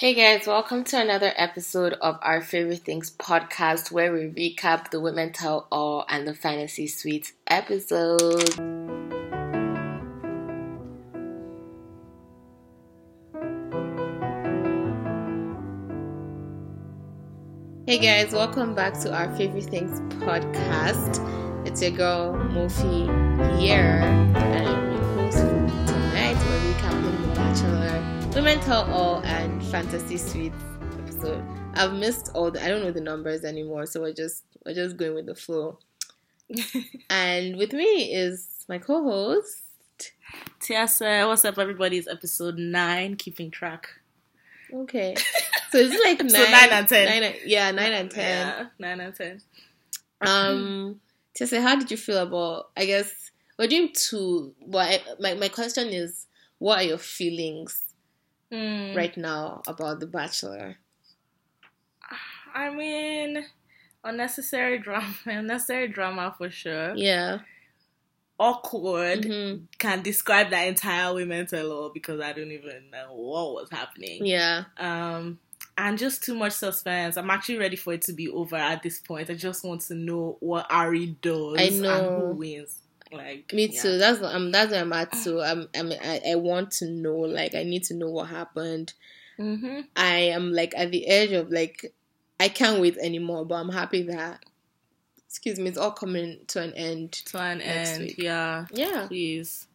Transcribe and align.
Hey 0.00 0.14
guys, 0.14 0.46
welcome 0.46 0.82
to 0.84 0.98
another 0.98 1.30
episode 1.36 1.92
of 1.92 2.18
our 2.22 2.40
Favorite 2.40 2.78
Things 2.78 3.10
podcast 3.10 3.92
where 3.92 4.10
we 4.10 4.30
recap 4.30 4.90
the 4.90 4.98
Women 4.98 5.30
Tell 5.30 5.68
All 5.70 6.06
and 6.08 6.26
the 6.26 6.32
Fantasy 6.32 6.86
Suites 6.86 7.34
episode. 7.46 8.48
Hey 17.86 17.98
guys, 17.98 18.32
welcome 18.32 18.74
back 18.74 18.98
to 19.00 19.12
our 19.12 19.36
Favorite 19.36 19.64
Things 19.64 20.00
podcast. 20.24 21.20
It's 21.66 21.82
your 21.82 21.90
girl 21.90 22.32
Mofi 22.32 23.60
here, 23.60 24.00
and 24.00 24.66
I'm 24.66 24.92
your 24.92 25.02
host 25.16 25.40
for 25.40 25.92
tonight. 25.92 26.36
We're 26.36 26.72
recapping 26.72 27.20
The 27.20 27.34
Bachelor, 27.34 28.19
Women 28.34 28.60
Tell 28.60 28.90
All, 28.92 29.20
and 29.24 29.62
Fantasy 29.66 30.16
Suites 30.16 30.54
episode. 30.98 31.44
I've 31.74 31.92
missed 31.94 32.30
all 32.34 32.50
the 32.50 32.64
I 32.64 32.68
don't 32.68 32.82
know 32.82 32.90
the 32.92 33.00
numbers 33.00 33.44
anymore, 33.44 33.86
so 33.86 34.00
we're 34.00 34.12
just 34.12 34.44
we're 34.64 34.74
just 34.74 34.96
going 34.96 35.14
with 35.14 35.26
the 35.26 35.34
flow. 35.34 35.78
and 37.10 37.56
with 37.56 37.72
me 37.72 38.12
is 38.12 38.64
my 38.68 38.78
co-host. 38.78 39.62
Tiese, 40.60 41.26
what's 41.26 41.44
up, 41.44 41.58
everybody? 41.58 41.98
It's 41.98 42.08
episode 42.08 42.56
nine, 42.58 43.16
keeping 43.16 43.50
track. 43.50 43.88
Okay, 44.72 45.14
so 45.70 45.78
it's 45.78 46.04
like 46.04 46.20
nine, 46.20 46.30
So 46.30 46.50
nine, 46.50 46.68
and 46.70 46.88
ten. 46.88 47.08
nine 47.08 47.22
and- 47.24 47.36
yeah, 47.44 47.70
nine 47.72 47.92
and 47.92 48.10
ten. 48.10 48.46
Yeah, 48.46 48.66
nine 48.78 49.00
and 49.00 49.14
ten. 49.14 49.40
Um, 50.20 51.00
Tiese, 51.38 51.60
how 51.60 51.76
did 51.76 51.90
you 51.90 51.96
feel 51.96 52.18
about? 52.18 52.70
I 52.76 52.86
guess 52.86 53.30
we're 53.58 53.66
doing 53.68 53.90
two, 53.92 54.54
but 54.66 54.88
I, 54.88 55.00
my 55.18 55.34
my 55.34 55.48
question 55.48 55.88
is, 55.88 56.26
what 56.58 56.78
are 56.78 56.84
your 56.84 56.98
feelings 56.98 57.82
Hmm. 58.50 58.96
right 58.96 59.16
now 59.16 59.62
about 59.66 60.00
The 60.00 60.06
Bachelor? 60.06 60.76
I 62.52 62.70
mean, 62.70 63.44
unnecessary 64.02 64.78
drama, 64.78 65.14
unnecessary 65.26 65.88
drama 65.88 66.34
for 66.36 66.50
sure. 66.50 66.94
Yeah. 66.96 67.40
Awkward. 68.38 69.22
Mhm. 69.22 69.66
Can 69.78 70.02
describe 70.02 70.50
that 70.50 70.66
entire 70.66 71.14
women's 71.14 71.52
all 71.52 71.90
because 71.90 72.20
I 72.20 72.32
don't 72.32 72.50
even 72.50 72.90
know 72.90 73.12
what 73.14 73.54
was 73.54 73.68
happening. 73.70 74.24
Yeah. 74.24 74.64
Um, 74.78 75.38
and 75.76 75.96
just 75.98 76.22
too 76.24 76.34
much 76.34 76.52
suspense. 76.54 77.16
I'm 77.16 77.30
actually 77.30 77.58
ready 77.58 77.76
for 77.76 77.92
it 77.92 78.02
to 78.02 78.12
be 78.12 78.28
over 78.28 78.56
at 78.56 78.82
this 78.82 78.98
point. 78.98 79.30
I 79.30 79.34
just 79.34 79.64
want 79.64 79.82
to 79.82 79.94
know 79.94 80.36
what 80.40 80.66
Arie 80.70 81.16
does 81.22 81.58
I 81.58 81.62
and 81.64 81.84
who 82.20 82.30
wins. 82.32 82.79
Like 83.12 83.52
Me 83.52 83.66
yeah. 83.66 83.82
too. 83.82 83.98
That's 83.98 84.20
what 84.20 84.34
I'm. 84.34 84.52
That's 84.52 84.70
where 84.72 84.80
I'm 84.80 84.92
at 84.92 85.12
too. 85.12 85.40
I'm. 85.40 85.68
I'm 85.74 85.92
I, 85.92 86.20
I 86.30 86.34
want 86.36 86.70
to 86.72 86.88
know. 86.88 87.16
Like, 87.16 87.54
I 87.54 87.62
need 87.62 87.84
to 87.84 87.94
know 87.94 88.08
what 88.08 88.28
happened. 88.28 88.92
Mm-hmm. 89.38 89.80
I 89.96 90.14
am 90.16 90.52
like 90.52 90.74
at 90.76 90.90
the 90.90 91.06
edge 91.06 91.32
of 91.32 91.50
like, 91.50 91.92
I 92.38 92.48
can't 92.48 92.80
wait 92.80 92.96
anymore. 92.98 93.44
But 93.44 93.56
I'm 93.56 93.70
happy 93.70 94.02
that, 94.02 94.44
excuse 95.26 95.58
me, 95.58 95.68
it's 95.68 95.78
all 95.78 95.92
coming 95.92 96.40
to 96.48 96.62
an 96.62 96.72
end. 96.74 97.12
To 97.12 97.38
an 97.40 97.60
end, 97.60 98.02
week. 98.02 98.16
yeah. 98.18 98.66
Yeah. 98.72 99.06
Please. 99.08 99.66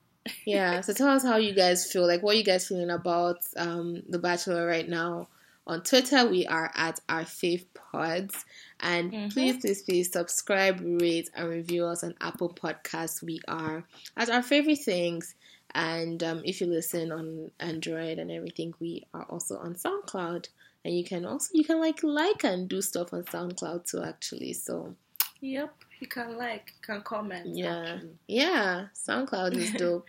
yeah 0.46 0.82
so 0.82 0.94
tell 0.94 1.10
us 1.10 1.24
how 1.24 1.38
you 1.38 1.54
guys 1.54 1.92
feel 1.92 2.08
like 2.08 2.24
what 2.24 2.36
are 2.36 2.38
you 2.38 2.44
guys 2.44 2.68
feeling 2.68 2.90
about 2.90 3.38
um 3.58 4.02
the 4.10 4.18
bachelor 4.20 4.66
right 4.66 4.90
now 4.90 5.28
on 5.68 5.84
twitter 5.84 6.26
we 6.26 6.46
are 6.48 6.72
at 6.76 7.00
our 7.08 7.22
fave 7.22 7.66
pods 7.74 8.44
and 8.82 9.12
Mhm. 9.12 9.32
please 9.32 9.58
please 9.62 9.82
please 9.84 10.12
subscribe 10.12 10.80
rate 10.82 11.30
and 11.34 11.48
review 11.50 11.86
us 11.86 12.04
on 12.04 12.14
apple 12.22 12.54
podcasts 12.54 13.24
we 13.24 13.40
are 13.48 13.86
as 14.18 14.30
our 14.30 14.42
favorite 14.44 14.80
things 14.80 15.36
and 15.74 16.22
um, 16.24 16.42
if 16.46 16.60
you 16.62 16.68
listen 16.68 17.12
on 17.12 17.52
android 17.60 18.20
and 18.20 18.30
everything 18.32 18.74
we 18.80 19.04
are 19.14 19.24
also 19.30 19.58
on 19.58 19.76
soundcloud 19.76 20.48
and 20.84 20.96
you 20.98 21.04
can 21.04 21.26
also 21.26 21.50
you 21.54 21.64
can 21.64 21.80
like 21.80 22.04
like 22.04 22.44
and 22.44 22.68
do 22.70 22.82
stuff 22.82 23.14
on 23.14 23.24
soundcloud 23.24 23.90
too 23.90 24.04
actually 24.04 24.54
so 24.54 24.96
Yep, 25.42 25.74
you 26.00 26.08
can 26.08 26.38
like, 26.38 26.74
you 26.76 26.82
can 26.82 27.02
comment. 27.02 27.56
Yeah. 27.56 27.84
actually. 27.94 28.10
yeah 28.28 28.88
soundcloud 28.96 29.56
is 29.56 29.72
dope 29.78 30.06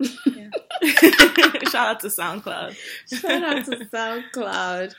Shout 0.00 1.74
out 1.74 2.00
to 2.00 2.06
SoundCloud. 2.08 2.74
Shout 3.20 3.42
out 3.44 3.64
to 3.66 3.76
SoundCloud. 3.86 4.94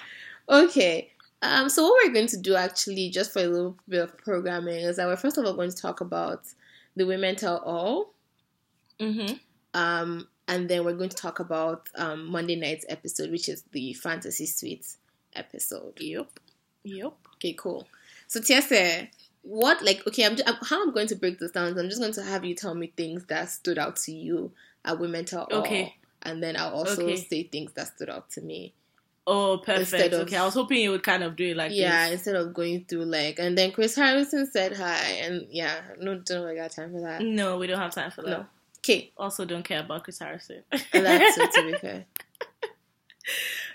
Okay. 0.47 1.11
Um, 1.41 1.69
so 1.69 1.83
what 1.83 2.05
we're 2.05 2.13
going 2.13 2.27
to 2.27 2.37
do 2.37 2.55
actually, 2.55 3.09
just 3.09 3.33
for 3.33 3.39
a 3.39 3.47
little 3.47 3.75
bit 3.89 4.01
of 4.01 4.17
programming, 4.17 4.75
is 4.81 4.97
that 4.97 5.07
we're 5.07 5.15
first 5.15 5.37
of 5.37 5.45
all 5.45 5.53
going 5.53 5.71
to 5.71 5.75
talk 5.75 6.01
about 6.01 6.43
the 6.95 7.05
Women 7.05 7.35
Tell 7.35 7.57
All. 7.59 8.13
Mm-hmm. 8.99 9.35
Um, 9.73 10.27
and 10.47 10.69
then 10.69 10.83
we're 10.85 10.93
going 10.93 11.09
to 11.09 11.15
talk 11.15 11.39
about 11.39 11.89
um, 11.95 12.27
Monday 12.27 12.55
night's 12.55 12.85
episode, 12.89 13.31
which 13.31 13.49
is 13.49 13.63
the 13.71 13.93
Fantasy 13.93 14.45
suite 14.45 14.85
episode. 15.35 15.99
Yep. 15.99 16.27
Yep. 16.83 17.13
Okay, 17.35 17.53
cool. 17.53 17.87
So 18.27 18.39
Tiese, 18.39 19.07
what 19.41 19.81
like 19.83 20.05
okay, 20.07 20.25
I'm, 20.25 20.35
just, 20.35 20.47
I'm 20.47 20.57
how 20.63 20.83
I'm 20.83 20.93
going 20.93 21.07
to 21.07 21.15
break 21.15 21.39
this 21.39 21.51
down. 21.51 21.67
is 21.69 21.77
I'm 21.77 21.89
just 21.89 22.01
going 22.01 22.13
to 22.13 22.23
have 22.23 22.45
you 22.45 22.53
tell 22.53 22.75
me 22.75 22.93
things 22.95 23.25
that 23.25 23.49
stood 23.49 23.79
out 23.79 23.95
to 23.97 24.11
you 24.11 24.51
at 24.85 24.99
Women 24.99 25.25
Tell 25.25 25.47
All, 25.51 25.61
Okay. 25.61 25.95
and 26.21 26.43
then 26.43 26.55
I'll 26.57 26.73
also 26.73 27.03
Okay. 27.03 27.15
say 27.15 27.43
things 27.43 27.71
that 27.73 27.87
stood 27.95 28.09
out 28.09 28.29
to 28.31 28.41
me. 28.41 28.73
Oh, 29.27 29.59
perfect. 29.63 30.13
Of- 30.13 30.21
okay, 30.21 30.37
I 30.37 30.43
was 30.45 30.55
hoping 30.55 30.79
you 30.79 30.91
would 30.91 31.03
kind 31.03 31.23
of 31.23 31.35
do 31.35 31.51
it 31.51 31.57
like 31.57 31.71
yeah, 31.73 32.05
this. 32.05 32.13
instead 32.13 32.35
of 32.35 32.53
going 32.53 32.85
through 32.85 33.05
like, 33.05 33.37
and 33.39 33.57
then 33.57 33.71
Chris 33.71 33.95
Harrison 33.95 34.49
said 34.51 34.75
hi, 34.75 35.19
and 35.23 35.45
yeah, 35.51 35.75
no, 35.99 36.15
don't 36.15 36.47
I 36.47 36.55
got 36.55 36.71
time 36.71 36.91
for 36.91 37.01
that. 37.01 37.21
No, 37.21 37.57
we 37.57 37.67
don't 37.67 37.79
have 37.79 37.93
time 37.93 38.11
for 38.11 38.23
that. 38.23 38.29
No. 38.29 38.45
Okay, 38.79 39.11
Also, 39.15 39.45
don't 39.45 39.63
care 39.63 39.81
about 39.81 40.03
Chris 40.03 40.17
Harrison. 40.19 40.63
and 40.71 41.05
that's 41.05 41.37
it. 41.37 41.51
To 41.53 41.71
be 41.71 41.73
fair, 41.81 42.05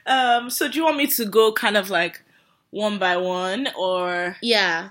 um. 0.05 0.51
So, 0.51 0.69
do 0.69 0.79
you 0.79 0.85
want 0.85 0.97
me 0.97 1.07
to 1.07 1.25
go 1.25 1.53
kind 1.53 1.77
of 1.77 1.91
like 1.91 2.23
one 2.71 2.99
by 2.99 3.17
one, 3.17 3.69
or 3.79 4.37
yeah. 4.43 4.91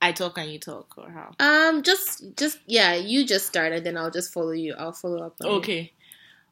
I 0.00 0.12
talk 0.12 0.36
and 0.38 0.50
you 0.50 0.58
talk, 0.58 0.94
or 0.98 1.08
how? 1.10 1.34
Um, 1.40 1.82
just, 1.82 2.36
just 2.36 2.58
yeah, 2.66 2.94
you 2.94 3.26
just 3.26 3.46
started, 3.46 3.84
then 3.84 3.96
I'll 3.96 4.10
just 4.10 4.32
follow 4.34 4.50
you. 4.50 4.74
I'll 4.78 4.92
follow 4.92 5.24
up. 5.24 5.36
On 5.42 5.46
you. 5.50 5.56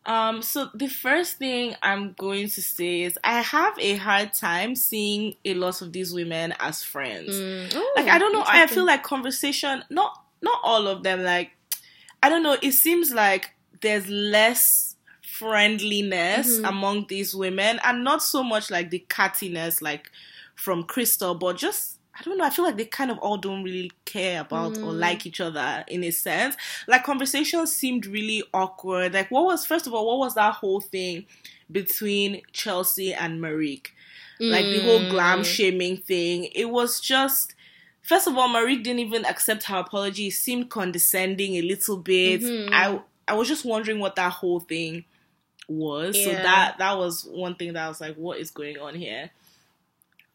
Um, 0.05 0.43
so 0.43 0.69
the 0.75 0.89
first 0.89 1.37
thing 1.39 1.77
I'm 1.81 2.15
going 2.15 2.49
to 2.49 2.61
say 2.63 3.03
is 3.03 3.17
I 3.23 3.41
have 3.41 3.79
a 3.79 3.95
hard 3.97 4.33
time 4.35 4.75
seeing 4.75 5.37
a 5.45 5.55
lot 5.55 5.81
of 5.81 5.93
these 5.93 6.13
women 6.13 6.55
as 6.59 6.83
friends. 6.83 7.35
Mm, 7.37 7.73
oh, 7.77 7.93
like 7.97 8.09
I 8.09 8.19
don't 8.19 8.33
know, 8.33 8.43
I 8.47 8.67
feel 8.67 8.85
like 8.87 9.03
conversation 9.05 9.85
not 9.91 10.21
not 10.41 10.59
all 10.65 10.89
of 10.89 11.05
them, 11.05 11.23
like 11.23 11.53
I 12.23 12.29
don't 12.29 12.43
know, 12.43 12.57
it 12.61 12.73
seems 12.73 13.13
like 13.13 13.51
there's 13.81 14.09
less 14.09 14.97
friendliness 15.23 16.59
Mhm. 16.61 16.69
among 16.69 17.07
these 17.09 17.35
women 17.35 17.79
and 17.85 18.03
not 18.05 18.23
so 18.23 18.43
much 18.43 18.71
like 18.71 18.91
the 18.91 19.05
cattiness 19.09 19.81
like 19.83 20.11
from 20.55 20.85
Krystal, 20.85 21.39
but 21.39 21.57
just 21.59 21.99
I 22.23 22.25
don't 22.25 22.39
know. 22.39 22.45
I 22.45 22.51
feel 22.51 22.65
like 22.65 22.77
they 22.77 22.85
kind 22.85 23.11
of 23.11 23.19
all 23.19 23.37
don't 23.37 23.65
really 23.65 23.91
care 24.05 24.41
about 24.43 24.79
or 24.79 24.93
Mm. 24.93 24.99
like 25.01 25.27
each 25.27 25.41
other 25.41 25.85
in 25.89 26.05
a 26.05 26.11
sense. 26.13 26.57
Like 26.87 27.03
conversations 27.03 27.75
seemed 27.75 28.07
really 28.07 28.45
awkward. 28.55 29.13
Like 29.15 29.31
what 29.31 29.45
was 29.45 29.67
first 29.67 29.87
of 29.89 29.93
all, 29.95 30.07
what 30.07 30.19
was 30.19 30.35
that 30.37 30.55
whole 30.55 30.81
thing 30.81 31.27
between 31.71 32.43
Chelsea 32.53 33.13
and 33.13 33.41
Marique? 33.41 33.89
Like 34.39 34.65
the 34.67 34.81
whole 34.83 35.09
glam 35.09 35.41
Mm. 35.41 35.45
shaming 35.45 35.97
thing. 35.99 36.45
It 36.55 36.67
was 36.71 37.01
just 37.01 37.55
first 38.03 38.27
of 38.27 38.37
all, 38.37 38.49
Marique 38.49 38.83
didn't 38.83 38.99
even 39.01 39.25
accept 39.25 39.65
her 39.65 39.79
apology. 39.79 40.29
It 40.29 40.33
seemed 40.35 40.69
condescending 40.71 41.55
a 41.57 41.63
little 41.63 41.97
bit. 41.97 42.41
Mhm. 42.43 42.69
I 42.73 43.01
I 43.29 43.35
was 43.35 43.47
just 43.49 43.65
wondering 43.65 43.99
what 44.01 44.17
that 44.17 44.33
whole 44.33 44.59
thing 44.61 45.05
was. 45.69 46.17
So 46.23 46.31
that 46.31 46.79
that 46.79 46.99
was 46.99 47.25
one 47.25 47.55
thing 47.55 47.73
that 47.75 47.85
I 47.85 47.89
was 47.89 48.01
like, 48.01 48.17
what 48.17 48.39
is 48.39 48.51
going 48.51 48.79
on 48.79 48.95
here? 48.97 49.31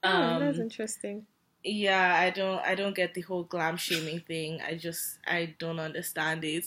Oh, 0.04 0.40
that's 0.40 0.58
Um, 0.58 0.64
interesting. 0.64 1.26
Yeah, 1.64 2.16
I 2.16 2.30
don't 2.30 2.60
I 2.60 2.76
don't 2.76 2.96
get 2.96 3.14
the 3.14 3.22
whole 3.22 3.44
glam 3.44 3.78
shaming 3.78 4.22
thing. 4.22 4.62
I 4.66 4.76
just 4.76 5.20
I 5.26 5.56
don't 5.60 5.80
understand 5.80 6.44
it. 6.44 6.66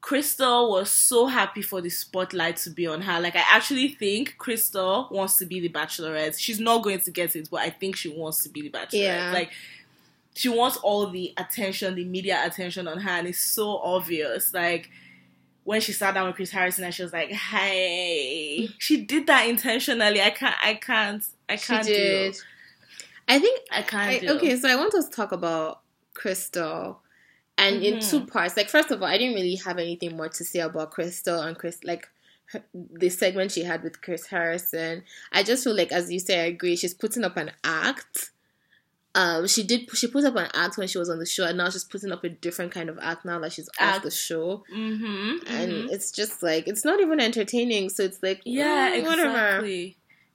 Krystal 0.00 0.70
was 0.70 0.90
so 0.90 1.26
happy 1.26 1.60
for 1.60 1.80
the 1.80 1.90
spotlight 1.90 2.56
to 2.58 2.70
be 2.70 2.86
on 2.86 3.02
her. 3.02 3.20
Like 3.20 3.36
I 3.36 3.44
actually 3.50 3.88
think 3.88 4.36
Krystal 4.38 5.10
wants 5.10 5.36
to 5.38 5.46
be 5.46 5.60
the 5.60 5.68
bachelorette. 5.68 6.38
She's 6.38 6.60
not 6.60 6.82
going 6.82 7.00
to 7.00 7.10
get 7.10 7.34
it, 7.36 7.48
but 7.50 7.60
I 7.60 7.70
think 7.70 7.96
she 7.96 8.08
wants 8.08 8.42
to 8.44 8.48
be 8.48 8.62
the 8.62 8.70
bachelorette. 8.70 8.92
Yeah. 8.92 9.32
Like 9.32 9.50
she 10.34 10.48
wants 10.48 10.76
all 10.78 11.08
the 11.08 11.34
attention, 11.36 11.96
the 11.96 12.04
media 12.04 12.40
attention 12.44 12.86
on 12.86 13.00
her, 13.00 13.10
and 13.10 13.26
it's 13.26 13.40
so 13.40 13.78
obvious. 13.78 14.54
Like 14.54 14.88
when 15.64 15.80
she 15.80 15.92
sat 15.92 16.14
down 16.14 16.28
with 16.28 16.36
Chris 16.36 16.50
Harrison 16.50 16.84
and 16.84 16.94
she 16.94 17.02
was 17.02 17.12
like, 17.12 17.30
"Hey," 17.30 18.68
she 18.78 19.02
did 19.04 19.26
that 19.26 19.48
intentionally. 19.48 20.22
I 20.22 20.30
can't. 20.30 20.56
I 20.62 20.74
can't. 20.74 21.24
I 21.48 21.56
can't 21.56 21.84
did. 21.86 22.32
deal. 22.34 22.42
I 23.28 23.38
think 23.38 23.60
I 23.70 23.82
kind 23.82 24.22
of 24.24 24.36
okay, 24.38 24.56
so 24.56 24.68
I 24.68 24.76
want 24.76 24.94
us 24.94 25.08
to 25.08 25.14
talk 25.14 25.32
about 25.32 25.80
Krystal, 26.14 26.96
and 27.56 27.82
in 27.82 27.94
Mhm. 27.96 28.10
two 28.10 28.26
parts. 28.26 28.56
Like 28.56 28.68
first 28.70 28.90
of 28.90 29.02
all, 29.02 29.08
I 29.08 29.18
didn't 29.18 29.34
really 29.34 29.56
have 29.56 29.78
anything 29.78 30.16
more 30.16 30.28
to 30.28 30.44
say 30.44 30.60
about 30.60 30.92
Krystal 30.92 31.46
and 31.46 31.56
Chris. 31.56 31.78
Like 31.84 32.08
her, 32.46 32.64
the 32.72 33.10
segment 33.10 33.52
she 33.52 33.64
had 33.64 33.82
with 33.82 34.00
Chris 34.00 34.26
Harrison. 34.26 35.04
I 35.32 35.42
just 35.42 35.62
feel 35.64 35.76
like, 35.76 35.92
as 35.92 36.10
you 36.10 36.18
say, 36.18 36.40
I 36.40 36.44
agree. 36.46 36.76
She's 36.76 36.94
putting 36.94 37.24
up 37.24 37.36
an 37.36 37.50
act. 37.62 38.30
Um, 39.14 39.46
she 39.48 39.62
did. 39.64 39.90
She 39.96 40.06
put 40.06 40.24
up 40.24 40.36
an 40.36 40.48
act 40.54 40.78
when 40.78 40.86
she 40.86 40.98
was 40.98 41.08
on 41.10 41.18
the 41.18 41.26
show, 41.26 41.44
and 41.44 41.58
now 41.58 41.68
she's 41.70 41.82
putting 41.84 42.12
up 42.12 42.22
a 42.24 42.28
different 42.28 42.72
kind 42.72 42.88
of 42.88 42.98
act 43.02 43.24
now 43.24 43.38
that 43.40 43.52
she's 43.52 43.68
off 43.80 44.02
the 44.02 44.10
show. 44.10 44.64
Mm-hmm, 44.72 45.46
And 45.46 45.90
it's 45.90 46.12
just 46.12 46.42
like 46.42 46.68
it's 46.68 46.84
not 46.84 47.00
even 47.00 47.18
entertaining. 47.20 47.88
So 47.90 48.02
it's 48.04 48.22
like 48.22 48.42
yeah, 48.44 48.90
mm, 48.96 49.04
whatever. 49.06 49.60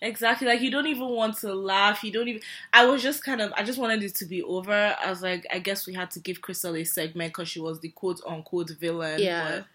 Exactly. 0.04 0.48
Like 0.48 0.60
you 0.60 0.70
don't 0.70 0.88
even 0.88 1.08
want 1.08 1.38
to 1.38 1.54
laugh. 1.54 2.04
You 2.04 2.12
don't 2.12 2.28
even. 2.28 2.42
I 2.74 2.86
was 2.86 3.02
just 3.02 3.24
kind 3.24 3.42
of. 3.42 3.54
I 3.56 3.64
just 3.64 3.80
wanted 3.80 4.04
it 4.04 4.14
to 4.16 4.26
be 4.26 4.44
over. 4.44 4.96
I 5.02 5.10
was 5.10 5.22
like, 5.22 5.48
I 5.50 5.60
guess 5.60 5.88
we 5.88 5.94
had 5.94 6.12
to 6.12 6.20
give 6.20 6.42
Krystal 6.42 6.80
a 6.80 6.84
segment 6.84 7.34
because 7.34 7.48
she 7.48 7.62
was 7.62 7.80
the 7.80 7.88
quote 7.88 8.20
unquote 8.28 8.72
villain. 8.72 9.22
Yeah. 9.22 9.50
But 9.50 9.66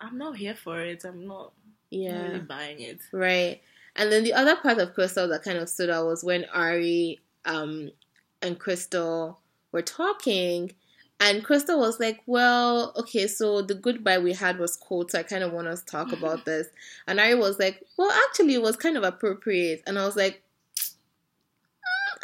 I'm 0.00 0.18
not 0.18 0.36
here 0.36 0.56
for 0.56 0.80
it. 0.80 1.04
I'm 1.04 1.26
not. 1.26 1.52
Yeah. 1.90 2.20
Really 2.22 2.40
buying 2.40 2.80
it. 2.80 2.98
Right. 3.12 3.62
And 3.94 4.10
then 4.10 4.24
the 4.24 4.34
other 4.34 4.56
part 4.56 4.78
of 4.78 4.94
Krystal 4.94 5.28
that 5.28 5.44
kind 5.44 5.58
of 5.58 5.68
stood 5.68 5.88
out 5.88 6.06
was 6.06 6.24
when 6.24 6.44
Arie 6.52 7.20
um, 7.44 7.90
and 8.42 8.58
Krystal 8.58 9.36
were 9.70 9.82
talking, 9.82 10.72
and 11.20 11.44
Krystal 11.44 11.78
was 11.78 11.98
like, 11.98 12.20
Well, 12.26 12.92
okay, 12.96 13.26
so 13.26 13.62
the 13.62 13.74
goodbye 13.74 14.18
we 14.18 14.32
had 14.32 14.58
was 14.58 14.76
cold, 14.76 15.10
so 15.10 15.18
I 15.18 15.22
kind 15.24 15.42
of 15.42 15.52
want 15.52 15.68
us 15.68 15.80
to 15.82 15.86
talk 15.86 16.12
about 16.12 16.44
this. 16.44 16.68
And 17.06 17.18
Arie 17.18 17.34
was 17.34 17.58
like, 17.58 17.82
Well, 17.96 18.10
actually, 18.28 18.54
it 18.54 18.62
was 18.62 18.76
kind 18.76 18.96
of 18.96 19.02
appropriate. 19.04 19.82
And 19.86 19.98
I 19.98 20.06
was 20.06 20.16
like, 20.16 20.42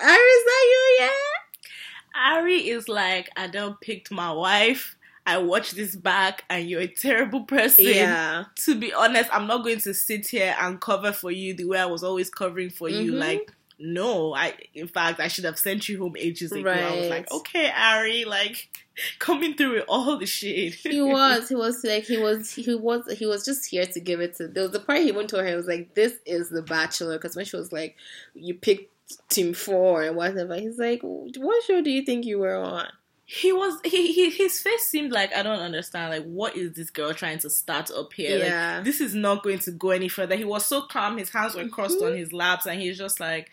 mm, 0.01 0.05
Arie, 0.05 0.15
is 0.17 0.45
that 0.45 0.65
you? 0.71 0.97
Yeah? 1.01 2.37
Arie 2.37 2.69
is 2.69 2.89
like, 2.89 3.31
I 3.37 3.49
don't 3.49 3.81
picked 3.81 4.11
my 4.11 4.31
wife. 4.33 4.97
I 5.27 5.39
watched 5.39 5.75
this 5.75 5.97
back 5.97 6.45
and 6.51 6.69
you're 6.69 6.83
a 6.83 6.87
terrible 6.87 7.45
person. 7.45 7.87
Yeah. 7.87 8.45
To 8.67 8.79
be 8.79 8.93
honest, 8.93 9.31
I'm 9.33 9.47
not 9.47 9.65
going 9.65 9.81
to 9.81 9.95
sit 9.95 10.29
here 10.29 10.55
and 10.61 10.81
cover 10.81 11.13
for 11.13 11.31
you 11.31 11.55
the 11.55 11.65
way 11.65 11.79
I 11.79 11.87
was 11.87 12.05
always 12.05 12.29
covering 12.31 12.71
for 12.71 12.89
you. 12.89 13.13
Mhm. 13.13 13.19
Like, 13.19 13.53
no, 13.79 14.35
I 14.35 14.55
in 14.75 14.87
fact 14.89 15.21
I 15.21 15.29
should 15.29 15.45
have 15.45 15.59
sent 15.59 15.89
you 15.89 15.99
home 15.99 16.15
ages 16.19 16.53
ago. 16.53 16.71
I 16.71 16.97
was 17.01 17.09
like, 17.11 17.31
okay, 17.33 17.71
Arie, 17.75 18.25
like 18.25 18.69
coming 19.19 19.55
through 19.55 19.75
with 19.75 19.85
all 19.89 20.17
the 20.19 20.27
shit. 20.27 20.75
He 20.75 21.01
was. 21.01 21.49
He 21.49 21.55
was 21.55 21.83
like 21.85 22.05
he 22.05 22.17
was. 22.19 22.51
He 22.53 22.75
was. 22.75 23.11
He 23.19 23.27
was 23.27 23.45
just 23.45 23.67
here 23.67 23.87
to 23.87 24.01
give 24.01 24.21
it 24.21 24.37
to. 24.37 24.49
There 24.49 24.63
was 24.63 24.73
the 24.73 24.81
part 24.81 25.01
he 25.01 25.13
went 25.13 25.31
to 25.31 25.39
her. 25.39 25.47
He 25.47 25.55
was 25.55 25.67
like, 25.67 25.95
"This 25.95 26.15
is 26.27 26.51
the 26.51 26.63
Bachelor." 26.63 27.19
Because 27.19 27.35
when 27.37 27.45
she 27.45 27.57
was 27.57 27.73
like, 27.73 27.97
"You 28.35 28.55
picked 28.55 28.93
Team 29.29 29.55
Four 29.55 30.03
and 30.03 30.17
whatever," 30.17 30.55
he's 30.57 30.79
like, 30.79 31.01
"What 31.03 31.65
show 31.65 31.83
do 31.83 31.91
you 31.91 32.03
think 32.03 32.25
you 32.25 32.39
were 32.39 32.57
on?" 32.57 32.87
he 33.27 33.53
was 33.55 33.81
he, 33.87 34.13
he 34.13 34.29
his 34.29 34.61
face 34.61 34.83
seemed 34.83 35.11
like 35.11 35.35
I 35.35 35.43
don't 35.43 35.59
understand 35.61 36.11
like 36.11 36.25
what 36.31 36.55
is 36.57 36.75
this 36.75 36.91
girl 36.91 37.15
trying 37.15 37.39
to 37.39 37.49
start 37.49 37.91
up 37.91 38.13
here? 38.13 38.39
Like, 38.39 38.49
Yeah. 38.49 38.81
this 38.83 39.01
is 39.01 39.15
not 39.15 39.43
going 39.43 39.61
to 39.61 39.71
go 39.71 39.91
any 39.93 40.09
further. 40.09 40.37
He 40.37 40.45
was 40.45 40.67
so 40.67 40.83
calm, 40.83 41.17
his 41.17 41.31
hands 41.31 41.55
were 41.55 41.67
crossed 41.69 41.99
Mhm. 42.01 42.11
on 42.13 42.17
his 42.19 42.35
laps, 42.35 42.67
and 42.67 42.79
he's 42.79 42.99
just 42.99 43.21
like, 43.21 43.51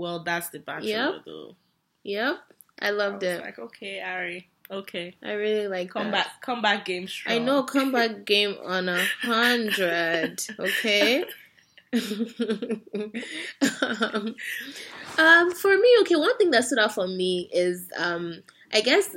Well, 0.00 0.20
that's 0.24 0.48
the 0.48 0.58
bachelor 0.60 0.88
Yep. 0.88 1.22
though. 1.26 1.56
Yep, 2.04 2.36
I 2.80 2.86
I 2.88 2.90
loved 2.90 3.22
was 3.22 3.32
it. 3.34 3.40
like, 3.42 3.58
Okay, 3.58 3.98
Arie, 4.00 4.48
okay. 4.70 5.14
I 5.22 5.32
really 5.32 5.68
like 5.68 5.90
Come 5.90 6.04
that. 6.10 6.12
back 6.12 6.40
come 6.40 6.62
back 6.62 6.86
game 6.86 7.06
strong. 7.06 7.36
I 7.36 7.38
know 7.38 7.62
come 7.64 7.92
back 7.98 8.24
game 8.24 8.56
on 8.64 8.88
a 8.88 9.04
hundred. 9.20 10.40
Okay. 10.58 11.24
um, 13.82 14.34
um, 15.18 15.50
for 15.52 15.76
me, 15.76 15.88
okay, 16.02 16.16
one 16.16 16.36
thing 16.38 16.50
that 16.52 16.64
stood 16.64 16.78
out 16.78 16.94
for 16.94 17.06
me 17.06 17.48
is, 17.52 17.88
um, 17.98 18.42
I 18.72 18.80
guess 18.80 19.14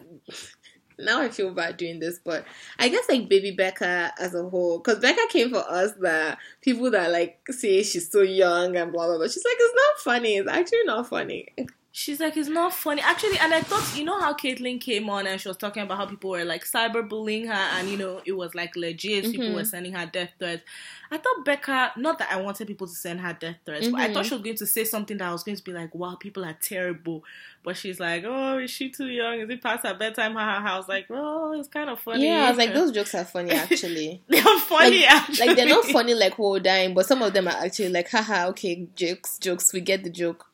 now 1.03 1.21
I 1.21 1.29
feel 1.29 1.51
bad 1.51 1.77
doing 1.77 1.99
this, 1.99 2.19
but 2.23 2.45
I 2.79 2.89
guess 2.89 3.07
like 3.09 3.29
baby 3.29 3.51
Becca 3.51 4.13
as 4.19 4.35
a 4.35 4.47
whole, 4.49 4.79
because 4.79 4.99
Becca 4.99 5.27
came 5.29 5.49
for 5.51 5.63
us 5.67 5.91
that 6.01 6.37
people 6.61 6.91
that 6.91 7.11
like 7.11 7.39
say 7.49 7.83
she's 7.83 8.11
so 8.11 8.21
young 8.21 8.75
and 8.75 8.91
blah 8.91 9.07
blah 9.07 9.17
blah. 9.17 9.27
She's 9.27 9.45
like, 9.45 9.57
it's 9.59 9.75
not 9.75 10.03
funny. 10.13 10.37
It's 10.37 10.49
actually 10.49 10.83
not 10.85 11.07
funny. 11.07 11.47
She's 11.95 12.19
like, 12.19 12.35
it's 12.37 12.49
not 12.49 12.73
funny. 12.73 13.03
Actually, 13.03 13.37
and 13.37 13.53
I 13.53 13.61
thought, 13.61 13.95
you 13.95 14.03
know 14.03 14.19
how 14.19 14.33
Kaitlyn 14.33 14.81
came 14.81 15.11
on 15.11 15.27
and 15.27 15.39
she 15.39 15.47
was 15.47 15.57
talking 15.57 15.83
about 15.83 15.99
how 15.99 16.07
people 16.07 16.31
were 16.31 16.43
like 16.43 16.65
cyberbullying 16.65 17.45
her 17.45 17.53
and, 17.53 17.87
you 17.87 17.97
know, 17.97 18.19
it 18.25 18.31
was 18.31 18.55
like 18.55 18.75
legit. 18.75 19.25
People 19.25 19.49
Mhm. 19.49 19.53
were 19.53 19.63
sending 19.63 19.93
her 19.93 20.07
death 20.07 20.31
threats. 20.39 20.63
I 21.11 21.17
thought 21.17 21.45
Becca, 21.45 21.91
not 21.97 22.17
that 22.17 22.31
I 22.31 22.37
wanted 22.41 22.65
people 22.65 22.87
to 22.87 22.93
send 22.95 23.21
her 23.21 23.37
death 23.39 23.57
threats, 23.63 23.87
but 23.89 23.99
I 23.99 24.11
thought 24.11 24.25
she 24.25 24.33
was 24.33 24.41
going 24.41 24.55
to 24.57 24.65
say 24.65 24.85
something 24.85 25.17
that 25.19 25.27
I 25.27 25.31
was 25.31 25.43
going 25.43 25.55
to 25.55 25.63
be 25.63 25.71
like, 25.71 25.93
wow, 25.93 26.15
people 26.15 26.43
are 26.43 26.57
terrible. 26.59 27.23
But 27.63 27.77
she's 27.77 27.99
like, 27.99 28.23
oh, 28.25 28.57
is 28.57 28.71
she 28.71 28.89
too 28.89 29.05
young? 29.09 29.39
Is 29.41 29.49
it 29.51 29.61
past 29.61 29.85
her 29.85 29.93
bedtime? 29.93 30.33
Ha 30.33 30.39
ha 30.39 30.61
ha. 30.67 30.73
I 30.73 30.77
was 30.77 30.87
like, 30.87 31.05
oh, 31.11 31.51
it's 31.53 31.67
kind 31.67 31.91
of 31.91 31.99
funny. 31.99 32.25
Yeah, 32.25 32.45
I 32.45 32.49
was 32.49 32.57
like, 32.57 32.73
those 32.73 32.91
jokes 32.97 33.13
are 33.13 33.23
funny 33.23 33.51
actually. 33.51 34.23
they're 34.27 34.41
funny, 34.41 35.01
like, 35.01 35.11
actually. 35.11 35.47
like 35.47 35.55
they're 35.57 35.67
not 35.67 35.85
funny 35.85 36.15
like 36.15 36.39
we're 36.39 36.59
dying, 36.59 36.95
but 36.95 37.05
some 37.05 37.21
of 37.21 37.33
them 37.33 37.47
are 37.47 37.63
actually 37.63 37.89
like, 37.89 38.09
haha, 38.09 38.47
okay, 38.47 38.87
jokes, 38.95 39.37
jokes, 39.37 39.71
we 39.71 39.79
get 39.81 40.03
the 40.03 40.09
joke. 40.09 40.47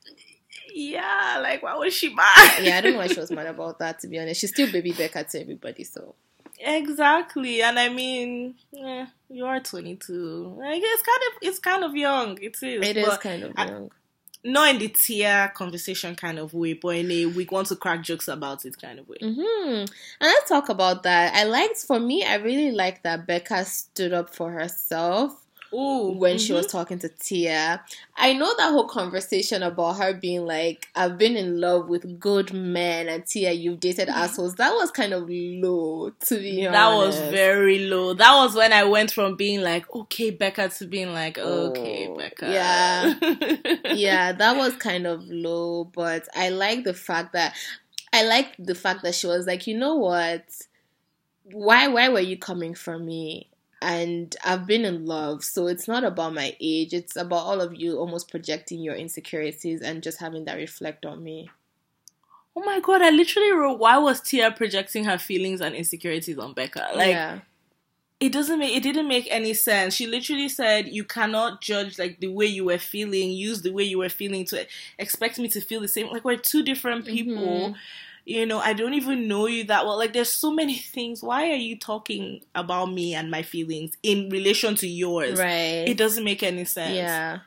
Yeah, 0.74 1.40
like, 1.42 1.64
why 1.64 1.76
was 1.76 1.94
she 1.94 2.14
mad? 2.14 2.60
Yeah, 2.64 2.78
I 2.78 2.82
don't 2.82 2.94
know 2.94 3.00
why 3.00 3.08
she 3.08 3.20
was 3.20 3.32
mad 3.32 3.48
about 3.48 3.80
that. 3.80 4.00
To 4.00 4.08
be 4.08 4.20
honest, 4.20 4.42
she's 4.42 4.52
still 4.52 4.72
baby 4.72 4.92
Becca 4.92 5.24
to 5.24 5.42
everybody. 5.42 5.84
So 5.84 6.16
Exactly, 6.62 7.62
and 7.62 7.80
I 7.80 7.90
mean, 7.90 8.56
eh, 8.78 9.06
you 9.30 9.46
are 9.46 9.60
22. 9.60 10.56
Like 10.60 10.82
it's 10.84 11.02
kind 11.02 11.20
of 11.28 11.48
it's 11.48 11.60
kind 11.60 11.84
of 11.84 11.96
young. 11.96 12.38
It 12.42 12.56
is. 12.62 12.86
it 12.88 12.98
is 12.98 13.18
kind 13.18 13.44
of 13.44 13.54
I- 13.58 13.68
young. 13.68 13.92
not 14.44 14.70
in 14.70 14.80
the 14.80 14.88
tier 14.90 15.52
conversation 15.56 16.16
kind 16.16 16.38
of 16.40 16.54
way, 16.54 16.74
but 16.74 16.96
in 16.98 17.12
a 17.12 17.26
we 17.28 17.46
want 17.46 17.68
to 17.70 17.76
crack 17.76 18.02
jokes 18.04 18.28
about 18.28 18.66
it 18.66 18.80
kind 18.82 19.00
of 19.00 19.08
way. 19.08 19.18
hmm 19.22 19.36
And 19.86 19.88
let's 20.22 20.50
talk 20.50 20.70
about 20.70 21.04
that. 21.04 21.34
I 21.34 21.44
liked, 21.46 21.78
for 21.80 22.00
me, 22.00 22.24
I 22.26 22.36
really 22.36 22.72
liked 22.72 23.04
that 23.04 23.26
Becca 23.28 23.66
stood 23.66 24.14
up 24.14 24.34
for 24.36 24.52
herself 24.52 25.46
Ooh, 25.74 26.14
when 26.18 26.38
she 26.38 26.54
was 26.54 26.68
mhm. 26.68 26.72
talking 26.72 27.00
to 27.00 27.10
Tia. 27.10 27.84
I 28.16 28.34
know 28.34 28.54
that 28.58 28.72
whole 28.72 28.88
conversation 28.88 29.64
about 29.64 29.98
her 29.98 30.14
being 30.14 30.46
like, 30.46 30.88
I've 30.96 31.18
been 31.18 31.36
in 31.36 31.62
love 31.62 31.88
with 31.88 32.20
good 32.20 32.54
men, 32.54 33.08
and 33.08 33.26
Tia, 33.26 33.52
you've 33.52 33.80
dated 33.80 34.10
assholes. 34.10 34.56
That 34.56 34.74
was 34.74 34.92
kind 34.92 35.14
of 35.14 35.30
low, 35.30 36.12
to 36.28 36.36
be 36.38 36.66
honest. 36.68 36.74
That 36.74 36.96
was 36.96 37.32
very 37.32 37.80
low. 37.88 38.14
That 38.14 38.34
was 38.36 38.56
when 38.56 38.74
I 38.74 38.84
went 38.84 39.12
from 39.12 39.36
being 39.36 39.62
like, 39.62 39.94
okay, 39.94 40.32
Becca, 40.32 40.70
to 40.70 40.86
being 40.88 41.14
like, 41.14 41.38
okay, 41.38 42.08
Oh, 42.10 42.16
Becca. 42.18 42.52
yeah. 42.52 43.14
yeah, 43.94 44.32
that 44.34 44.58
was 44.58 44.76
kind 44.76 45.06
of 45.06 45.24
low, 45.28 45.86
but 45.86 46.28
I 46.36 46.50
like 46.50 46.84
the 46.84 46.94
fact 46.94 47.34
that 47.34 47.56
I 48.12 48.24
like 48.26 48.56
the 48.58 48.76
fact 48.76 49.04
that 49.04 49.16
she 49.16 49.28
was 49.28 49.46
like, 49.46 49.68
you 49.68 49.78
know 49.78 49.96
what? 49.96 50.44
Why 51.44 51.88
why 51.88 52.10
were 52.10 52.20
you 52.20 52.38
coming 52.38 52.76
for 52.76 52.98
me? 52.98 53.49
And 53.82 54.36
I've 54.44 54.68
been 54.68 54.84
in 54.86 55.06
love, 55.06 55.44
so 55.44 55.68
it's 55.68 55.88
not 55.88 56.04
about 56.04 56.34
my 56.34 56.56
age. 56.60 56.94
It's 56.94 57.16
about 57.16 57.46
all 57.46 57.62
of 57.62 57.74
you 57.76 57.98
almost 57.98 58.30
projecting 58.30 58.82
your 58.82 58.96
insecurities 58.96 59.82
and 59.82 60.04
just 60.04 60.20
having 60.20 60.46
that 60.46 60.56
reflect 60.58 61.06
on 61.06 61.24
me. 61.24 61.50
Oh 62.56 62.64
my 62.66 62.80
god, 62.82 63.02
I 63.02 63.10
literally 63.10 63.52
wrote, 63.54 63.80
why 63.80 63.98
was 63.98 64.20
Tia 64.22 64.52
projecting 64.52 65.06
her 65.06 65.18
feelings 65.18 65.62
and 65.62 65.76
insecurities 65.76 66.38
on 66.38 66.54
Becca? 66.54 66.90
Like, 66.94 67.10
yeah. 67.10 67.40
it 68.20 68.34
doesn't 68.34 68.60
make 68.60 68.76
it 68.76 68.84
didn't 68.84 69.08
make 69.08 69.28
any 69.32 69.54
sense. 69.54 69.94
She 69.96 70.08
literally 70.08 70.50
said 70.50 70.88
you 70.90 71.06
cannot 71.06 71.62
judge 71.62 71.98
like 71.98 72.20
the 72.20 72.28
way 72.28 72.46
you 72.48 72.66
were 72.66 72.78
feeling, 72.78 73.32
use 73.32 73.62
the 73.62 73.72
way 73.72 73.84
you 73.84 73.98
were 74.00 74.10
feeling 74.10 74.44
to 74.46 74.68
expect 74.98 75.40
me 75.40 75.48
to 75.50 75.62
feel 75.62 75.80
the 75.80 75.88
same. 75.88 76.08
Like 76.08 76.26
we're 76.26 76.36
two 76.38 76.64
different 76.64 77.06
people. 77.06 77.72
Mhm. 77.72 77.76
You 78.26 78.46
know, 78.46 78.60
I 78.60 78.74
don't 78.74 78.94
even 78.94 79.28
know 79.28 79.48
you 79.48 79.64
that 79.66 79.86
well. 79.86 79.98
Like 79.98 80.14
there's 80.14 80.32
so 80.32 80.52
many 80.52 80.76
things. 80.96 81.24
Why 81.24 81.50
are 81.52 81.56
you 81.56 81.78
talking 81.78 82.42
about 82.54 82.88
me 82.92 83.16
and 83.16 83.32
my 83.32 83.42
feelings 83.42 83.98
in 84.04 84.30
relation 84.30 84.76
to 84.76 84.88
yours? 84.88 85.40
Right. 85.40 85.86
It 85.88 85.98
doesn't 85.98 86.24
make 86.24 86.44
any 86.44 86.66
sense. 86.66 86.96
yeah. 86.96 87.40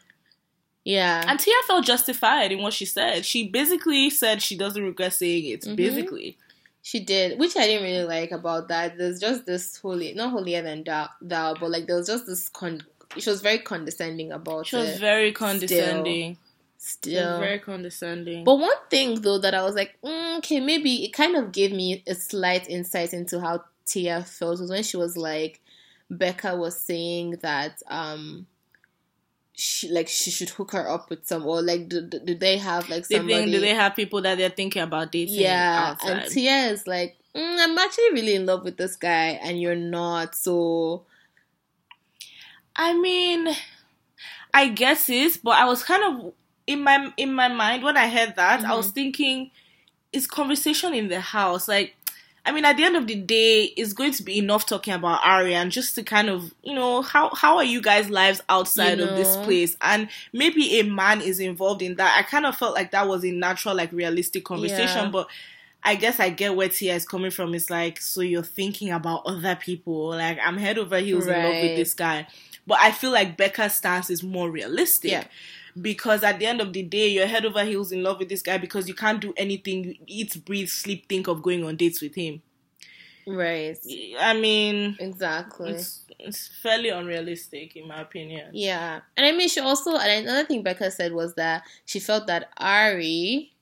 Yeah. 0.84 1.22
And 1.28 1.38
Tia 1.38 1.54
felt 1.68 1.84
justified 1.84 2.50
in 2.50 2.60
what 2.60 2.72
she 2.72 2.86
said. 2.86 3.24
She 3.24 3.46
basically 3.48 4.10
said 4.10 4.42
she 4.42 4.56
doesn't 4.56 4.82
regret 4.82 5.12
saying 5.12 5.46
it. 5.46 5.62
Mhm. 5.62 5.76
Basically. 5.76 6.36
She 6.84 6.98
did, 6.98 7.38
which 7.38 7.56
I 7.56 7.66
didn't 7.68 7.84
really 7.84 8.04
like 8.04 8.32
about 8.32 8.66
that. 8.66 8.98
There's 8.98 9.20
just 9.20 9.46
this 9.46 9.76
holy, 9.76 10.14
not 10.14 10.30
holier 10.32 10.62
than 10.62 10.82
thou, 10.82 11.08
thou 11.20 11.54
but 11.54 11.70
like 11.70 11.86
there 11.86 11.94
was 11.96 12.08
just 12.08 12.26
this 12.26 12.48
con. 12.48 12.82
She 13.16 13.30
was 13.30 13.40
very 13.42 13.58
condescending 13.60 14.32
about 14.32 14.66
She 14.66 14.74
was 14.74 14.88
it. 14.88 14.98
very 14.98 15.30
condescending. 15.30 16.34
She 16.34 16.41
Still, 16.84 17.38
very 17.38 17.60
condescending. 17.60 18.42
but 18.42 18.56
one 18.56 18.72
thing 18.90 19.20
though 19.20 19.38
that 19.38 19.54
I 19.54 19.62
was 19.62 19.76
like, 19.76 19.96
mm, 20.02 20.38
okay, 20.38 20.58
maybe 20.58 21.04
it 21.04 21.12
kind 21.12 21.36
of 21.36 21.52
gave 21.52 21.70
me 21.70 22.02
a 22.08 22.14
slight 22.16 22.68
insight 22.68 23.14
into 23.14 23.40
how 23.40 23.62
Tia 23.86 24.24
felt 24.24 24.58
was 24.58 24.68
when 24.68 24.82
she 24.82 24.96
was 24.96 25.16
like, 25.16 25.60
Becca 26.10 26.56
was 26.56 26.76
saying 26.76 27.36
that 27.42 27.80
um. 27.86 28.48
She 29.54 29.90
like 29.90 30.08
she 30.08 30.30
should 30.30 30.48
hook 30.48 30.72
her 30.72 30.88
up 30.88 31.10
with 31.10 31.26
some 31.26 31.46
or 31.46 31.60
like 31.60 31.88
do, 31.88 32.00
do, 32.00 32.18
do 32.18 32.34
they 32.34 32.56
have 32.56 32.88
like 32.88 33.06
they 33.06 33.16
somebody 33.16 33.42
think 33.42 33.52
do 33.52 33.60
they 33.60 33.74
have 33.74 33.94
people 33.94 34.22
that 34.22 34.38
they're 34.38 34.48
thinking 34.48 34.80
about 34.80 35.12
dating 35.12 35.40
yeah, 35.40 35.90
outside? 35.90 36.22
and 36.22 36.30
Tia 36.32 36.70
is 36.70 36.86
like, 36.86 37.16
mm, 37.36 37.56
I'm 37.60 37.76
actually 37.76 38.12
really 38.12 38.34
in 38.34 38.46
love 38.46 38.64
with 38.64 38.78
this 38.78 38.96
guy, 38.96 39.38
and 39.42 39.60
you're 39.60 39.76
not. 39.76 40.34
So 40.34 41.04
I 42.74 42.94
mean, 42.98 43.46
I 44.54 44.68
guess 44.68 45.10
it, 45.10 45.38
but 45.44 45.52
I 45.52 45.66
was 45.66 45.82
kind 45.82 46.02
of 46.02 46.32
in 46.72 46.82
my 46.84 47.12
in 47.16 47.32
my 47.34 47.48
mind 47.48 47.82
when 47.82 47.96
I 47.96 48.08
heard 48.08 48.34
that, 48.36 48.64
I 48.64 48.74
was 48.76 48.86
Mm-hmm. 48.86 48.94
thinking, 48.94 49.50
it's 50.12 50.26
conversation 50.26 50.94
in 50.94 51.08
the 51.08 51.20
house. 51.20 51.68
Like, 51.68 51.94
I 52.44 52.52
mean, 52.52 52.64
at 52.64 52.76
the 52.76 52.84
end 52.84 52.96
of 52.96 53.06
the 53.06 53.14
day, 53.14 53.64
it's 53.76 53.92
going 53.92 54.12
to 54.12 54.22
be 54.22 54.38
enough 54.38 54.66
talking 54.66 54.94
about 54.94 55.20
Arie 55.24 55.54
and 55.54 55.70
just 55.70 55.94
to 55.94 56.02
kind 56.02 56.28
of, 56.28 56.52
you 56.62 56.74
know, 56.74 57.02
how 57.02 57.30
how 57.34 57.56
are 57.56 57.64
you 57.64 57.80
guys' 57.80 58.10
lives 58.10 58.40
outside 58.48 58.98
You 58.98 59.04
of 59.04 59.16
this 59.16 59.36
place? 59.44 59.76
And 59.80 60.08
maybe 60.32 60.80
a 60.80 60.82
man 60.84 61.20
is 61.20 61.38
involved 61.40 61.82
in 61.82 61.94
that. 61.96 62.18
I 62.18 62.22
kind 62.28 62.44
of 62.46 62.56
felt 62.56 62.74
like 62.74 62.90
that 62.90 63.06
was 63.08 63.24
a 63.24 63.30
natural, 63.30 63.74
like 63.76 63.92
realistic 63.92 64.44
conversation, 64.44 65.04
Yeah. 65.04 65.10
but. 65.10 65.28
I 65.84 65.96
guess 65.96 66.20
I 66.20 66.30
get 66.30 66.54
where 66.54 66.68
Tia 66.68 66.94
is 66.94 67.04
coming 67.04 67.32
from. 67.32 67.56
It's 67.56 67.68
like, 67.68 68.00
so 68.00 68.20
you're 68.20 68.44
thinking 68.44 68.92
about 68.92 69.22
other 69.26 69.56
people. 69.56 70.10
Like, 70.10 70.38
I'm 70.40 70.56
head 70.56 70.78
over 70.78 70.98
heels 71.00 71.26
in 71.26 71.32
love 71.32 71.54
with 71.60 71.74
this 71.76 71.92
guy. 71.92 72.28
But 72.68 72.78
I 72.80 72.92
feel 72.92 73.10
like 73.10 73.36
Becca's 73.36 73.72
stance 73.74 74.08
is 74.08 74.22
more 74.22 74.48
realistic. 74.48 75.10
Yeah. 75.10 75.24
Because 75.80 76.22
at 76.22 76.38
the 76.38 76.46
end 76.46 76.60
of 76.60 76.72
the 76.72 76.82
day, 76.82 77.08
you're 77.08 77.26
head 77.26 77.44
over 77.46 77.64
heels 77.64 77.92
in 77.92 78.02
love 78.02 78.18
with 78.18 78.28
this 78.28 78.42
guy 78.42 78.58
because 78.58 78.88
you 78.88 78.94
can't 78.94 79.20
do 79.20 79.32
anything, 79.36 79.84
you 79.84 79.94
eat, 80.06 80.44
breathe, 80.44 80.68
sleep, 80.68 81.08
think 81.08 81.28
of 81.28 81.42
going 81.42 81.64
on 81.64 81.76
dates 81.76 82.00
with 82.02 82.14
him. 82.14 82.42
Right. 83.26 83.76
I 84.18 84.34
mean, 84.34 84.96
Exactly. 84.98 85.70
it's, 85.70 86.02
it's 86.18 86.48
fairly 86.60 86.88
unrealistic, 86.88 87.76
in 87.76 87.86
my 87.88 88.00
opinion. 88.00 88.50
Yeah. 88.52 89.00
And 89.16 89.24
I 89.24 89.32
mean, 89.32 89.48
she 89.48 89.60
also, 89.60 89.96
and 89.96 90.26
another 90.26 90.44
thing 90.46 90.62
Becca 90.62 90.90
said 90.90 91.12
was 91.12 91.34
that 91.36 91.62
she 91.86 92.00
felt 92.00 92.26
that 92.26 92.48
Arie 92.60 93.52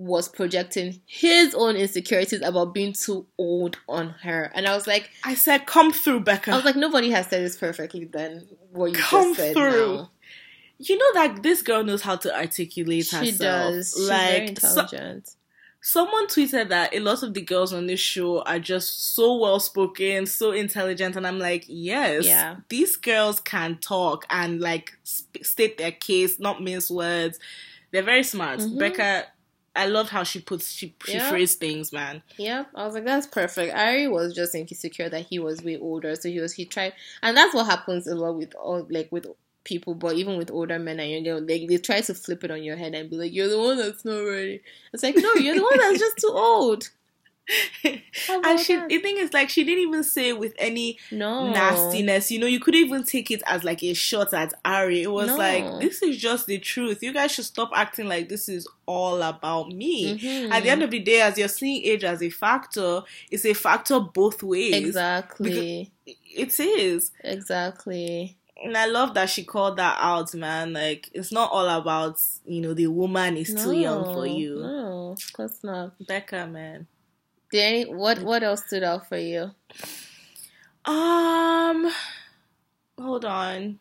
was 0.00 0.28
projecting 0.28 1.00
his 1.06 1.56
own 1.56 1.74
insecurities 1.74 2.40
about 2.42 2.72
being 2.72 2.92
too 2.92 3.26
old 3.36 3.78
on 3.88 4.10
her. 4.22 4.48
And 4.54 4.64
I 4.68 4.76
was 4.76 4.86
like, 4.86 5.10
I 5.24 5.34
said, 5.34 5.66
come 5.66 5.90
through, 5.92 6.20
Becca. 6.20 6.52
I 6.52 6.56
was 6.56 6.64
like, 6.64 6.76
nobody 6.76 7.10
has 7.10 7.26
said 7.26 7.42
this 7.44 7.56
perfectly 7.56 8.04
then, 8.04 8.46
what 8.70 8.92
you 8.92 8.96
Come 8.96 9.34
just 9.34 9.40
said 9.40 9.54
through. 9.54 9.96
now. 9.96 10.10
You 10.78 10.96
know 10.96 11.12
that 11.14 11.42
this 11.42 11.62
girl 11.62 11.82
knows 11.84 12.02
how 12.02 12.16
to 12.16 12.36
articulate 12.36 13.06
She 13.06 13.16
herself. 13.16 13.38
does. 13.74 13.94
She's 13.96 14.08
very 14.08 14.46
like 14.48 14.60
so- 14.60 14.68
intelligent. 14.80 15.30
someone 15.80 16.26
tweeted 16.26 16.68
that 16.68 16.92
a 16.94 16.98
lot 17.00 17.22
of 17.22 17.34
the 17.34 17.40
girls 17.40 17.72
on 17.72 17.86
this 17.86 18.00
show 18.00 18.42
are 18.42 18.58
just 18.58 19.14
so 19.14 19.36
well 19.36 19.60
spoken, 19.60 20.26
so 20.26 20.50
intelligent, 20.52 21.16
and 21.16 21.26
I'm 21.26 21.38
like, 21.38 21.64
yes, 21.68 22.26
Yeah. 22.26 22.56
these 22.68 22.96
girls 22.96 23.40
can 23.40 23.78
talk 23.78 24.26
and 24.28 24.60
like 24.60 24.92
sp- 25.06 25.42
state 25.42 25.78
their 25.78 25.92
case, 25.92 26.38
not 26.38 26.62
mince 26.62 26.90
words. 26.90 27.38
They're 27.90 28.02
very 28.02 28.24
smart. 28.24 28.58
Mhm. 28.60 28.78
Becca, 28.78 29.26
I 29.76 29.86
love 29.86 30.10
how 30.10 30.24
she 30.24 30.40
puts 30.40 30.70
she 30.72 30.94
she 31.06 31.12
Yeah. 31.14 31.30
phrased 31.30 31.58
things, 31.60 31.92
man. 31.92 32.22
Yep, 32.36 32.68
I 32.74 32.84
was 32.84 32.94
like, 32.94 33.04
that's 33.04 33.26
perfect. 33.28 33.72
Arie 33.74 34.08
was 34.08 34.34
just 34.34 34.54
insecure 34.56 35.08
that 35.08 35.26
he 35.30 35.38
was 35.38 35.62
way 35.62 35.78
older, 35.78 36.14
so 36.16 36.28
he 36.28 36.40
was 36.40 36.52
he 36.54 36.64
tried, 36.64 36.92
and 37.22 37.36
that's 37.36 37.54
what 37.54 37.66
happens 37.66 38.06
a 38.08 38.14
lot 38.16 38.36
with 38.36 38.54
all 38.56 38.84
like 38.90 39.10
with 39.12 39.26
people, 39.68 39.94
but 39.94 40.14
even 40.16 40.38
with 40.38 40.50
older 40.50 40.78
men 40.78 40.98
and 40.98 41.10
younger, 41.10 41.40
like 41.40 41.68
they 41.68 41.76
try 41.78 42.00
to 42.00 42.14
flip 42.14 42.42
it 42.42 42.50
on 42.50 42.62
your 42.62 42.76
head 42.76 42.94
and 42.94 43.10
be 43.10 43.16
like, 43.16 43.32
you're 43.32 43.48
the 43.48 43.58
one 43.58 43.76
that's 43.76 44.04
not 44.04 44.18
ready. 44.20 44.62
It's 44.92 45.02
like, 45.02 45.16
no, 45.16 45.34
you're 45.34 45.54
the 45.56 45.62
one 45.62 45.78
that's 45.78 45.98
just 46.00 46.16
too 46.18 46.32
old. 46.34 46.88
How 48.26 48.42
and 48.44 48.60
she, 48.60 48.76
that? 48.76 48.90
the 48.90 48.98
thing 48.98 49.16
is, 49.16 49.32
like, 49.32 49.48
she 49.48 49.64
didn't 49.64 49.84
even 49.88 50.04
say 50.04 50.34
with 50.34 50.52
any 50.58 50.98
No 51.10 51.50
nastiness. 51.50 52.30
You 52.30 52.40
know, 52.40 52.46
you 52.46 52.60
could 52.60 52.74
even 52.74 53.04
take 53.04 53.30
it 53.30 53.42
as 53.46 53.64
like 53.64 53.82
a 53.82 53.94
shot 53.94 54.34
at 54.34 54.52
Arie. 54.66 55.02
It 55.04 55.10
was 55.10 55.28
No. 55.28 55.36
like, 55.38 55.80
this 55.80 56.02
is 56.02 56.18
just 56.18 56.46
the 56.46 56.58
truth. 56.58 57.02
You 57.02 57.12
guys 57.14 57.32
should 57.32 57.46
stop 57.46 57.70
acting 57.74 58.06
like 58.06 58.28
this 58.28 58.50
is 58.50 58.68
all 58.84 59.22
about 59.22 59.70
me. 59.70 60.18
Mhm. 60.18 60.50
At 60.50 60.62
the 60.62 60.68
end 60.70 60.82
of 60.82 60.90
the 60.90 60.98
day, 60.98 61.22
as 61.22 61.38
you're 61.38 61.48
seeing 61.48 61.82
age 61.84 62.04
as 62.04 62.22
a 62.22 62.28
factor, 62.30 63.02
it's 63.30 63.46
a 63.46 63.54
factor 63.54 63.98
both 64.00 64.42
ways. 64.42 64.74
exactly, 64.74 65.90
It 66.06 66.58
is. 66.60 67.12
exactly. 67.24 68.36
And 68.62 68.76
I 68.76 68.86
love 68.86 69.14
that 69.14 69.30
she 69.30 69.44
called 69.44 69.76
that 69.76 69.98
out, 70.00 70.34
man. 70.34 70.72
Like, 70.72 71.08
it's 71.12 71.30
not 71.30 71.50
all 71.52 71.68
about, 71.68 72.18
you 72.44 72.60
know, 72.60 72.74
the 72.74 72.88
woman 72.88 73.36
is 73.36 73.54
too 73.54 73.72
young 73.72 74.04
for 74.04 74.26
you. 74.26 74.60
No, 74.60 75.10
of 75.16 75.32
course 75.32 75.58
not. 75.62 75.92
Becca, 76.06 76.46
man. 76.48 76.86
Did 77.52 77.60
any, 77.60 77.84
what 77.94 78.18
what 78.22 78.42
else 78.42 78.64
stood 78.66 78.82
out 78.82 79.08
for 79.08 79.16
you? 79.16 79.52
Um, 80.84 81.90
hold 82.98 83.24
on. 83.24 83.78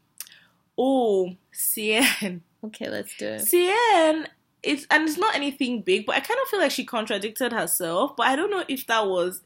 Oh, 0.77 1.35
Seinne. 1.51 2.41
Okay, 2.63 2.89
let's 2.89 3.15
do 3.17 3.27
it. 3.27 3.41
Seinne, 3.41 4.27
it's 4.63 4.85
and 4.91 5.07
it's 5.07 5.17
not 5.17 5.35
anything 5.35 5.81
big, 5.81 6.05
but 6.05 6.15
I 6.15 6.19
kind 6.19 6.39
of 6.43 6.49
feel 6.49 6.59
like 6.59 6.71
she 6.71 6.83
contradicted 6.85 7.51
herself. 7.51 8.15
But 8.15 8.27
I 8.27 8.35
don't 8.35 8.51
know 8.51 8.63
if 8.67 8.85
that 8.87 9.07
was 9.07 9.41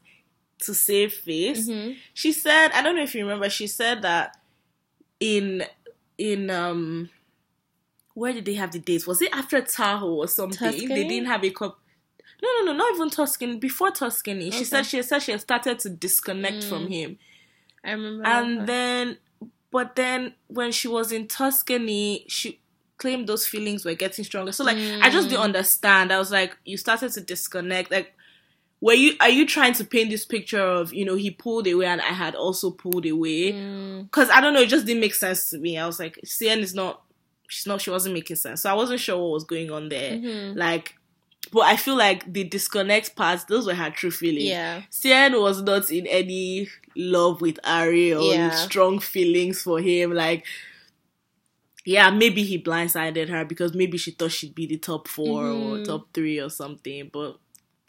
to 0.60 0.74
save 0.74 1.12
face. 1.14 1.68
Mhm. 1.68 1.96
She 2.14 2.32
said, 2.32 2.70
I 2.72 2.82
don't 2.82 2.96
know 2.96 3.02
if 3.02 3.14
you 3.14 3.22
remember, 3.24 3.48
she 3.50 3.66
said 3.66 4.02
that 4.02 4.36
in 5.22 5.64
in 6.18 6.50
um 6.50 7.08
where 8.14 8.32
did 8.34 8.44
they 8.44 8.54
have 8.54 8.72
the 8.72 8.78
dates? 8.78 9.06
Was 9.06 9.22
it 9.22 9.30
after 9.32 9.60
Tahoe 9.62 10.14
or 10.14 10.28
something? 10.28 10.58
Tuscany? 10.58 10.86
They 10.88 11.04
didn't 11.08 11.28
have 11.28 11.42
a 11.44 11.50
cup. 11.50 11.78
No, 12.42 12.48
no, 12.58 12.72
no, 12.72 12.76
not 12.76 12.94
even 12.94 13.08
Tuscany. 13.08 13.56
Before 13.56 13.90
Tuscany, 13.90 14.50
she 14.50 14.64
said 14.64 14.84
she 14.84 15.00
said 15.02 15.20
she 15.22 15.32
had 15.32 15.40
started 15.40 15.78
to 15.80 15.88
disconnect 15.90 16.64
from 16.64 16.86
Mm. 16.88 16.90
him, 16.90 17.18
I 17.84 17.92
remember. 17.92 18.24
and 18.26 18.58
that. 18.60 18.66
then, 18.66 19.18
but 19.70 19.96
then 19.96 20.34
when 20.48 20.72
she 20.72 20.88
was 20.88 21.12
in 21.12 21.28
Tuscany, 21.28 22.26
she 22.28 22.60
claimed 22.98 23.28
those 23.28 23.46
feelings 23.46 23.84
were 23.84 23.94
getting 23.94 24.24
stronger. 24.24 24.52
So 24.52 24.64
like, 24.64 24.76
I 25.00 25.08
just 25.08 25.28
didn't 25.28 25.40
Mm. 25.40 25.44
understand. 25.44 26.12
I 26.12 26.18
was 26.18 26.30
like, 26.32 26.56
you 26.64 26.76
started 26.76 27.12
to 27.12 27.20
disconnect, 27.20 27.90
like. 27.90 28.14
Were 28.82 28.94
you 28.94 29.14
are 29.20 29.30
you 29.30 29.46
trying 29.46 29.74
to 29.74 29.84
paint 29.84 30.10
this 30.10 30.24
picture 30.26 30.60
of 30.60 30.92
you 30.92 31.04
know 31.04 31.14
he 31.14 31.30
pulled 31.30 31.66
away 31.68 31.86
and 31.86 32.00
I 32.00 32.12
had 32.12 32.34
also 32.34 32.70
pulled 32.72 33.06
away? 33.06 33.52
Mm, 33.52 34.02
because 34.10 34.28
I 34.28 34.40
don't 34.40 34.52
know, 34.52 34.60
it 34.60 34.68
just 34.68 34.84
didn't 34.86 35.00
make 35.00 35.14
sense 35.14 35.50
to 35.50 35.58
me. 35.58 35.78
I 35.78 35.86
was 35.86 36.00
like, 36.00 36.18
Seinne 36.24 36.58
is 36.58 36.74
not, 36.74 37.00
she's 37.48 37.64
not, 37.66 37.80
she 37.80 37.90
wasn't 37.90 38.14
making 38.14 38.36
sense. 38.36 38.62
So 38.62 38.70
I 38.70 38.74
wasn't 38.74 38.98
sure 39.00 39.16
what 39.16 39.30
was 39.30 39.44
going 39.44 39.70
on 39.70 39.88
there. 39.88 40.14
mhm. 40.18 40.56
Like, 40.56 40.96
but 41.52 41.60
I 41.60 41.76
feel 41.76 41.94
like 41.96 42.32
the 42.32 42.42
disconnect 42.42 43.14
parts, 43.14 43.44
those 43.44 43.66
were 43.66 43.74
her 43.74 43.90
true 43.90 44.10
feelings. 44.10 44.48
Yeah. 44.48 44.82
Seinne 44.90 45.40
was 45.40 45.62
not 45.62 45.88
in 45.90 46.08
any 46.08 46.68
love 46.96 47.40
with 47.40 47.60
Arie 47.64 48.12
or 48.12 48.34
Yeah. 48.34 48.50
strong 48.50 48.98
feelings 48.98 49.62
for 49.62 49.78
him. 49.80 50.12
Like, 50.12 50.44
yeah, 51.84 52.10
maybe 52.10 52.42
he 52.42 52.60
blindsided 52.62 53.28
her 53.28 53.44
because 53.44 53.74
maybe 53.74 53.96
she 53.98 54.12
thought 54.12 54.32
she'd 54.32 54.54
be 54.54 54.66
the 54.66 54.76
top 54.78 55.08
4 55.08 55.46
or 55.46 55.76
Mhm. 55.78 55.84
top 55.84 56.08
three 56.14 56.40
or 56.40 56.48
something. 56.50 57.10
But 57.12 57.38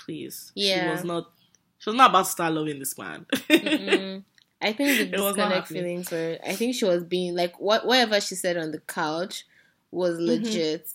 please, 0.03 0.51
Yeah. 0.55 0.83
she 0.83 0.91
was 0.91 1.03
not. 1.03 1.31
She 1.79 1.89
was 1.89 1.97
not 1.97 2.11
about 2.11 2.25
to 2.25 2.31
start 2.31 2.53
loving 2.53 2.79
this 2.79 2.97
man. 2.97 3.25
Mm-hmm. 3.31 4.19
I 4.61 4.73
think 4.77 5.11
the 5.11 5.17
It 5.17 5.21
was 5.21 5.35
not 5.35 5.49
disconnect 5.49 5.67
feelings 5.67 6.11
were. 6.11 6.37
I 6.45 6.53
think 6.53 6.75
she 6.75 6.85
was 6.85 7.03
being 7.03 7.35
like 7.35 7.59
what 7.59 7.85
whatever 7.85 8.21
she 8.21 8.35
said 8.35 8.57
on 8.57 8.71
the 8.71 8.79
couch 8.79 9.45
was 9.91 10.15
mm-hmm. 10.15 10.43
legit 10.43 10.87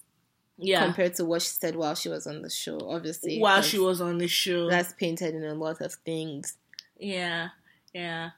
yeah. 0.59 0.85
compared 0.85 1.15
to 1.15 1.25
what 1.25 1.43
she 1.43 1.51
said 1.51 1.77
while 1.77 1.95
she 1.95 2.09
was 2.09 2.27
on 2.27 2.43
the 2.43 2.51
show. 2.51 2.79
Obviously, 2.89 3.39
While 3.39 3.63
she 3.63 3.79
was 3.79 4.01
on 4.01 4.19
the 4.19 4.29
show. 4.29 4.69
that's 4.69 4.93
painted 4.93 5.35
in 5.35 5.45
a 5.45 5.55
lot 5.55 5.81
of 5.81 5.95
things. 6.05 6.57
Yeah, 6.99 7.49
yeah. 7.95 8.31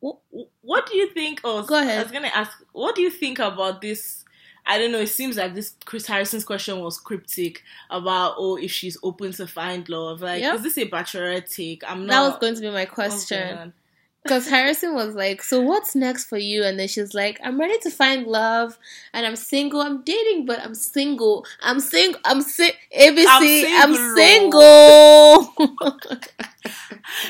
What, 0.00 0.18
what 0.60 0.86
do 0.86 0.96
you 0.96 1.10
think? 1.12 1.40
Oh, 1.42 1.64
Go 1.64 1.80
ahead. 1.80 1.98
I 1.98 2.02
was 2.02 2.12
gonna 2.12 2.28
ask. 2.28 2.52
What 2.72 2.94
do 2.94 3.02
you 3.02 3.10
think 3.10 3.38
about 3.38 3.80
this? 3.80 4.24
I 4.66 4.78
don't 4.78 4.90
know. 4.92 4.98
It 4.98 5.08
seems 5.08 5.36
like 5.36 5.54
this 5.54 5.74
Chris 5.84 6.06
Harrison's 6.06 6.44
question 6.44 6.80
was 6.80 6.98
cryptic 6.98 7.62
about 7.88 8.34
oh 8.38 8.56
if 8.56 8.70
she's 8.72 8.98
open 9.02 9.32
to 9.32 9.46
find 9.46 9.88
love. 9.88 10.22
Like, 10.22 10.42
Yep. 10.42 10.56
is 10.56 10.62
this 10.62 10.78
a 10.78 10.88
bachelorette 10.88 11.54
take? 11.54 11.82
I'm 11.88 12.06
not. 12.06 12.12
That 12.12 12.28
was 12.30 12.38
going 12.40 12.54
to 12.56 12.60
be 12.62 12.70
my 12.70 12.84
question. 12.84 13.72
Because 14.26 14.48
Harrison 14.48 14.94
was 14.94 15.14
like, 15.14 15.42
So 15.42 15.60
what's 15.60 15.94
next 15.94 16.24
for 16.24 16.36
you? 16.38 16.64
And 16.64 16.78
then 16.78 16.88
she's 16.88 17.14
like, 17.14 17.38
I'm 17.44 17.58
ready 17.60 17.78
to 17.80 17.90
find 17.90 18.26
love 18.26 18.76
and 19.12 19.24
I'm 19.26 19.36
single. 19.36 19.80
I'm 19.80 20.02
dating, 20.02 20.46
but 20.46 20.60
I'm 20.60 20.74
single. 20.74 21.46
I'm 21.62 21.78
single. 21.80 22.20
I'm 22.24 22.42
si- 22.42 22.72
ABC. 22.96 23.26
I'm 23.28 23.94
single. 24.16 25.44
single. 25.44 26.18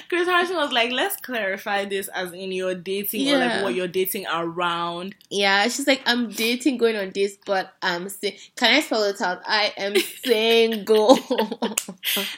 Chris 0.08 0.26
Harrison 0.26 0.56
was 0.56 0.72
like, 0.72 0.90
let's 0.90 1.16
clarify 1.16 1.84
this 1.84 2.08
as 2.08 2.32
in 2.32 2.50
your 2.50 2.74
dating 2.74 3.28
or 3.30 3.36
like 3.38 3.62
what 3.62 3.74
you're 3.74 3.86
dating 3.88 4.24
around. 4.32 5.14
yeah, 5.28 5.64
she's 5.68 5.86
like, 5.86 6.00
I'm 6.06 6.30
dating, 6.30 6.78
going 6.78 6.96
on 6.96 7.10
dates, 7.10 7.36
but 7.44 7.74
I'm 7.82 8.08
si- 8.08 8.38
Can 8.56 8.74
I 8.74 8.80
spell 8.80 9.02
it 9.04 9.20
out? 9.20 9.42
I 9.46 9.74
am 9.76 9.94
single. 9.96 11.18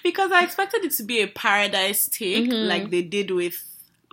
Because 0.03 0.33
I 0.33 0.43
expected 0.43 0.85
it 0.85 0.93
to 0.93 1.03
be 1.05 1.21
a 1.21 1.27
paradise 1.29 2.09
take, 2.09 2.49
Mhm. 2.50 2.67
like 2.67 2.91
they 2.91 3.03
did 3.03 3.31
with 3.31 3.65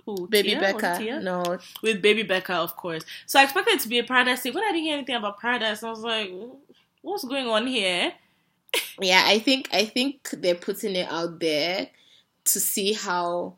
who, 0.06 0.28
Baby 0.28 0.50
Tia? 0.50 0.58
Oh, 0.58 0.60
Becca. 0.60 0.98
Tia? 0.98 1.20
No. 1.20 1.58
with 1.82 2.00
Baby 2.00 2.22
Becca, 2.22 2.54
of 2.54 2.76
course. 2.76 3.04
So 3.26 3.38
I 3.38 3.42
expected 3.42 3.74
it 3.74 3.80
to 3.80 3.88
be 3.88 3.98
a 3.98 4.04
paradise 4.04 4.42
take. 4.42 4.54
When 4.54 4.64
I 4.64 4.68
didn't 4.68 4.84
hear 4.84 4.96
anything 4.96 5.16
about 5.16 5.40
paradise, 5.40 5.82
I 5.82 5.90
was 5.90 6.00
like, 6.00 6.32
what's 7.02 7.24
going 7.24 7.48
on 7.48 7.66
here? 7.66 8.12
Yeah, 9.00 9.24
I 9.26 9.38
think 9.38 9.68
I 9.72 9.84
think 9.84 10.30
they're 10.30 10.54
putting 10.54 10.96
it 10.96 11.08
out 11.10 11.40
there 11.40 11.88
to 12.44 12.60
see 12.60 12.92
how 12.92 13.56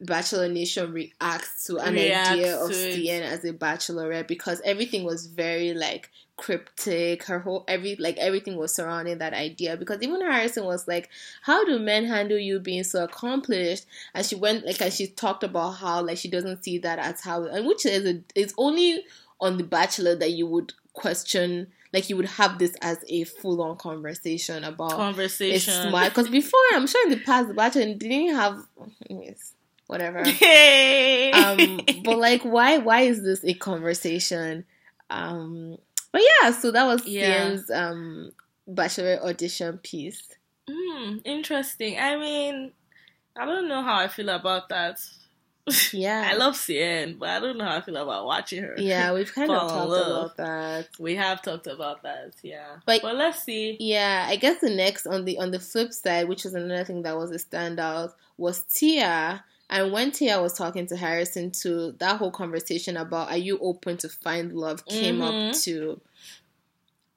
Bachelor 0.00 0.48
Nation 0.48 0.92
reacts 0.92 1.64
to 1.66 1.78
an 1.78 1.94
Reacts 1.94 2.30
idea 2.30 2.56
of 2.56 2.70
to 2.70 2.76
it. 2.76 2.94
Seinne 2.94 3.22
as 3.22 3.44
a 3.44 3.52
bachelorette 3.52 4.28
because 4.28 4.60
everything 4.64 5.04
was 5.04 5.26
very 5.26 5.74
like 5.74 6.10
cryptic. 6.36 7.24
Her 7.24 7.40
whole 7.40 7.64
every 7.66 7.96
like 7.96 8.16
everything 8.18 8.56
was 8.56 8.74
surrounding 8.74 9.18
that 9.18 9.34
idea 9.34 9.76
because 9.76 10.00
even 10.02 10.20
Harrison 10.20 10.64
was 10.64 10.86
like, 10.86 11.08
"How 11.42 11.64
do 11.64 11.78
men 11.78 12.04
handle 12.04 12.38
you 12.38 12.60
being 12.60 12.84
so 12.84 13.02
accomplished?" 13.04 13.86
And 14.14 14.24
she 14.24 14.36
went 14.36 14.64
like 14.64 14.80
and 14.80 14.92
she 14.92 15.08
talked 15.08 15.42
about 15.42 15.72
how 15.72 16.02
like 16.02 16.18
she 16.18 16.28
doesn't 16.28 16.62
see 16.64 16.78
that 16.78 16.98
as 16.98 17.20
how 17.22 17.44
and 17.44 17.66
which 17.66 17.84
is 17.84 18.06
a, 18.06 18.20
it's 18.34 18.54
only 18.56 19.02
on 19.40 19.56
the 19.56 19.64
Bachelor 19.64 20.14
that 20.16 20.30
you 20.30 20.46
would 20.46 20.72
question 20.92 21.68
like 21.92 22.08
you 22.10 22.16
would 22.16 22.26
have 22.26 22.58
this 22.58 22.74
as 22.82 22.98
a 23.08 23.24
full 23.24 23.62
on 23.62 23.76
conversation 23.76 24.62
about 24.64 24.90
it's 24.92 24.96
Conversation. 24.96 25.88
smart 25.88 26.10
because 26.10 26.28
before 26.28 26.60
I'm 26.72 26.86
sure 26.86 27.04
in 27.04 27.18
the 27.18 27.24
past 27.24 27.48
the 27.48 27.54
Bachelor 27.54 27.94
didn't 27.94 28.34
have 28.34 28.64
anyways, 29.08 29.54
whatever. 29.88 30.22
Hey. 30.24 31.32
um 31.32 31.80
but 32.04 32.16
like 32.26 32.42
why 32.42 32.78
why 32.78 33.00
is 33.00 33.22
this 33.24 33.44
a 33.44 33.54
conversation? 33.54 34.64
Um 35.10 35.76
but 36.12 36.22
yeah, 36.22 36.52
so 36.52 36.70
that 36.70 36.84
was 36.86 37.04
Yeah. 37.06 37.48
Seinne's 37.48 37.70
um 37.70 38.30
bachelor 38.68 39.18
audition 39.22 39.78
piece. 39.78 40.22
Hmm, 40.70 41.16
interesting. 41.24 41.98
I 41.98 42.16
mean, 42.16 42.72
I 43.36 43.44
don't 43.46 43.68
know 43.68 43.82
how 43.82 43.96
I 43.98 44.08
feel 44.08 44.28
about 44.28 44.68
that. 44.68 45.00
Yeah. 45.92 46.26
I 46.30 46.34
love 46.34 46.56
Seinne, 46.56 47.18
but 47.18 47.28
I 47.28 47.40
don't 47.40 47.58
know 47.58 47.64
how 47.66 47.76
I 47.76 47.80
feel 47.82 47.96
about 47.98 48.24
watching 48.24 48.62
her. 48.62 48.74
Yeah, 48.78 49.12
we've 49.16 49.34
kind 49.34 49.50
of 49.50 49.68
talked 49.70 49.86
about 49.86 50.36
that. 50.38 50.88
We 50.98 51.14
have 51.16 51.42
talked 51.42 51.66
about 51.66 52.02
that, 52.04 52.32
yeah. 52.42 52.76
But- 52.86 53.02
But, 53.02 53.16
let's 53.16 53.42
see. 53.42 53.76
Yeah, 53.78 54.24
I 54.28 54.36
guess 54.36 54.60
the 54.62 54.70
next 54.70 55.06
on 55.06 55.26
the 55.26 55.36
on 55.38 55.50
the 55.50 55.58
flip 55.60 55.92
side, 55.92 56.26
which 56.26 56.44
was 56.44 56.54
another 56.54 56.84
thing 56.84 57.02
that 57.02 57.18
was 57.18 57.30
a 57.32 57.38
standout, 57.38 58.12
was 58.38 58.62
Tia. 58.62 59.44
And 59.70 59.92
when 59.92 60.10
Tia 60.12 60.40
was 60.40 60.54
talking 60.54 60.86
to 60.86 60.96
Harrison 60.96 61.50
too, 61.50 61.94
that 61.98 62.16
whole 62.18 62.30
conversation 62.30 62.96
about 62.96 63.28
are 63.30 63.36
you 63.36 63.58
open 63.60 63.96
to 63.98 64.08
find 64.08 64.52
love 64.54 64.86
came 64.86 65.20
up 65.20 65.34
Mhm. 65.34 65.62
too. 65.62 66.00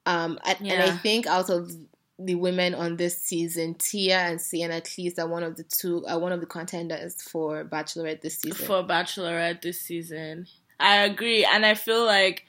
Um, 0.04 0.38
and, 0.44 0.58
and 0.68 0.82
I 0.82 0.90
think 0.96 1.26
out 1.26 1.48
of 1.48 1.70
the 2.18 2.34
women 2.34 2.74
on 2.74 2.96
this 2.96 3.18
season, 3.18 3.74
Tia 3.74 4.18
and 4.18 4.40
Seinne 4.40 4.70
at 4.70 4.88
least 4.98 5.18
are 5.18 5.28
one 5.28 5.42
of 5.42 5.56
the 5.56 5.62
two 5.64 6.04
are 6.06 6.18
one 6.18 6.32
of 6.32 6.40
the 6.40 6.46
contenders 6.46 7.22
for 7.22 7.64
Bachelorette 7.64 8.20
this 8.20 8.38
season. 8.38 8.66
For 8.66 8.82
Bachelorette 8.82 9.62
this 9.62 9.80
season. 9.80 10.46
I 10.78 10.98
agree. 11.04 11.44
And 11.44 11.64
I 11.64 11.74
feel 11.74 12.04
like 12.04 12.44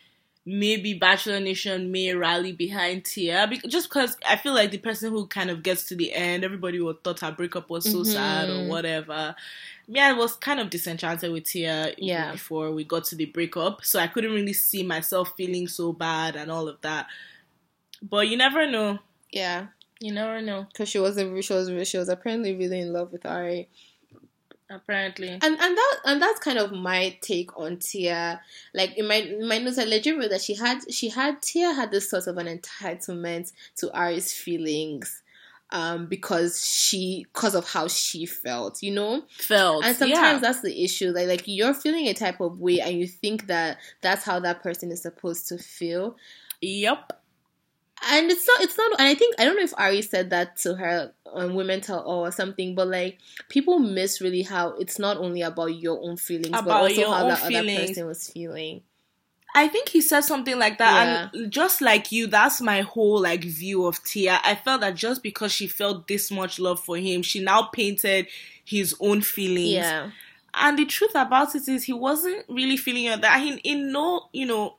maybe 0.46 0.94
Bachelor 0.94 1.40
Nation 1.40 1.92
may 1.92 2.14
rally 2.14 2.52
behind 2.52 3.06
Tia 3.06 3.48
because, 3.50 3.72
just 3.72 3.90
because 3.90 4.18
I 4.28 4.36
feel 4.36 4.54
like 4.54 4.72
the 4.72 4.78
person 4.78 5.12
who 5.12 5.26
kind 5.28 5.50
of 5.50 5.64
gets 5.64 5.86
to 5.86 5.96
the 5.96 6.14
end, 6.14 6.44
everybody 6.44 6.82
would 6.82 7.04
thought 7.04 7.22
her 7.22 7.32
breakup 7.32 7.70
was 7.70 7.86
so 7.86 8.00
mm-hmm. 8.00 8.12
sad 8.12 8.50
or 8.50 8.68
whatever. 8.68 9.36
Yeah, 9.88 10.08
I 10.10 10.14
was 10.14 10.36
kind 10.36 10.60
of 10.60 10.70
disenchanted 10.70 11.32
with 11.32 11.46
Tia 11.46 11.94
Yeah. 11.98 12.32
before 12.32 12.72
we 12.72 12.84
got 12.84 13.06
to 13.06 13.16
the 13.16 13.26
breakup, 13.26 13.84
so 13.86 14.00
I 14.00 14.08
couldn't 14.08 14.34
really 14.34 14.54
see 14.54 14.84
myself 14.84 15.34
feeling 15.36 15.68
so 15.68 15.94
bad 15.94 16.36
and 16.36 16.52
all 16.52 16.68
of 16.68 16.80
that. 16.82 17.08
But 18.02 18.28
you 18.28 18.38
never 18.38 18.70
know. 18.70 19.00
yeah, 19.32 19.68
You 20.00 20.12
never 20.14 20.42
know. 20.42 20.68
because 20.72 20.90
she 20.90 21.00
was 21.00 21.18
a, 21.18 21.42
she 21.42 21.54
was 21.54 21.88
she 21.88 21.98
was 21.98 22.10
apparently 22.10 22.56
really 22.56 22.82
in 22.82 22.92
love 22.94 23.12
with 23.12 23.26
Arie. 23.26 23.70
Apparently. 24.74 25.30
and 25.30 25.44
and 25.44 25.60
that 25.60 25.98
and 26.06 26.22
that's 26.22 26.40
kind 26.40 26.58
of 26.58 26.72
my 26.72 27.18
take 27.22 27.58
on 27.58 27.78
Tia. 27.78 28.42
Like 28.74 28.98
in 28.98 29.08
my 29.08 29.16
in 29.16 29.48
my 29.48 29.60
notes, 29.60 29.78
I 29.78 29.84
legit 29.84 30.18
wrote 30.18 30.32
that 30.32 30.42
she 30.42 30.56
had 30.56 30.80
she 30.92 31.10
had 31.10 31.42
Tia 31.42 31.74
had 31.74 31.92
this 31.92 32.10
sort 32.10 32.28
of 32.28 32.38
an 32.38 32.48
entitlement 32.48 33.52
to 33.78 33.92
Arie's 33.94 34.34
feelings, 34.34 35.22
um, 35.72 36.06
because 36.06 36.64
she 36.66 37.26
because 37.34 37.56
of 37.56 37.70
how 37.70 37.88
she 37.88 38.26
felt, 38.26 38.82
you 38.82 38.92
know. 38.92 39.24
Felt. 39.38 39.84
And 39.84 39.96
sometimes 39.96 40.36
yeah. 40.36 40.40
that's 40.40 40.62
the 40.62 40.84
issue. 40.84 41.10
Like 41.10 41.28
like 41.28 41.44
you're 41.46 41.74
feeling 41.74 42.08
a 42.08 42.14
type 42.14 42.40
of 42.40 42.60
way, 42.60 42.80
and 42.80 42.98
you 42.98 43.08
think 43.08 43.48
that 43.48 43.78
that's 44.02 44.24
how 44.24 44.40
that 44.40 44.64
person 44.64 44.92
is 44.92 45.02
supposed 45.02 45.48
to 45.50 45.58
feel. 45.58 46.16
Yep. 46.62 47.20
And 48.10 48.30
it's 48.30 48.48
not, 48.48 48.62
it's 48.62 48.78
not, 48.78 49.00
and 49.00 49.08
I 49.08 49.16
think, 49.16 49.36
I 49.40 49.46
don't 49.46 49.56
know 49.56 49.64
if 49.64 49.74
Arie 49.78 50.02
said 50.02 50.30
that 50.32 50.58
to 50.58 50.76
her 50.76 51.14
on 51.32 51.56
Women 51.56 51.82
Tell 51.82 52.00
All 52.00 52.26
or 52.26 52.32
something, 52.32 52.76
but 52.76 52.88
like, 52.88 53.18
people 53.50 53.80
miss 53.80 54.20
really 54.22 54.42
how 54.42 54.76
it's 54.76 55.00
not 55.00 55.18
only 55.18 55.42
about 55.42 55.76
your 55.76 56.00
own 56.02 56.18
feelings, 56.18 56.50
but 56.50 56.70
also 56.70 57.10
how 57.10 57.28
that 57.28 57.44
other 57.44 57.64
person 57.64 58.06
was 58.06 58.30
feeling. 58.30 58.82
I 59.56 59.68
think 59.68 59.90
he 59.90 60.02
said 60.02 60.22
something 60.22 60.58
like 60.58 60.80
that, 60.80 61.32
and 61.36 61.52
just 61.52 61.80
like 61.80 62.12
you, 62.12 62.26
that's 62.26 62.60
my 62.60 62.82
whole 62.82 63.22
like 63.22 63.44
view 63.44 63.86
of 63.86 64.04
Tia. 64.04 64.40
I 64.44 64.56
felt 64.56 64.82
that 64.82 64.96
just 64.96 65.22
because 65.22 65.52
she 65.52 65.68
felt 65.68 66.08
this 66.08 66.32
much 66.32 66.60
love 66.60 66.80
for 66.80 66.98
him, 66.98 67.22
she 67.22 67.40
now 67.40 67.70
painted 67.72 68.28
his 68.66 68.96
own 69.00 69.22
feelings. 69.22 69.74
Yeah. 69.74 70.10
And 70.56 70.78
the 70.80 70.86
truth 70.86 71.14
about 71.14 71.54
it 71.54 71.68
is, 71.68 71.84
he 71.84 71.94
wasn't 71.94 72.46
really 72.50 72.78
feeling. 72.78 73.22
That 73.22 73.42
in 73.44 73.60
in 73.60 73.92
no, 73.92 74.28
you 74.34 74.48
know, 74.48 74.78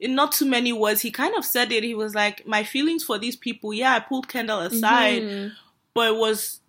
in 0.00 0.14
not 0.14 0.32
too 0.32 0.44
many 0.46 0.72
words, 0.72 1.00
he 1.00 1.10
kind 1.10 1.34
of 1.36 1.44
said 1.44 1.72
it. 1.72 1.82
He 1.84 1.94
was 1.94 2.14
like, 2.14 2.46
"My 2.46 2.62
feelings 2.64 3.02
for 3.04 3.18
these 3.18 3.36
people, 3.36 3.72
yeah, 3.74 3.94
I 3.96 4.00
pulled 4.00 4.28
Kendall 4.28 4.60
aside, 4.60 5.22
Mhm. 5.22 5.52
but 5.94 6.08
it 6.14 6.16
was, 6.16 6.60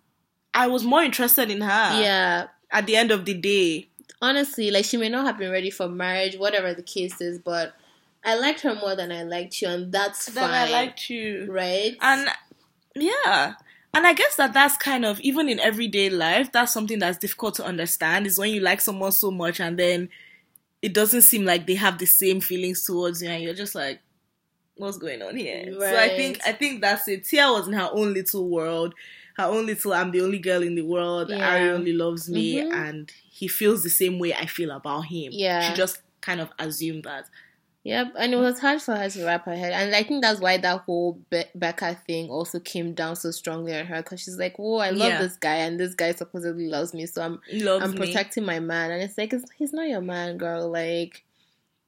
I 0.52 0.66
was 0.66 0.82
more 0.84 1.02
interested 1.02 1.50
in 1.50 1.60
her. 1.60 2.00
Yeah. 2.02 2.46
At 2.72 2.86
the 2.86 2.96
end 2.96 3.10
of 3.10 3.24
the 3.24 3.34
day, 3.34 3.86
Honestly, 4.22 4.70
like, 4.70 4.84
she 4.84 4.98
may 4.98 5.08
not 5.08 5.24
have 5.24 5.38
been 5.38 5.50
ready 5.50 5.70
for 5.70 5.88
marriage, 5.88 6.36
whatever 6.36 6.74
the 6.74 6.82
case 6.82 7.22
is, 7.22 7.38
but 7.38 7.72
I 8.22 8.34
liked 8.38 8.60
her 8.60 8.74
more 8.74 8.94
than 8.94 9.10
I 9.10 9.22
liked 9.22 9.62
you, 9.62 9.68
and 9.68 9.90
that's 9.90 10.26
then 10.26 10.44
fine. 10.44 10.68
I 10.68 10.70
liked 10.70 11.08
you, 11.08 11.46
right? 11.50 11.96
and 12.02 12.28
yeah." 12.94 13.54
And 13.94 14.06
I 14.06 14.12
guess 14.12 14.36
that 14.36 14.52
that's 14.52 14.76
kind 14.76 15.04
of 15.04 15.18
even 15.20 15.48
in 15.48 15.58
everyday 15.58 16.10
life, 16.10 16.52
that's 16.52 16.72
something 16.72 16.98
that's 17.00 17.18
difficult 17.18 17.54
to 17.56 17.64
understand. 17.64 18.26
Is 18.26 18.38
when 18.38 18.50
you 18.50 18.60
like 18.60 18.80
someone 18.80 19.10
so 19.12 19.30
much 19.32 19.58
and 19.58 19.76
then 19.78 20.10
it 20.82 20.94
doesn't 20.94 21.22
seem 21.22 21.44
like 21.44 21.66
they 21.66 21.74
have 21.74 21.98
the 21.98 22.06
same 22.06 22.40
feelings 22.40 22.84
towards 22.84 23.22
you, 23.22 23.28
and 23.28 23.42
you're 23.42 23.54
just 23.54 23.74
like, 23.74 24.00
"What's 24.76 24.98
going 24.98 25.22
on 25.22 25.36
here?" 25.36 25.64
So 25.78 25.96
I 25.96 26.08
think 26.16 26.40
I 26.46 26.52
think 26.52 26.80
that's 26.80 27.06
it. 27.08 27.24
Tia 27.24 27.48
was 27.52 27.66
in 27.68 27.74
her 27.74 27.90
own 27.92 28.14
little 28.14 28.48
world, 28.48 28.94
her 29.36 29.44
own 29.44 29.66
little. 29.66 29.92
I'm 29.92 30.10
the 30.10 30.22
only 30.22 30.38
girl 30.38 30.62
in 30.62 30.74
the 30.74 30.82
world. 30.82 31.30
Yeah. 31.30 31.48
Arie 31.48 31.70
only 31.70 31.92
loves 31.92 32.28
me, 32.30 32.56
Mhm. 32.56 32.72
and 32.72 33.12
he 33.30 33.46
feels 33.48 33.82
the 33.82 33.90
same 33.90 34.18
way 34.18 34.32
I 34.34 34.46
feel 34.46 34.70
about 34.70 35.02
him. 35.06 35.30
Yeah. 35.32 35.70
she 35.70 35.76
just 35.76 35.98
kind 36.20 36.40
of 36.40 36.50
assumed 36.58 37.04
that. 37.04 37.26
Yep, 37.82 38.12
and 38.18 38.34
it 38.34 38.36
was 38.36 38.58
hard 38.58 38.82
for 38.82 38.94
her 38.94 39.08
to 39.08 39.24
wrap 39.24 39.46
her 39.46 39.56
head, 39.56 39.72
and 39.72 39.94
I 39.94 40.02
think 40.02 40.22
that's 40.22 40.38
why 40.38 40.58
that 40.58 40.80
whole 40.82 41.18
Be- 41.30 41.44
Becca 41.54 41.94
thing 42.06 42.28
also 42.28 42.60
came 42.60 42.92
down 42.92 43.16
so 43.16 43.30
strongly 43.30 43.74
on 43.74 43.86
her 43.86 44.02
because 44.02 44.20
she's 44.20 44.38
like, 44.38 44.58
"Whoa, 44.58 44.76
I 44.76 44.90
love 44.90 45.08
Yeah. 45.12 45.22
this 45.22 45.36
guy, 45.36 45.56
and 45.56 45.80
this 45.80 45.94
guy 45.94 46.12
supposedly 46.12 46.68
loves 46.68 46.92
me, 46.92 47.06
so 47.06 47.22
I'm 47.22 47.40
Loves 47.50 47.82
I'm 47.84 47.92
me. 47.92 47.96
protecting 47.96 48.44
my 48.44 48.60
man." 48.60 48.90
And 48.90 49.02
it's 49.02 49.16
like, 49.16 49.32
it's, 49.32 49.50
he's 49.56 49.72
not 49.72 49.88
your 49.88 50.02
man, 50.02 50.36
girl. 50.36 50.68
Like, 50.70 51.24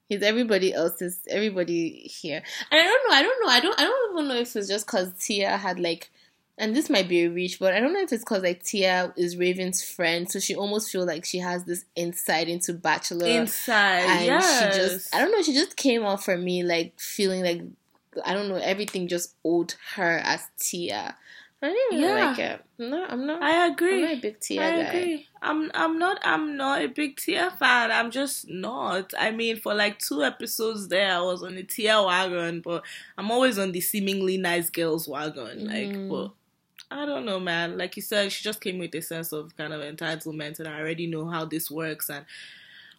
he's 0.09 0.23
everybody 0.23 0.73
else's, 0.73 1.19
everybody 1.29 1.89
here. 2.07 2.41
And 2.71 2.81
I 2.81 2.83
don't 2.83 3.09
know, 3.09 3.15
I 3.15 3.21
don't 3.21 3.45
know, 3.45 3.51
I 3.51 3.59
don't, 3.59 3.79
I 3.79 3.83
don't 3.83 4.13
even 4.17 4.27
know 4.29 4.35
if 4.41 4.55
it's 4.55 4.67
just 4.67 4.87
because 4.87 5.11
Tia 5.19 5.57
had 5.57 5.79
like, 5.79 6.09
and 6.57 6.75
this 6.75 6.89
might 6.89 7.09
be 7.09 7.23
a 7.23 7.29
reach, 7.29 7.59
but 7.59 7.73
I 7.73 7.79
don't 7.79 7.93
know 7.93 8.01
if 8.01 8.11
it's 8.13 8.23
because 8.23 8.43
like 8.43 8.63
Tia 8.63 9.13
is 9.17 9.37
Raven's 9.37 9.83
friend, 9.83 10.29
so 10.29 10.39
she 10.39 10.55
almost 10.55 10.91
feels 10.91 11.07
like 11.07 11.25
she 11.25 11.39
has 11.39 11.63
this 11.65 11.85
insight 11.95 12.47
into 12.47 12.73
Bachelor 12.73 13.25
inside. 13.27 14.01
and 14.03 14.25
yes. 14.25 14.73
she 14.73 14.79
just 14.79 15.15
I 15.15 15.19
don't 15.19 15.31
know, 15.31 15.41
she 15.41 15.53
just 15.53 15.75
came 15.75 16.03
off 16.05 16.23
for 16.25 16.37
me 16.37 16.63
like 16.63 16.99
feeling 16.99 17.43
like 17.43 17.61
I 18.23 18.33
don't 18.33 18.49
know, 18.49 18.55
everything 18.57 19.07
just 19.07 19.35
owed 19.43 19.73
her 19.95 20.19
as 20.23 20.45
Tia. 20.59 21.15
I 21.63 21.67
didn't 21.67 21.97
really 22.01 22.01
Yeah. 22.03 22.25
like 22.29 22.39
it. 22.39 22.61
No, 22.77 23.05
I'm 23.07 23.25
not 23.25 23.41
I 23.41 23.65
I'm 23.65 23.71
agree. 23.71 24.01
not 24.01 24.11
a 24.11 24.19
big 24.19 24.39
Tia 24.41 24.61
I 24.61 24.71
guy. 24.71 24.77
agree. 24.89 25.27
I'm 25.41 25.71
I'm 25.73 25.97
not 25.97 26.19
I'm 26.23 26.57
not 26.57 26.81
a 26.83 26.87
big 26.87 27.15
Tia 27.15 27.51
fan. 27.57 27.89
I'm 27.91 28.11
just 28.11 28.49
not. 28.49 29.13
I 29.17 29.31
mean, 29.31 29.55
for 29.55 29.73
like 29.73 29.97
two 29.97 30.23
episodes 30.23 30.89
there, 30.89 31.09
I 31.15 31.21
was 31.21 31.41
on 31.41 31.55
the 31.55 31.63
Tia 31.63 32.03
wagon, 32.03 32.59
but 32.61 32.83
I'm 33.17 33.31
always 33.31 33.57
on 33.57 33.71
the 33.71 33.79
seemingly 33.81 34.37
nice 34.37 34.69
girls 34.69 35.07
wagon. 35.07 35.65
Like, 35.67 35.87
Mhm. 35.95 36.09
but 36.09 36.31
I 36.93 37.05
don't 37.05 37.25
know, 37.25 37.39
man. 37.39 37.77
Like 37.77 37.95
you 37.95 38.01
said, 38.01 38.31
she 38.31 38.43
just 38.43 38.61
came 38.61 38.77
with 38.77 38.93
a 38.95 39.01
sense 39.01 39.31
of 39.31 39.55
kind 39.57 39.73
of 39.73 39.81
entitlement, 39.81 40.59
and 40.59 40.67
I 40.67 40.79
already 40.79 41.07
know 41.07 41.27
how 41.27 41.45
this 41.45 41.71
works 41.71 42.09
and 42.09 42.25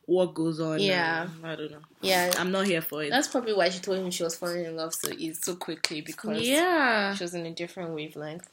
what 0.06 0.34
goes 0.34 0.60
on. 0.60 0.80
Yeah. 0.80 1.28
I 1.42 1.54
don't 1.54 1.70
know. 1.70 1.78
Yeah. 2.00 2.32
I'm 2.38 2.50
not 2.50 2.66
here 2.66 2.82
for 2.82 3.02
it. 3.02 3.10
That's 3.10 3.28
probably 3.28 3.54
why 3.54 3.68
she 3.68 3.80
told 3.80 3.98
him 3.98 4.10
she 4.10 4.22
was 4.22 4.34
falling 4.34 4.64
in 4.64 4.76
love 4.76 4.94
so 4.94 5.10
so 5.40 5.56
quickly 5.56 6.00
because 6.00 6.42
yeah. 6.42 7.14
she 7.14 7.24
was 7.24 7.34
in 7.34 7.46
a 7.46 7.52
different 7.52 7.90
wavelength. 7.90 8.48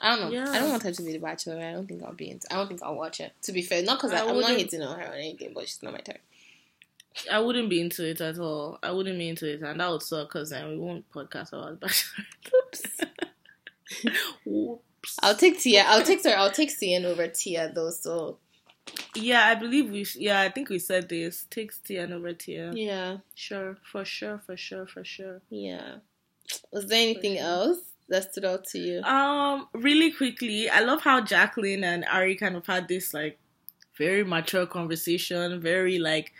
I 0.00 0.16
don't 0.16 0.26
know. 0.26 0.38
Yeah. 0.38 0.50
I 0.50 0.58
don't 0.60 0.70
want 0.70 0.82
her 0.82 0.92
to 0.92 1.02
be 1.02 1.12
the 1.12 1.18
bachelor. 1.18 1.58
I 1.58 1.72
don't 1.72 1.86
think 1.86 2.02
I'll 2.02 2.12
be 2.12 2.30
into 2.30 2.46
I 2.52 2.56
don't 2.56 2.68
think 2.68 2.82
I'll 2.82 2.94
watch 2.94 3.20
it. 3.20 3.32
To 3.42 3.52
be 3.52 3.62
fair. 3.62 3.82
Not 3.82 3.98
because 3.98 4.12
I'm 4.12 4.38
not 4.38 4.50
hating 4.50 4.82
on 4.82 4.98
her 4.98 5.06
or 5.06 5.14
anything, 5.14 5.52
but 5.54 5.62
she's 5.62 5.82
not 5.82 5.92
my 5.92 6.00
type. 6.00 6.20
I 7.32 7.40
wouldn't 7.40 7.70
be 7.70 7.80
into 7.80 8.06
it 8.06 8.20
at 8.20 8.38
all. 8.38 8.78
I 8.82 8.90
wouldn't 8.90 9.18
be 9.18 9.30
into 9.30 9.50
it, 9.50 9.62
and 9.62 9.80
that 9.80 9.90
would 9.90 10.02
suck 10.02 10.28
because 10.28 10.50
then 10.50 10.68
we 10.68 10.76
won't 10.76 11.10
podcast 11.10 11.54
about 11.54 11.80
Bachelor. 11.80 12.24
Oops. 12.54 13.00
I'll 15.22 15.36
take 15.36 15.60
Tia. 15.60 15.84
I'll 15.86 16.02
take 16.02 16.22
her. 16.24 16.30
I'll 16.36 16.50
take 16.50 16.70
Seinne 16.70 17.04
over 17.04 17.28
Tia 17.28 17.70
though. 17.74 17.90
So 17.90 18.38
Yeah, 19.14 19.46
I 19.46 19.54
believe 19.54 19.90
we. 19.90 20.04
Sh- 20.04 20.16
yeah, 20.16 20.40
I 20.40 20.48
think 20.50 20.68
we 20.68 20.78
said 20.78 21.08
this. 21.08 21.46
Takes 21.50 21.78
Tia 21.78 22.08
over 22.12 22.32
Tia. 22.32 22.72
yeah, 22.74 23.18
Sure, 23.34 23.76
for 23.90 24.04
sure, 24.04 24.40
for 24.44 24.56
sure, 24.56 24.86
for 24.86 25.04
sure. 25.04 25.42
yeah. 25.50 25.96
Was 26.72 26.86
there 26.86 27.00
anything 27.02 27.36
sure. 27.36 27.44
else 27.44 27.78
that 28.08 28.30
stood 28.32 28.44
out 28.44 28.64
to 28.66 28.78
you? 28.78 29.02
Um, 29.02 29.68
really 29.74 30.12
quickly, 30.12 30.70
I 30.70 30.80
love 30.80 31.02
how 31.02 31.20
Jacqueline 31.20 31.82
and 31.82 32.04
Arie 32.04 32.36
kind 32.36 32.54
of 32.56 32.66
had 32.66 32.86
this 32.88 33.12
like 33.12 33.38
very 33.98 34.22
mature 34.24 34.66
conversation. 34.66 35.60
Very 35.60 35.98
like, 35.98 36.32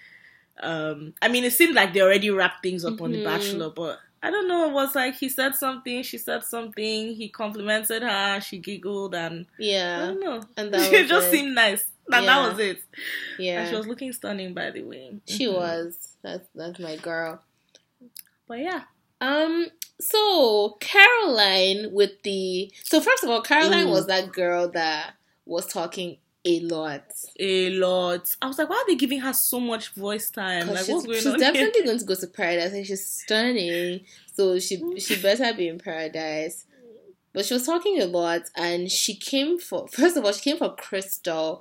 um, 0.63 1.15
I 1.21 1.29
mean, 1.29 1.43
it 1.45 1.53
seemed 1.53 1.75
like 1.75 1.93
they 1.93 2.03
already 2.03 2.31
wrapped 2.31 2.63
things 2.63 2.85
up 2.85 3.01
on 3.01 3.11
The 3.13 3.19
Mhm. 3.19 3.25
Bachelor, 3.25 3.71
but 3.71 3.99
I 4.23 4.31
don't 4.31 4.49
know. 4.49 4.69
It 4.69 4.73
was 4.73 4.95
like 4.95 5.15
he 5.17 5.29
said 5.29 5.55
something, 5.55 6.03
she 6.03 6.19
said 6.19 6.43
something. 6.45 7.15
He 7.15 7.29
complimented 7.29 8.03
her, 8.03 8.41
she 8.41 8.59
giggled, 8.59 9.15
and 9.15 9.47
yeah, 9.59 10.01
I 10.03 10.07
don't 10.07 10.21
know. 10.21 10.43
and 10.57 10.73
that 10.75 10.93
it 10.93 11.07
just 11.09 11.29
it. 11.29 11.31
seemed 11.31 11.55
nice. 11.55 11.85
That 12.09 12.23
Yeah. 12.25 12.27
that 12.43 12.51
was 12.51 12.59
it. 12.61 12.79
And 13.37 13.45
yeah. 13.47 13.69
she 13.69 13.77
was 13.77 13.87
looking 13.87 14.13
stunning, 14.13 14.55
by 14.55 14.71
the 14.71 14.83
way. 14.83 15.17
She 15.27 15.47
Mhm. 15.47 15.55
was. 15.55 16.17
That's 16.23 16.49
that's 16.55 16.79
my 16.79 16.97
girl. 16.97 17.41
But 18.49 18.61
yeah. 18.61 18.83
Um. 19.21 19.67
So 20.01 20.77
Caroline 20.81 21.93
with 21.93 22.23
the 22.23 22.71
so 22.85 23.01
first 23.01 23.25
of 23.25 23.31
all, 23.31 23.41
Caroline 23.43 23.87
Ooh. 23.89 23.91
was 23.93 24.07
that 24.07 24.33
girl 24.33 24.69
that 24.71 25.15
was 25.47 25.67
talking 25.67 26.19
a 26.47 26.61
lot. 26.61 27.05
A 27.41 27.71
lot. 27.71 28.35
I 28.41 28.47
was 28.47 28.57
like, 28.59 28.71
why 28.71 28.77
are 28.77 28.87
they 28.87 28.95
giving 28.95 29.21
her 29.21 29.33
so 29.33 29.61
much 29.61 29.91
voice 29.95 30.31
time? 30.31 30.69
Like, 30.69 30.79
she's, 30.79 30.89
what's 30.89 31.05
going 31.07 31.17
she's 31.19 31.27
on? 31.27 31.39
definitely 31.41 31.73
here? 31.75 31.85
going 31.85 31.99
to 31.99 32.05
go 32.05 32.15
to 32.15 32.27
paradise 32.29 32.73
and 32.73 32.87
she's 32.87 33.05
stunning. 33.05 34.01
So 34.35 34.59
she 34.59 34.99
she 35.01 35.21
better 35.21 35.53
be 35.55 35.69
in 35.69 35.79
paradise. 35.79 36.65
But 37.33 37.45
she 37.45 37.53
was 37.55 37.67
talking 37.67 38.01
a 38.01 38.07
lot 38.07 38.43
and 38.57 38.91
she 38.91 39.15
came 39.15 39.59
for 39.59 39.89
first 39.89 40.17
of 40.17 40.25
all, 40.25 40.33
she 40.33 40.41
came 40.51 40.57
for 40.57 40.75
Krystal 40.75 41.61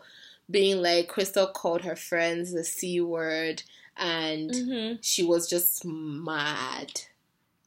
being 0.50 0.82
like 0.82 1.12
Krystal 1.12 1.52
called 1.52 1.82
her 1.82 1.95
friends 1.98 2.54
the 2.54 2.63
C 2.63 3.02
word 3.02 3.63
and 3.98 4.52
Mhm. 4.52 5.00
she 5.02 5.24
was 5.24 5.50
just 5.50 5.84
mad. 5.86 7.02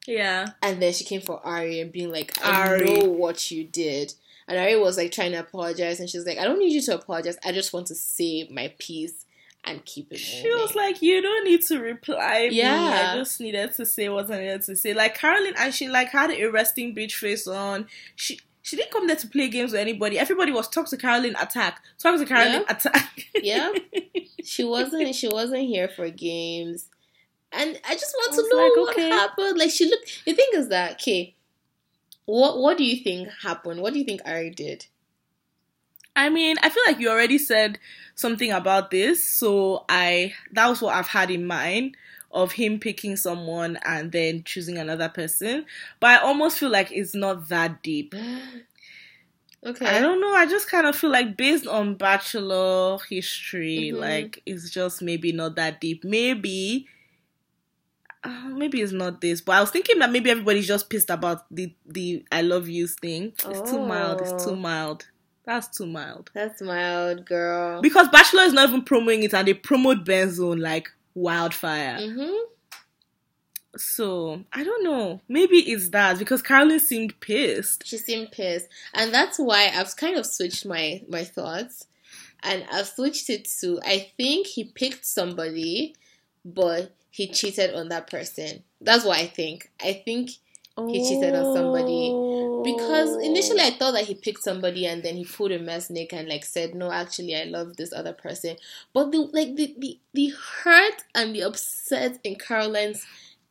Yeah. 0.07 0.47
And 0.63 0.81
then 0.81 0.93
she 0.95 1.05
came 1.05 1.21
for 1.21 1.47
Arie 1.47 1.81
and 1.81 1.93
being 1.93 2.11
like, 2.11 2.33
I 2.43 2.69
Arie. 2.69 2.85
know 3.01 3.05
what 3.11 3.51
you 3.51 3.65
did. 3.65 4.15
And 4.49 4.57
Arie 4.59 4.77
was 4.81 4.97
like 4.97 5.13
trying 5.13 5.33
to 5.33 5.39
apologize 5.41 6.01
and 6.01 6.09
she's 6.09 6.27
like, 6.27 6.39
I 6.39 6.45
don't 6.45 6.59
need 6.59 6.73
you 6.73 6.81
to 6.83 6.95
apologize. 6.95 7.37
I 7.45 7.53
just 7.53 7.73
want 7.73 7.87
to 7.89 7.95
say 7.95 8.49
my 8.51 8.75
piece 8.79 9.27
and 9.65 9.85
keep 9.85 10.11
it 10.13 10.17
She 10.19 10.45
moving. 10.45 10.63
was 10.63 10.75
like, 10.75 11.03
"You 11.03 11.21
don't 11.21 11.45
need 11.45 11.63
to 11.67 11.79
reply 11.81 12.49
me. 12.49 12.63
I 12.63 13.17
just 13.17 13.41
needed 13.41 13.73
to 13.75 13.85
say 13.85 14.09
what 14.09 14.31
I 14.31 14.39
needed 14.39 14.63
to 14.63 14.77
say." 14.77 14.95
Like 14.95 15.17
Caroline, 15.19 15.55
and 15.59 15.75
she 15.75 15.89
like 15.89 16.09
had 16.09 16.31
a 16.31 16.47
resting 16.47 16.95
bitch 16.95 17.13
face 17.13 17.47
on. 17.47 17.87
She 18.17 18.41
she 18.63 18.77
didn't 18.77 18.93
come 18.93 19.07
there 19.07 19.17
to 19.17 19.27
play 19.27 19.49
games 19.49 19.73
with 19.73 19.81
anybody. 19.81 20.19
Everybody 20.19 20.53
was 20.53 20.69
talk 20.69 20.89
to 20.91 20.97
Caroline, 20.97 21.35
attack, 21.39 21.83
talk 21.99 22.19
to 22.19 22.25
Caroline, 22.25 22.63
Yeah. 22.69 22.73
attack. 22.77 23.27
Yeah. 23.35 23.73
she 24.45 24.65
wasn't 24.65 25.15
she 25.15 25.29
wasn't 25.29 25.63
here 25.63 25.89
for 25.89 26.09
games. 26.09 26.87
And 27.51 27.81
I 27.87 27.95
just 27.95 28.15
want 28.17 28.33
I 28.35 28.37
to 28.37 28.49
know 28.51 28.63
like, 28.63 28.77
what 28.77 28.91
okay. 28.95 29.09
happened. 29.11 29.59
Like 29.59 29.71
she 29.71 29.87
looked 29.87 30.23
the 30.25 30.35
thing 30.35 30.49
is 30.55 30.69
that, 30.69 30.93
okay, 30.93 31.35
what 32.29 32.59
what 32.59 32.77
do 32.77 32.85
you 32.85 33.03
think 33.03 33.31
happened? 33.41 33.81
What 33.81 33.95
do 33.95 33.99
you 33.99 34.05
think 34.05 34.21
Arie 34.27 34.51
did? 34.51 34.85
I 36.15 36.29
mean, 36.29 36.57
I 36.63 36.69
feel 36.69 36.83
like 36.87 36.99
you 37.01 37.09
already 37.09 37.39
said 37.39 37.79
something 38.15 38.53
about 38.53 38.91
this, 38.91 39.25
so 39.27 39.85
I 39.89 40.35
that 40.53 40.69
was 40.69 40.83
what 40.83 40.95
I've 40.95 41.09
had 41.09 41.31
in 41.31 41.47
mind 41.47 41.97
of 42.31 42.53
him 42.53 42.79
picking 42.79 43.17
someone 43.17 43.79
and 43.83 44.13
then 44.13 44.43
choosing 44.45 44.77
another 44.77 45.09
person. 45.09 45.65
But 46.01 46.11
I 46.11 46.17
almost 46.19 46.59
feel 46.59 46.69
like 46.69 46.93
it's 46.93 47.15
not 47.15 47.49
that 47.49 47.83
deep. 47.83 48.15
Okay. 49.67 49.87
I 49.87 49.99
don't 50.01 50.21
know. 50.21 50.33
I 50.33 50.47
just 50.47 50.71
kind 50.71 50.87
of 50.87 50.95
feel 50.95 51.11
like 51.11 51.37
based 51.37 51.67
on 51.67 51.97
bachelor 51.97 52.97
history, 53.11 53.91
Mhm. 53.93 53.99
like 53.99 54.41
it's 54.47 54.71
just 54.71 55.03
maybe 55.03 55.33
not 55.33 55.57
that 55.57 55.81
deep. 55.81 56.05
Maybe, 56.05 56.87
uh, 58.25 58.49
maybe 58.49 58.81
it's 58.81 58.93
not 58.93 59.21
this. 59.21 59.41
But 59.41 59.57
I 59.57 59.61
was 59.61 59.71
thinking 59.71 59.99
that 60.01 60.11
maybe 60.11 60.31
everybody's 60.31 60.67
just 60.67 60.91
pissed 60.91 61.11
about 61.11 61.45
the 61.51 61.73
the 61.87 62.25
I 62.33 62.43
love 62.43 62.69
yous 62.69 62.95
thing. 62.95 63.33
It's 63.47 63.71
too 63.71 63.85
mild. 63.87 64.21
It's 64.21 64.33
Oh. 64.33 64.51
too 64.51 64.57
mild. 64.57 65.07
That's 65.45 65.69
too 65.77 65.87
mild. 65.87 66.31
That's 66.35 66.61
mild, 66.61 67.25
girl. 67.25 67.81
Because 67.81 68.09
Bachelor 68.09 68.43
is 68.43 68.53
not 68.53 68.69
even 68.69 68.83
promoting 68.83 69.23
it, 69.23 69.33
and 69.35 69.49
they 69.49 69.55
promote 69.55 70.05
Benzone 70.05 70.61
like 70.61 70.91
wildfire. 71.15 71.99
mm-hmm. 71.99 72.37
So 73.77 74.45
I 74.53 74.65
don't 74.65 74.83
know. 74.83 75.21
Maybe 75.29 75.59
it's 75.59 75.91
that 75.91 76.19
because 76.19 76.43
Caroline 76.43 76.81
seemed 76.81 77.19
pissed. 77.21 77.87
She 77.87 77.99
seemed 77.99 78.33
pissed, 78.33 78.67
and 78.95 79.13
that's 79.13 79.39
why 79.39 79.71
I've 79.75 79.95
kind 79.97 80.17
of 80.17 80.27
switched 80.27 80.67
my 80.67 81.03
my 81.09 81.23
thoughts, 81.25 81.87
and 82.43 82.65
I've 82.73 82.89
switched 82.89 83.31
it 83.31 83.47
to 83.61 83.79
I 83.85 84.11
think 84.17 84.47
he 84.49 84.65
picked 84.65 85.05
somebody, 85.07 85.95
but 86.45 86.95
he 87.19 87.27
cheated 87.39 87.75
on 87.75 87.89
that 87.89 88.05
person. 88.15 88.63
That's 88.81 89.05
what 89.05 89.19
I 89.19 89.27
think. 89.27 89.71
I 89.91 89.93
think 90.07 90.31
He 90.93 90.99
cheated 91.09 91.35
on 91.35 91.47
somebody. 91.59 92.05
because 92.71 93.11
Oh. 93.17 93.21
initially 93.31 93.63
I 93.69 93.73
thought 93.79 93.95
that 93.97 94.05
he 94.11 94.15
picked 94.15 94.43
somebody 94.51 94.83
and 94.91 95.03
then 95.03 95.17
he 95.21 95.25
pulled 95.25 95.51
a 95.51 95.59
Mesnick 95.71 96.13
and 96.13 96.29
like 96.29 96.45
said 96.45 96.75
no 96.83 96.87
actually 97.03 97.35
I 97.35 97.45
love 97.57 97.69
this 97.77 97.93
other 98.01 98.13
person 98.27 98.53
but 98.95 99.05
the 99.13 99.21
like 99.39 99.51
the 99.59 99.67
the, 99.83 99.99
the 100.19 100.27
hurt 100.63 100.99
and 101.19 101.35
the 101.35 101.43
upset 101.51 102.13
in 102.23 102.35
Caroline's 102.47 103.03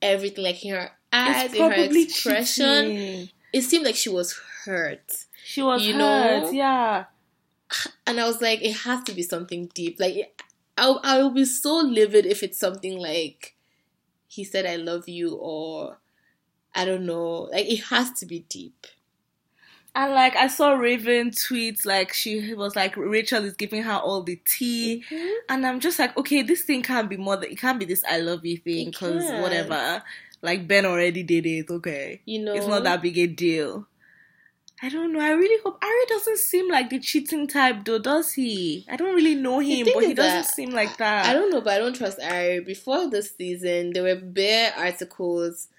everything 0.01 0.43
like 0.49 0.63
in 0.65 0.71
her 0.75 0.89
eyes 1.11 1.53
in 1.53 1.61
her 1.71 1.73
expression 1.73 2.83
cheating. 2.85 3.29
it 3.57 3.63
seemed 3.69 3.85
like 3.85 3.95
she 4.03 4.09
was 4.19 4.29
hurt 4.65 5.07
She 5.51 5.61
was 5.69 5.79
you 5.85 5.93
hurt. 5.95 6.43
know? 6.43 6.51
Yeah. 6.51 7.05
and 8.07 8.19
I 8.21 8.25
was 8.31 8.39
like 8.41 8.61
it 8.61 8.73
has 8.87 9.03
to 9.03 9.13
be 9.13 9.21
something 9.33 9.61
deep 9.73 9.99
like 9.99 10.15
I'll, 10.77 10.99
I'll 11.03 11.31
be 11.31 11.43
so 11.45 11.73
livid 11.99 12.25
if 12.25 12.43
it's 12.43 12.59
something 12.59 12.97
like 12.99 13.55
he 14.37 14.43
said 14.43 14.65
I 14.65 14.75
love 14.75 15.09
you 15.09 15.35
or 15.35 15.97
I 16.73 16.85
don't 16.85 17.05
know 17.05 17.49
like 17.51 17.65
it 17.65 17.83
has 17.85 18.11
to 18.19 18.25
be 18.27 18.45
deep 18.47 18.85
And 19.95 20.13
like 20.13 20.35
I 20.35 20.45
saw 20.45 20.73
Raven 20.73 21.31
tweet 21.31 21.83
like 21.83 22.13
she 22.13 22.53
was 22.53 22.75
like 22.75 22.95
Rachel 22.95 23.43
is 23.43 23.55
giving 23.55 23.81
her 23.81 23.95
all 23.95 24.21
the 24.21 24.35
tea, 24.45 25.03
mm-hmm. 25.09 25.33
and 25.49 25.65
I'm 25.65 25.79
just 25.79 25.97
like, 25.97 26.15
okay, 26.15 26.43
this 26.43 26.61
thing 26.61 26.83
can't 26.83 27.09
be 27.09 27.17
more. 27.17 27.35
Than, 27.35 27.49
it 27.49 27.57
can't 27.57 27.79
be 27.79 27.85
this 27.85 28.03
I 28.07 28.19
love 28.19 28.45
you 28.45 28.57
thing 28.57 28.91
because 28.91 29.23
whatever. 29.41 30.03
Like 30.43 30.67
Ben 30.67 30.85
already 30.85 31.23
did 31.23 31.47
it. 31.47 31.71
Okay, 31.71 32.21
you 32.25 32.37
know 32.37 32.53
it's 32.53 32.67
not 32.67 32.83
that 32.83 33.01
big 33.01 33.17
a 33.17 33.25
deal. 33.25 33.87
I 34.81 34.89
don't 34.89 35.11
know. 35.11 35.19
I 35.19 35.31
really 35.31 35.59
hope 35.63 35.83
Arie 35.83 36.05
doesn't 36.07 36.37
seem 36.37 36.69
like 36.69 36.91
the 36.91 36.99
cheating 36.99 37.47
type, 37.47 37.83
though, 37.83 37.97
does 37.97 38.33
he? 38.33 38.85
I 38.87 38.95
don't 38.95 39.15
really 39.15 39.33
know 39.33 39.59
him, 39.59 39.87
but 39.91 40.03
he 40.03 40.13
doesn't 40.13 40.53
seem 40.53 40.69
like 40.69 40.97
that. 40.97 41.25
I 41.25 41.33
don't 41.33 41.49
know, 41.51 41.61
but 41.61 41.73
I 41.73 41.79
don't 41.79 41.95
trust 41.95 42.19
Arie. 42.21 42.59
Before 42.59 43.09
this 43.09 43.35
season, 43.35 43.91
there 43.93 44.03
were 44.03 44.21
bare 44.21 44.73
articles, 44.77 45.69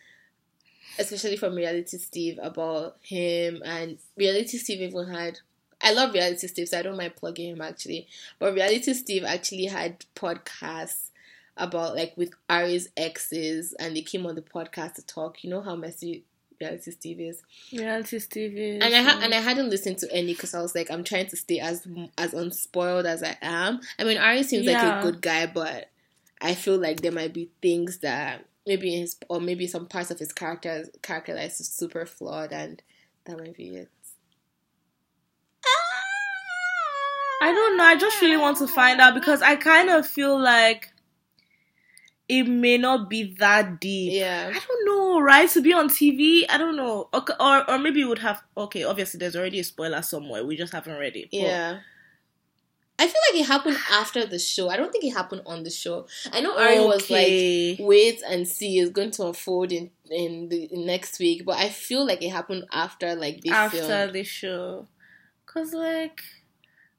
especially 0.99 1.37
from 1.37 1.55
Reality 1.55 1.97
Steve, 1.99 2.41
about 2.43 2.97
him. 3.01 3.63
And 3.65 3.99
Reality 4.17 4.59
Steve 4.59 4.81
even 4.81 5.09
had. 5.09 5.39
I 5.81 5.93
love 5.93 6.13
Reality 6.13 6.49
Steve, 6.49 6.69
so 6.69 6.81
I 6.81 6.83
don't 6.83 6.97
mind 6.97 7.15
plugging 7.15 7.51
him 7.51 7.61
actually. 7.61 8.09
But 8.41 8.55
Reality 8.55 8.95
Steve 8.95 9.23
actually 9.23 9.67
had 9.67 10.05
podcasts 10.17 11.11
about 11.57 11.95
like 11.95 12.15
with 12.17 12.33
Arie's 12.51 12.89
exes, 12.97 13.75
and 13.75 13.95
they 13.95 14.03
came 14.03 14.27
on 14.27 14.35
the 14.35 14.43
podcast 14.43 14.95
to 14.95 15.07
talk. 15.07 15.45
You 15.45 15.51
know 15.51 15.63
how 15.63 15.77
messy 15.77 16.25
Reality 16.61 16.91
is. 16.91 17.43
Reality 17.73 18.17
is. 18.17 18.83
and 18.83 18.95
I 18.95 19.03
ha- 19.03 19.21
and 19.23 19.33
I 19.33 19.41
hadn't 19.41 19.71
listened 19.71 19.99
to 19.99 20.13
any 20.13 20.33
because 20.35 20.55
I 20.55 20.61
was 20.61 20.75
like, 20.75 20.91
I'm 20.91 21.05
trying 21.05 21.27
to 21.29 21.37
stay 21.37 21.61
as 21.61 21.87
as 22.17 22.35
unspoiled 22.35 23.07
as 23.07 23.23
I 23.23 23.37
am. 23.43 23.81
I 23.99 24.05
mean, 24.05 24.19
Arie 24.19 24.43
seems 24.43 24.67
like 24.67 24.77
a 24.83 25.03
good 25.03 25.23
guy, 25.23 25.47
but 25.47 25.91
I 26.41 26.55
feel 26.55 26.77
like 26.79 27.01
there 27.01 27.13
might 27.13 27.33
be 27.33 27.51
things 27.63 27.99
that 27.99 28.45
maybe 28.67 28.95
in 28.95 29.01
his 29.03 29.17
or 29.29 29.41
maybe 29.41 29.67
some 29.67 29.87
parts 29.87 30.11
of 30.11 30.19
his 30.19 30.33
character 30.33 30.87
character 31.03 31.35
that 31.35 31.45
is 31.47 31.57
super 31.59 32.05
flawed, 32.07 32.53
and 32.53 32.83
that 33.25 33.39
might 33.39 33.57
be 33.57 33.77
it. 33.77 33.89
I 37.41 37.53
don't 37.53 37.77
know. 37.77 37.85
I 37.85 37.97
just 37.97 38.21
really 38.21 38.37
want 38.37 38.59
to 38.59 38.67
find 38.67 39.01
out 39.01 39.15
because 39.15 39.43
I 39.43 39.55
kind 39.57 39.91
of 39.91 40.07
feel 40.07 40.41
like 40.41 40.93
it 42.29 42.45
may 42.45 42.77
not 42.77 43.09
be 43.09 43.35
that 43.39 43.81
deep. 43.81 44.13
Yeah, 44.13 44.51
I 44.55 44.59
don't 44.59 44.87
know, 44.87 45.21
right? 45.21 45.49
To 45.51 45.63
be 45.63 45.73
on 45.73 45.89
TV, 45.89 46.45
I 46.49 46.59
don't 46.59 46.77
know. 46.77 47.09
Okay, 47.15 47.35
or 47.41 47.71
or 47.71 47.79
maybe 47.79 48.03
we 48.03 48.09
would 48.09 48.19
have. 48.19 48.43
Okay, 48.57 48.85
obviously, 48.85 49.19
there's 49.19 49.37
already 49.37 49.61
a 49.61 49.65
spoiler 49.65 50.03
somewhere. 50.03 50.45
We 50.45 50.57
just 50.57 50.73
haven't 50.73 50.99
read 50.99 51.17
it. 51.17 51.29
But 51.31 51.41
yeah. 51.41 51.79
I 53.01 53.07
feel 53.07 53.21
like 53.31 53.41
it 53.41 53.47
happened 53.47 53.77
after 53.93 54.27
the 54.27 54.41
show. 54.41 54.69
I 54.69 54.77
don't 54.77 54.91
think 54.91 55.05
it 55.05 55.11
happened 55.11 55.43
on 55.47 55.63
the 55.63 55.71
show. 55.71 56.09
I 56.33 56.41
know 56.41 56.59
Arie 56.59 56.81
was 56.81 57.09
like, 57.09 57.79
wait 57.79 58.21
and 58.29 58.47
see, 58.47 58.81
it's 58.81 58.91
going 58.91 59.13
to 59.13 59.27
unfold 59.29 59.71
in 59.71 59.91
in 60.11 60.49
the 60.49 60.65
in 60.65 60.85
next 60.85 61.21
week, 61.21 61.45
but 61.47 61.57
I 61.59 61.69
feel 61.69 62.05
like 62.05 62.23
it 62.23 62.31
happened 62.31 62.65
after 62.73 63.15
like 63.15 63.41
they 63.43 63.51
after 63.51 63.83
filmed. 63.83 64.15
the 64.15 64.25
show, 64.25 64.89
cause 65.47 65.73
like, 65.73 66.23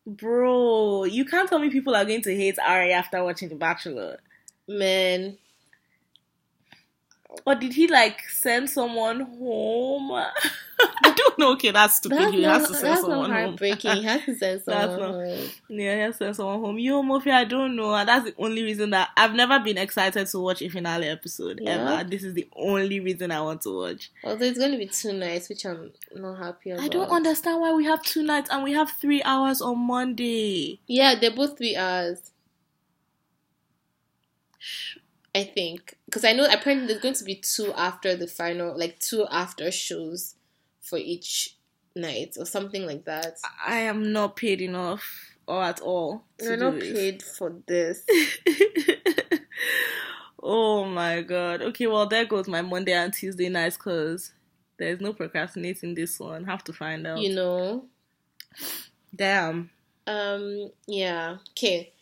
bro, 0.08 1.04
you 1.04 1.26
can't 1.26 1.50
tell 1.50 1.60
me 1.60 1.70
people 1.70 1.94
are 1.94 2.06
going 2.06 2.22
to 2.22 2.36
hate 2.36 2.58
Arie 2.65 2.94
after 2.94 3.22
watching 3.22 3.50
The 3.50 3.56
Bachelor. 3.56 4.20
Man, 4.69 5.38
Or 7.45 7.55
did 7.55 7.73
he 7.73 7.88
like 7.88 8.21
send 8.29 8.69
someone 8.69 9.21
home? 9.21 10.12
I 11.01 11.13
don't 11.15 11.39
know. 11.39 11.51
Okay, 11.53 11.71
that's 11.71 11.95
stupid. 11.97 12.17
That's 12.19 12.32
he 12.34 12.41
not, 12.41 12.60
has 12.62 12.69
to 12.69 12.73
send 12.75 12.88
that's 12.88 13.01
someone 13.01 13.29
not 13.29 13.38
home. 13.38 13.45
heartbreaking. 13.47 13.95
He 13.97 14.03
has 14.03 14.25
to 14.25 14.36
send 14.36 14.62
That's 14.65 14.91
someone 14.91 14.99
not- 14.99 15.12
home. 15.38 15.49
Yeah, 15.69 15.95
he 15.95 16.01
has 16.01 16.13
to 16.13 16.17
send 16.25 16.36
someone 16.36 16.60
home. 16.60 16.79
Yo, 16.79 17.03
Murphy, 17.03 17.32
I 17.32 17.43
don't 17.45 17.75
know. 17.75 17.93
And 17.95 18.08
that's 18.08 18.25
the 18.25 18.36
only 18.38 18.63
reason 18.63 18.91
that 18.91 19.10
I've 19.17 19.34
never 19.34 19.60
been 19.60 19.77
excited 19.77 20.25
to 20.27 20.39
watch 20.39 20.62
a 20.62 20.69
finale 20.69 21.08
episode 21.08 21.60
Yeah. 21.62 21.97
ever. 21.97 22.10
This 22.10 22.23
is 22.23 22.34
the 22.34 22.47
only 22.55 22.99
reason 22.99 23.32
I 23.32 23.41
want 23.41 23.62
to 23.63 23.75
watch. 23.75 24.12
Although 24.23 24.45
it's 24.45 24.58
going 24.60 24.71
to 24.71 24.77
be 24.77 24.88
two 24.88 25.13
nights, 25.13 25.49
which 25.49 25.65
I'm 25.65 25.91
not 26.15 26.38
happy 26.38 26.71
about. 26.71 26.84
I 26.86 26.88
don't 26.88 27.10
understand 27.10 27.60
why 27.62 27.73
we 27.73 27.86
have 27.86 28.01
two 28.03 28.23
nights 28.23 28.49
and 28.51 28.63
we 28.63 28.73
have 28.73 28.91
three 28.91 29.21
hours 29.23 29.62
on 29.62 29.79
Monday. 29.79 30.79
Yeah, 30.88 31.15
they're 31.19 31.32
both 31.32 31.58
three 31.58 31.75
hours. 31.75 32.32
I 35.36 35.43
think 35.43 35.95
because 36.06 36.26
I 36.26 36.34
know 36.34 36.45
apparently 36.45 36.88
there's 36.88 37.02
going 37.02 37.13
to 37.15 37.24
be 37.24 37.36
two 37.36 37.72
after 37.74 38.15
the 38.15 38.28
final, 38.28 38.78
like 38.78 39.00
two 39.00 39.26
after 39.30 39.72
shows 39.72 40.36
for 40.82 40.98
each 40.98 41.56
night 41.95 42.36
or 42.39 42.45
something 42.45 42.86
like 42.86 43.06
that. 43.06 43.38
I 43.65 43.78
am 43.78 44.12
not 44.12 44.36
paid 44.36 44.62
enough 44.62 45.36
or 45.48 45.63
at 45.63 45.82
all. 45.82 46.24
to 46.39 46.45
We're 46.45 46.58
not 46.58 46.80
this. 46.80 46.93
paid 46.93 47.24
for 47.24 47.54
this. 47.67 48.06
oh 50.43 50.86
my 50.86 51.22
god. 51.22 51.62
Okay, 51.62 51.88
well 51.88 52.08
there 52.08 52.26
goes 52.26 52.48
my 52.48 52.62
Monday 52.62 52.93
and 52.93 53.13
Tuesday 53.13 53.50
nights 53.50 53.78
because 53.78 54.32
there's 54.78 55.02
no 55.02 55.13
procrastinating 55.13 55.93
this 55.93 56.19
one. 56.19 56.45
Have 56.45 56.63
to 56.65 56.74
find 56.74 57.06
out. 57.06 57.19
You 57.19 57.36
know. 57.36 57.86
Damn. 59.15 59.69
Um. 60.08 60.72
Yeah. 60.88 61.38
Okay. 61.52 61.93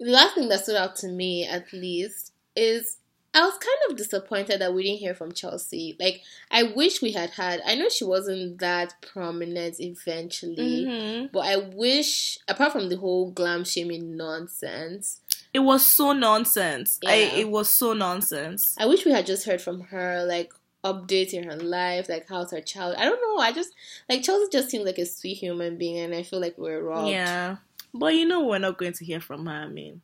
The 0.00 0.10
last 0.10 0.34
thing 0.34 0.48
that 0.48 0.60
stood 0.62 0.76
out 0.76 0.96
to 0.96 1.08
me, 1.08 1.46
at 1.46 1.72
least, 1.72 2.32
is 2.54 2.98
I 3.34 3.42
was 3.42 3.52
kind 3.54 3.90
of 3.90 3.96
disappointed 3.96 4.60
that 4.60 4.72
we 4.72 4.82
didn't 4.84 5.00
hear 5.00 5.14
from 5.14 5.32
Chelsea. 5.32 5.96
Like, 6.00 6.22
I 6.50 6.62
wish 6.62 7.02
we 7.02 7.12
had 7.12 7.30
had. 7.30 7.60
I 7.66 7.74
know 7.74 7.88
she 7.88 8.04
wasn't 8.04 8.58
that 8.58 8.94
prominent 9.02 9.78
eventually, 9.80 10.86
Mm-hmm. 10.86 11.26
but 11.32 11.40
I 11.40 11.56
wish, 11.56 12.38
apart 12.48 12.72
from 12.72 12.88
the 12.88 12.96
whole 12.96 13.30
glam 13.30 13.64
shaming 13.64 14.16
nonsense, 14.16 15.20
It 15.54 15.60
was 15.60 15.86
so 15.86 16.12
nonsense. 16.12 16.98
I, 17.06 17.14
Yeah. 17.16 17.34
it 17.36 17.48
was 17.50 17.68
so 17.70 17.92
nonsense. 17.92 18.74
I 18.78 18.86
wish 18.86 19.04
we 19.04 19.12
had 19.12 19.26
just 19.26 19.46
heard 19.46 19.60
from 19.60 19.80
her, 19.82 20.24
like 20.24 20.52
updates 20.84 21.32
in 21.32 21.44
her 21.44 21.56
life, 21.56 22.08
like 22.08 22.26
how's 22.28 22.50
her 22.52 22.60
child. 22.60 22.94
I 22.98 23.04
don't 23.04 23.20
know. 23.20 23.42
I 23.42 23.52
just 23.52 23.70
like 24.08 24.22
Chelsea 24.22 24.48
just 24.52 24.70
seems 24.70 24.84
like 24.84 24.98
a 24.98 25.06
sweet 25.06 25.34
human 25.38 25.76
being, 25.76 25.98
and 25.98 26.14
I 26.14 26.22
feel 26.22 26.40
like 26.40 26.56
we're 26.56 26.80
robbed. 26.82 27.10
Yeah, 27.10 27.56
but 27.94 28.14
you 28.14 28.26
know 28.26 28.44
we're 28.46 28.58
not 28.58 28.78
going 28.78 28.92
to 28.94 29.04
hear 29.04 29.20
from 29.20 29.46
her. 29.46 29.52
I 29.52 29.68
mean, 29.68 30.00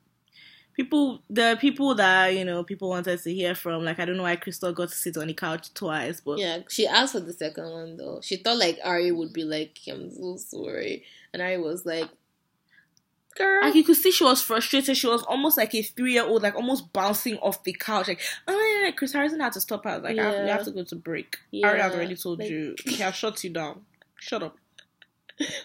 people, 0.74 1.22
the 1.30 1.56
people 1.60 1.94
that 1.94 2.34
you 2.34 2.44
know 2.44 2.64
people 2.64 2.88
wanted 2.90 3.22
to 3.22 3.32
hear 3.34 3.54
from. 3.54 3.84
Like 3.84 3.98
I 3.98 4.04
don't 4.04 4.16
know 4.16 4.24
why 4.24 4.36
Krystal 4.36 4.74
got 4.74 4.90
to 4.90 4.94
sit 4.94 5.16
on 5.16 5.28
the 5.28 5.34
couch 5.34 5.72
twice, 5.74 6.20
but 6.20 6.38
Yeah, 6.38 6.58
she 6.68 6.86
asked 6.86 7.12
for 7.12 7.20
the 7.20 7.32
second 7.32 7.70
one 7.70 7.96
though. 7.96 8.20
She 8.22 8.36
thought 8.36 8.58
like 8.58 8.78
Arie 8.84 9.12
would 9.12 9.32
be 9.32 9.44
like, 9.44 9.78
"I'm 9.88 10.10
so 10.10 10.36
sorry," 10.36 11.04
and 11.32 11.40
Arie 11.40 11.58
was 11.58 11.86
like, 11.86 12.08
"Girl, 13.36 13.62
like 13.62 13.74
you 13.74 13.84
could 13.84 13.96
see 13.96 14.10
she 14.10 14.24
was 14.24 14.42
frustrated. 14.42 14.96
She 14.96 15.06
was 15.06 15.22
almost 15.22 15.56
like 15.56 15.74
a 15.74 15.82
three 15.82 16.14
year 16.14 16.24
old, 16.26 16.42
like 16.42 16.56
almost 16.56 16.92
bouncing 16.92 17.38
off 17.38 17.62
the 17.62 17.72
couch. 17.72 18.08
Like, 18.08 18.20
oh 18.48 18.82
yeah, 18.84 18.90
Chris 18.90 19.12
Harrison 19.12 19.40
had 19.40 19.52
to 19.52 19.60
stop 19.60 19.84
her. 19.84 19.98
Like, 19.98 20.18
I 20.18 20.22
have, 20.24 20.44
we 20.44 20.50
have 20.50 20.64
to 20.64 20.72
go 20.72 20.84
to 20.84 20.96
break. 20.96 21.36
Yeah, 21.50 21.68
Arie 21.68 21.80
has 21.80 21.94
already 21.94 22.16
told 22.16 22.40
like- 22.40 22.50
you. 22.50 22.74
He 22.84 22.96
has 22.96 23.14
shut 23.14 23.42
you 23.44 23.50
down. 23.50 23.82
Shut 24.18 24.42
up. 24.42 24.56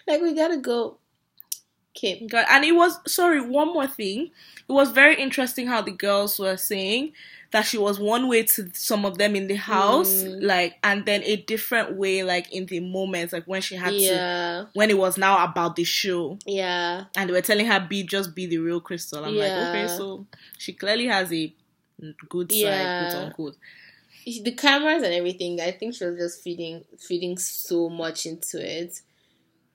like 0.07 0.21
we 0.21 0.35
gotta 0.35 0.57
go." 0.57 0.98
Okay, 1.97 2.25
God, 2.27 2.45
and 2.49 2.63
it 2.63 2.73
was 2.73 2.97
sorry. 3.11 3.41
One 3.41 3.73
more 3.73 3.87
thing, 3.87 4.29
it 4.67 4.71
was 4.71 4.91
very 4.91 5.15
interesting 5.19 5.67
how 5.67 5.81
the 5.81 5.91
girls 5.91 6.39
were 6.39 6.55
saying 6.55 7.13
that 7.51 7.63
she 7.65 7.79
was 7.79 7.99
one 7.99 8.27
way 8.27 8.43
to 8.43 8.69
some 8.73 9.05
of 9.05 9.17
them 9.17 9.35
in 9.35 9.47
the 9.47 9.55
house, 9.55 10.07
Mm. 10.23 10.43
like, 10.43 10.77
and 10.83 11.03
then 11.05 11.23
a 11.23 11.35
different 11.37 11.93
way, 11.95 12.21
like 12.23 12.53
in 12.53 12.67
the 12.67 12.79
moments, 12.79 13.33
like 13.33 13.45
when 13.45 13.59
she 13.61 13.75
had 13.75 13.89
to, 13.91 14.69
when 14.73 14.91
it 14.91 14.97
was 14.99 15.17
now 15.17 15.43
about 15.43 15.75
the 15.75 15.83
show, 15.83 16.37
yeah, 16.45 17.05
and 17.17 17.27
they 17.27 17.33
were 17.33 17.41
telling 17.41 17.65
her 17.65 17.79
be 17.89 18.03
just 18.03 18.35
be 18.35 18.45
the 18.45 18.59
real 18.59 18.79
Krystal. 18.79 19.25
I'm 19.25 19.35
like, 19.35 19.51
okay, 19.69 19.87
so 19.87 20.27
she 20.59 20.73
clearly 20.73 21.07
has 21.07 21.33
a 21.33 21.53
good 22.29 22.51
side, 22.51 22.59
Yeah. 22.59 23.09
quote 23.09 23.23
unquote. 23.25 23.55
the 24.25 24.51
cameras 24.51 25.01
and 25.01 25.13
everything. 25.13 25.59
I 25.59 25.71
think 25.71 25.95
she 25.95 26.05
was 26.05 26.17
just 26.19 26.43
feeding 26.43 26.83
feeding 26.99 27.37
so 27.39 27.89
much 27.89 28.27
into 28.27 28.59
it 28.63 29.01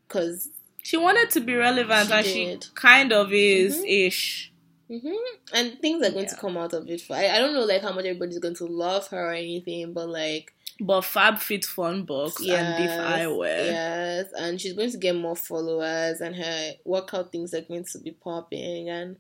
because 0.07 0.49
She 0.85 0.97
wanted 0.99 1.31
to 1.31 1.41
be 1.41 1.55
relevant, 1.55 2.09
She 2.09 2.13
and 2.15 2.25
did. 2.25 2.65
she 2.65 2.71
kind 2.75 3.13
of 3.13 3.33
is 3.33 3.79
Mhm. 3.79 4.07
ish. 4.07 4.53
hmm 4.87 5.09
And 5.53 5.81
things 5.81 6.07
are 6.07 6.11
going 6.13 6.27
to 6.27 6.37
come 6.37 6.57
out 6.59 6.73
of 6.75 6.89
it. 6.91 7.01
For, 7.01 7.15
I, 7.17 7.31
I 7.31 7.39
don't 7.39 7.55
know 7.55 7.65
like 7.65 7.81
how 7.83 7.93
much 7.93 8.05
everybody's 8.05 8.39
going 8.39 8.55
to 8.57 8.67
love 8.67 9.09
her 9.09 9.31
or 9.31 9.33
anything, 9.33 9.93
but 9.95 10.09
like 10.11 10.53
But 10.79 11.03
Fab 11.03 11.39
Fit 11.39 11.65
Fun 11.65 12.03
Box 12.05 12.39
and 12.41 12.77
Diff 12.77 12.91
Eyewear. 12.91 13.65
yes, 13.67 14.27
and 14.37 14.61
she's 14.61 14.75
going 14.75 14.91
to 14.91 14.99
get 14.99 15.15
more 15.17 15.37
followers, 15.37 16.21
and 16.21 16.37
her 16.37 16.73
workout 16.85 17.33
things 17.33 17.55
are 17.55 17.63
going 17.63 17.85
to 17.85 17.99
be 18.01 18.11
popping, 18.11 18.91
and 18.91 19.17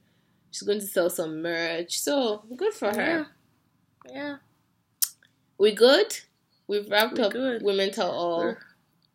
she's 0.50 0.62
going 0.68 0.81
to 0.81 0.87
sell 0.87 1.09
some 1.09 1.40
merch. 1.42 1.98
So 1.98 2.44
good 2.57 2.74
for 2.74 2.88
her. 2.92 3.27
Yeah. 4.07 4.12
Yeah. 4.12 4.37
We 5.57 5.72
good? 5.74 6.18
We've 6.66 6.90
wrapped 6.90 7.18
We're 7.18 7.24
up 7.27 7.33
good. 7.33 7.62
Women 7.62 7.90
Tell 7.92 8.11
All. 8.11 8.57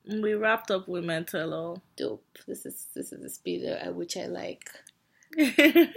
We 0.10 0.34
wrapped 0.34 0.72
up 0.72 0.88
with 0.88 1.04
mental 1.04 1.54
all. 1.54 1.82
Dope. 1.96 2.26
This 2.48 2.66
is 2.66 2.88
this 2.96 3.12
is 3.12 3.22
the 3.22 3.30
speed 3.30 3.64
at 3.64 3.94
which 3.94 4.18
I 4.18 4.26
like. 4.26 4.70
okay, 5.40 5.94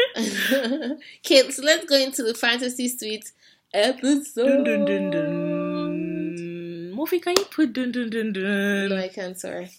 so 1.50 1.62
let's 1.62 1.86
go 1.86 1.96
into 1.96 2.22
the 2.22 2.34
fantasy 2.34 2.88
suite 2.88 3.32
episode. 3.72 4.64
dun, 4.64 4.84
dun, 4.84 4.86
dun. 5.10 5.10
dun. 5.10 6.92
Mofi, 6.94 7.22
can 7.22 7.36
you 7.36 7.44
put 7.46 7.72
dun 7.72 7.92
dun 7.92 8.10
dun 8.10 8.32
dun? 8.32 8.90
No? 8.90 8.96
I 8.96 9.08
can't. 9.08 9.38
Sorry. 9.38 9.70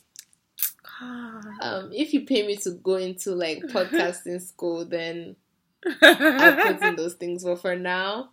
God. 0.99 1.45
Um, 1.61 1.91
if 1.93 2.13
you 2.13 2.25
pay 2.25 2.45
me 2.45 2.55
to 2.57 2.71
go 2.71 2.95
into 2.95 3.35
like 3.35 3.59
podcasting 3.63 4.41
school, 4.41 4.85
then 4.85 5.35
I'll 6.01 6.55
put 6.55 6.81
in 6.81 6.95
those 6.95 7.13
things. 7.13 7.43
But 7.43 7.61
for 7.61 7.75
now, 7.75 8.31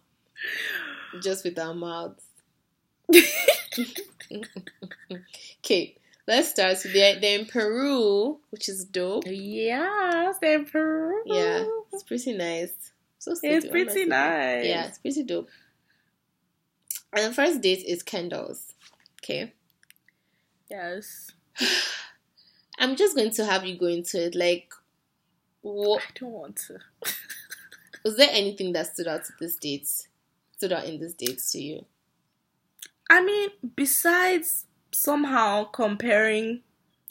just 1.23 1.45
with 1.45 1.59
our 1.59 1.75
mouths. 1.75 2.25
okay, 5.65 5.97
let's 6.27 6.51
start. 6.51 6.79
So 6.79 6.89
they're, 6.89 7.19
they're 7.21 7.39
in 7.39 7.47
Peru, 7.47 8.39
which 8.51 8.69
is 8.69 8.85
dope. 8.85 9.25
yeah, 9.27 10.33
stay 10.33 10.59
Peru. 10.59 11.23
Yeah, 11.27 11.65
it's 11.93 12.03
pretty 12.05 12.37
nice. 12.37 12.73
So 13.19 13.35
sweet, 13.35 13.51
It's 13.53 13.67
what 13.67 13.75
am 13.75 13.81
I 13.81 13.85
pretty 13.85 13.93
saying? 13.93 14.09
nice. 14.09 14.67
Yeah, 14.67 14.87
it's 14.87 14.99
pretty 14.99 15.23
dope. 15.25 15.49
And 17.13 17.27
the 17.27 17.35
first 17.35 17.61
date 17.61 17.85
is 17.87 18.03
Kendall's. 18.03 18.75
Okay. 19.23 19.53
Yes. 20.71 21.31
I'm 22.79 22.97
just 22.97 23.17
going 23.17 23.31
to 23.33 23.45
have 23.45 23.67
you 23.67 23.77
go 23.77 23.87
into 23.87 24.25
it. 24.25 24.35
Like, 24.35 24.73
what 25.61 26.03
I 26.03 26.19
don't 26.19 26.31
want 26.31 26.57
to. 26.69 26.79
was 28.05 28.17
there 28.17 28.31
anything 28.31 28.73
that 28.73 28.95
stood 28.95 29.09
out 29.09 29.25
to 29.25 29.33
this 29.39 29.57
date? 29.57 29.89
Stood 30.57 30.73
out 30.73 30.87
in 30.87 30.99
this 30.99 31.13
date 31.15 31.43
to 31.51 31.61
you? 31.61 31.85
I 33.11 33.23
mean, 33.25 33.51
besides 33.75 34.67
somehow 34.93 35.65
comparing 35.65 36.61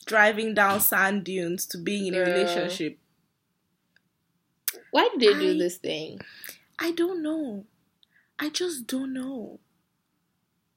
driving 0.05 0.53
down 0.53 0.79
sand 0.79 1.25
dunes 1.25 1.65
to 1.67 1.77
being 1.77 2.07
in 2.07 2.15
a 2.15 2.21
relationship, 2.21 2.97
Why 4.91 5.09
did 5.11 5.19
they 5.19 5.39
do 5.39 5.57
this 5.57 5.77
thing? 5.77 6.21
I 6.79 6.91
don't 6.91 7.21
know. 7.21 7.65
I 8.39 8.49
just 8.49 8.87
don't 8.87 9.13
know. 9.13 9.59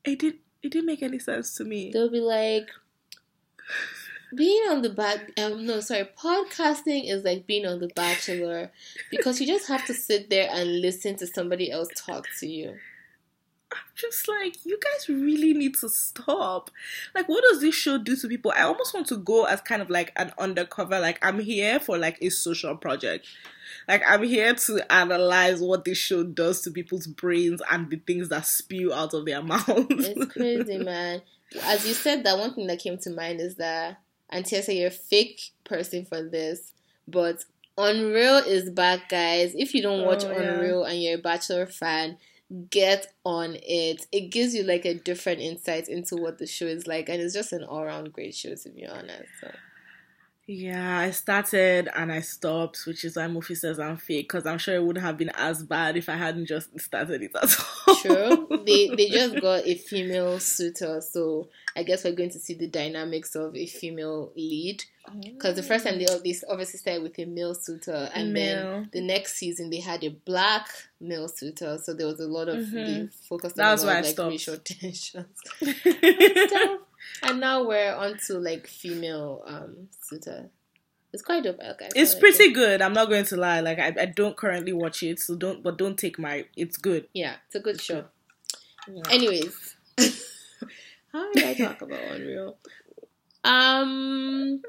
It 0.04 0.18
did. 0.18 0.34
It 0.62 0.72
didn't 0.72 0.86
make 0.86 1.02
any 1.02 1.18
sense 1.20 1.54
to 1.54 1.64
me. 1.64 1.90
They'll 1.92 2.10
be 2.10 2.20
like, 2.20 2.68
being 4.34 4.62
on 4.70 4.82
the 4.82 4.90
back. 4.90 5.30
Um, 5.38 5.64
no, 5.66 5.80
sorry. 5.80 6.08
Podcasting 6.18 7.08
is 7.08 7.24
like 7.24 7.46
being 7.46 7.66
on 7.66 7.78
the 7.78 7.88
Bachelor 7.94 8.70
because 9.10 9.40
you 9.40 9.46
just 9.46 9.68
have 9.68 9.84
to 9.86 9.94
sit 9.94 10.30
there 10.30 10.48
and 10.52 10.80
listen 10.80 11.16
to 11.16 11.26
somebody 11.26 11.70
else 11.70 11.88
talk 11.94 12.26
to 12.40 12.46
you. 12.46 12.76
I'm 13.72 13.92
just 13.94 14.28
like, 14.28 14.64
you 14.64 14.78
guys 14.78 15.08
really 15.08 15.54
need 15.54 15.74
to 15.76 15.88
stop. 15.88 16.70
Like, 17.14 17.28
what 17.28 17.42
does 17.50 17.60
this 17.60 17.74
show 17.74 17.98
do 17.98 18.16
to 18.16 18.28
people? 18.28 18.52
I 18.54 18.62
almost 18.62 18.94
want 18.94 19.06
to 19.08 19.16
go 19.16 19.44
as 19.44 19.60
kind 19.60 19.82
of 19.82 19.90
like 19.90 20.12
an 20.16 20.32
undercover, 20.38 21.00
like, 21.00 21.18
I'm 21.24 21.38
here 21.40 21.80
for 21.80 21.98
like 21.98 22.18
a 22.20 22.28
social 22.28 22.76
project. 22.76 23.26
Like, 23.88 24.02
I'm 24.06 24.22
here 24.22 24.54
to 24.54 24.92
analyze 24.92 25.60
what 25.60 25.84
this 25.84 25.98
show 25.98 26.22
does 26.22 26.60
to 26.62 26.70
people's 26.70 27.06
brains 27.06 27.60
and 27.70 27.90
the 27.90 27.96
things 27.96 28.28
that 28.28 28.46
spew 28.46 28.92
out 28.92 29.14
of 29.14 29.24
their 29.26 29.42
mouths. 29.42 29.66
It's 29.68 30.32
crazy, 30.32 30.78
man. 30.78 31.22
As 31.62 31.86
you 31.86 31.94
said, 31.94 32.24
that 32.24 32.38
one 32.38 32.54
thing 32.54 32.66
that 32.68 32.78
came 32.78 32.98
to 32.98 33.10
mind 33.10 33.40
is 33.40 33.56
that 33.56 34.00
Antia 34.32 34.74
you're 34.74 34.88
a 34.88 34.90
fake 34.90 35.50
person 35.64 36.04
for 36.04 36.22
this, 36.22 36.72
but 37.06 37.44
Unreal 37.76 38.36
is 38.38 38.70
back, 38.70 39.08
guys. 39.08 39.54
If 39.56 39.74
you 39.74 39.82
don't 39.82 40.04
watch 40.04 40.24
Oh, 40.24 40.30
yeah. 40.30 40.40
Unreal 40.40 40.84
and 40.84 41.02
you're 41.02 41.18
a 41.18 41.22
Bachelor 41.22 41.66
fan, 41.66 42.18
get 42.70 43.12
on 43.24 43.56
it. 43.62 44.06
It 44.12 44.30
gives 44.30 44.54
you 44.54 44.62
like 44.62 44.84
a 44.84 44.94
different 44.94 45.40
insight 45.40 45.88
into 45.88 46.16
what 46.16 46.38
the 46.38 46.46
show 46.46 46.66
is 46.66 46.86
like, 46.86 47.08
and 47.08 47.20
it's 47.20 47.34
just 47.34 47.52
an 47.52 47.64
all 47.64 47.84
round 47.84 48.12
great 48.12 48.34
show, 48.34 48.54
to 48.54 48.68
be 48.70 48.86
honest. 48.86 49.28
So. 49.40 49.50
Yeah, 50.46 50.98
I 50.98 51.12
started 51.12 51.88
and 51.94 52.10
I 52.10 52.20
stopped, 52.20 52.84
which 52.86 53.04
is 53.04 53.16
why 53.16 53.22
Mofi 53.28 53.56
says 53.56 53.78
I'm 53.78 53.96
fake, 53.96 54.28
because 54.28 54.44
I'm 54.44 54.58
sure 54.58 54.74
it 54.74 54.82
wouldn't 54.84 55.04
have 55.04 55.16
been 55.16 55.30
as 55.36 55.62
bad 55.62 55.96
if 55.96 56.08
I 56.08 56.16
hadn't 56.16 56.46
just 56.46 56.78
started 56.80 57.22
it 57.22 57.30
at 57.40 57.56
all. 57.86 57.94
True. 57.96 58.62
they 58.66 58.88
they 58.88 59.08
just 59.08 59.40
got 59.40 59.64
a 59.64 59.74
female 59.76 60.40
suitor, 60.40 61.00
so 61.00 61.48
I 61.76 61.84
guess 61.84 62.02
we're 62.02 62.12
going 62.16 62.30
to 62.30 62.40
see 62.40 62.54
the 62.54 62.66
dynamics 62.66 63.36
of 63.36 63.54
a 63.54 63.66
female 63.66 64.32
lead. 64.36 64.82
Because 65.22 65.54
the 65.56 65.62
first 65.62 65.84
time 65.86 65.98
they, 65.98 66.06
they 66.06 66.34
obviously 66.48 66.78
started 66.78 67.02
with 67.04 67.18
a 67.20 67.24
male 67.24 67.54
suitor, 67.54 68.10
and 68.14 68.32
Male. 68.32 68.54
then 68.80 68.88
the 68.92 69.00
next 69.00 69.34
season 69.36 69.70
they 69.70 69.80
had 69.80 70.02
a 70.02 70.08
black 70.10 70.68
male 71.00 71.28
suitor, 71.28 71.78
so 71.80 71.94
there 71.94 72.06
was 72.08 72.18
a 72.20 72.26
lot 72.26 72.48
of 72.48 72.56
Mhm. 72.66 72.72
they 72.72 73.08
focused 73.28 73.58
on 73.60 73.64
That's 73.64 73.82
a 73.84 73.86
lot 73.86 73.92
why 73.92 73.98
I 73.98 74.00
like 74.02 74.10
stopped. 74.10 74.30
racial 74.30 74.56
tensions. 74.64 75.26
and 77.22 77.40
now 77.40 77.64
we're 77.64 77.94
on 77.94 78.18
to 78.26 78.38
like 78.38 78.66
female 78.66 79.42
um 79.46 79.88
suitor. 80.00 80.50
It's 81.12 81.22
quite 81.22 81.44
dope. 81.44 81.58
Okay, 81.60 81.88
It's 81.94 82.14
pretty 82.14 82.52
good. 82.52 82.80
I'm 82.80 82.94
not 82.94 83.10
going 83.10 83.26
to 83.26 83.36
lie. 83.36 83.60
Like 83.60 83.78
I, 83.78 83.94
I 84.00 84.06
don't 84.06 84.36
currently 84.36 84.72
watch 84.72 85.02
it, 85.02 85.20
so 85.20 85.36
don't. 85.36 85.62
But 85.62 85.76
don't 85.76 85.98
take 85.98 86.18
my. 86.18 86.46
It's 86.56 86.78
good. 86.78 87.06
Yeah, 87.12 87.34
it's 87.46 87.54
a 87.54 87.60
good 87.60 87.80
show. 87.80 88.04
Yeah. 88.90 89.02
Anyways, 89.10 89.76
how 91.12 91.32
did 91.32 91.44
I 91.44 91.54
talk 91.54 91.82
about 91.82 92.00
Unreal? 92.00 92.56
Um, 93.44 94.62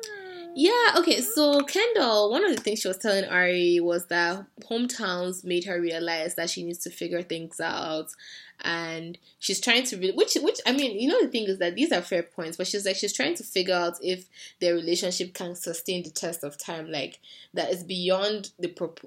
yeah, 0.56 0.94
okay. 0.98 1.22
So 1.22 1.62
Kendall, 1.62 2.30
one 2.30 2.46
of 2.46 2.56
the 2.56 2.62
things 2.62 2.80
she 2.80 2.88
was 2.88 2.98
telling 2.98 3.26
Arie 3.26 3.80
was 3.80 4.06
that 4.08 4.46
hometowns 4.70 5.44
made 5.44 5.66
her 5.66 5.80
realize 5.82 6.36
that 6.36 6.50
she 6.50 6.64
needs 6.64 6.80
to 6.80 6.90
figure 6.90 7.24
things 7.24 7.60
out, 7.60 8.10
and 8.62 9.18
she's 9.40 9.60
trying 9.60 9.84
to. 9.86 9.98
Re- 9.98 10.12
which, 10.12 10.36
which 10.36 10.60
I 10.66 10.72
mean, 10.72 11.00
you 11.00 11.08
know, 11.08 11.22
the 11.22 11.28
thing 11.30 11.46
is 11.46 11.58
that 11.60 11.76
these 11.76 11.92
are 11.92 12.02
fair 12.02 12.24
points, 12.24 12.58
but 12.58 12.68
she's 12.68 12.86
like 12.86 12.96
she's 12.96 13.14
trying 13.14 13.36
to 13.36 13.44
figure 13.44 13.76
out 13.76 13.98
if 14.02 14.26
their 14.60 14.76
relationship 14.76 15.34
can 15.34 15.56
sustain 15.56 16.04
the 16.04 16.12
test 16.12 16.44
of 16.44 16.58
time, 16.58 16.92
like 16.92 17.20
that 17.54 17.72
is 17.72 17.84
beyond 17.84 18.52
the. 18.60 18.68
Prop- 18.68 19.00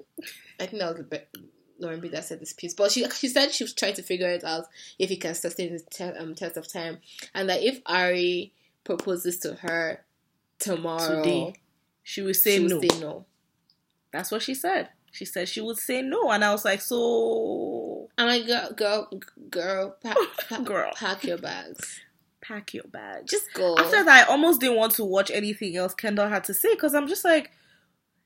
I 0.59 0.65
think 0.65 0.81
that 0.81 0.89
was 0.89 0.97
the 0.97 1.03
be- 1.03 1.41
Lauren 1.79 1.99
B 2.01 2.09
that 2.09 2.25
said 2.25 2.39
this 2.39 2.53
piece, 2.53 2.73
but 2.73 2.91
she 2.91 3.07
she 3.11 3.27
said 3.27 3.53
she 3.53 3.63
was 3.63 3.73
trying 3.73 3.93
to 3.93 4.03
figure 4.03 4.29
it 4.29 4.43
out 4.43 4.65
if 4.99 5.09
he 5.09 5.15
can 5.15 5.35
sustain 5.35 5.73
the 5.73 5.79
te- 5.79 6.03
um, 6.17 6.35
test 6.35 6.57
of 6.57 6.71
time, 6.71 6.97
and 7.33 7.49
that 7.49 7.63
if 7.63 7.81
Arie 7.87 8.51
proposes 8.87 9.37
to 9.39 9.53
her 9.55 10.03
tomorrow, 10.59 11.23
Today. 11.23 11.53
She 12.03 12.21
would 12.21 12.35
say 12.37 12.57
she 12.57 12.63
would 12.63 12.71
no. 12.71 12.81
say 12.81 12.99
no. 12.99 13.25
That's 14.11 14.31
what 14.31 14.41
she 14.41 14.53
said. 14.55 14.89
She 15.11 15.25
said 15.25 15.47
she 15.49 15.61
would 15.61 15.77
say 15.77 16.01
no, 16.01 16.31
and 16.31 16.43
I 16.43 16.51
was 16.51 16.63
like, 16.65 16.81
so 16.81 18.07
I'm 18.17 18.27
like, 18.27 18.47
girl, 18.47 18.69
girl, 18.75 19.09
girl, 19.49 19.95
pack, 20.03 20.17
pack, 20.49 20.63
Girl. 20.63 20.91
pack 20.95 21.23
your 21.23 21.37
bags, 21.37 21.99
pack 22.41 22.73
your 22.73 22.83
bags. 22.85 23.29
just 23.31 23.53
go. 23.53 23.75
After 23.77 24.03
that, 24.03 24.27
I 24.27 24.31
almost 24.31 24.59
didn't 24.61 24.77
want 24.77 24.93
to 24.93 25.03
watch 25.03 25.29
anything 25.31 25.75
else 25.75 25.93
Kendall 25.93 26.29
had 26.29 26.43
to 26.45 26.53
say 26.53 26.73
because 26.73 26.93
I'm 26.95 27.07
just 27.07 27.25
like, 27.25 27.51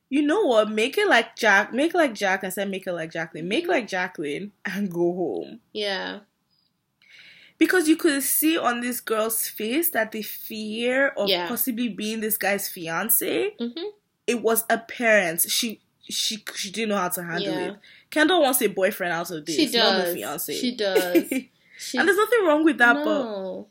you 0.09 0.21
know 0.21 0.43
what? 0.45 0.69
Make 0.69 0.97
it 0.97 1.07
like 1.07 1.35
Jack. 1.37 1.73
Make 1.73 1.93
it 1.95 1.97
like 1.97 2.13
Jack. 2.13 2.43
I 2.43 2.49
said 2.49 2.69
make 2.69 2.85
it 2.85 2.93
like 2.93 3.11
Jacqueline. 3.11 3.47
Make 3.47 3.67
like 3.67 3.87
Jacqueline 3.87 4.51
and 4.65 4.91
go 4.91 5.13
home. 5.13 5.59
yeah, 5.73 6.19
Because 7.61 7.87
you 7.87 7.95
could 7.95 8.23
see 8.23 8.57
on 8.57 8.81
this 8.81 8.99
girl's 8.99 9.47
face 9.47 9.91
that 9.91 10.11
the 10.11 10.23
fear 10.23 11.09
of 11.09 11.29
Yeah. 11.29 11.47
possibly 11.47 11.89
being 11.89 12.19
this 12.19 12.35
guy's 12.35 12.67
fiance, 12.67 13.53
hmm 13.59 13.69
it 14.25 14.41
was 14.41 14.63
apparent. 14.69 15.41
She 15.41 15.79
she 16.09 16.43
she 16.55 16.71
didn't 16.71 16.89
know 16.89 16.97
how 16.97 17.09
to 17.09 17.23
handle 17.23 17.53
Yeah. 17.53 17.67
it. 17.73 17.75
Kendall 18.09 18.41
wants 18.41 18.61
a 18.63 18.67
boyfriend 18.67 19.13
out 19.13 19.29
of 19.29 19.45
this, 19.45 19.55
she 19.55 19.65
not 19.77 19.95
does. 19.97 20.09
a 20.09 20.13
fiance. 20.15 20.53
She 20.59 20.75
does. 20.75 21.31
She, 21.77 21.97
and 21.97 22.07
there's 22.07 22.17
nothing 22.17 22.45
wrong 22.45 22.63
with 22.63 22.77
that, 22.77 22.93
but 22.93 23.23
no, 23.23 23.67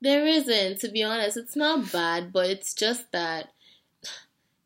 there 0.00 0.26
isn't. 0.26 0.80
To 0.80 0.88
be 0.88 1.02
honest, 1.02 1.36
it's 1.36 1.56
not 1.56 1.92
bad, 1.92 2.32
but 2.32 2.48
it's 2.50 2.74
just 2.74 3.10
that 3.12 3.50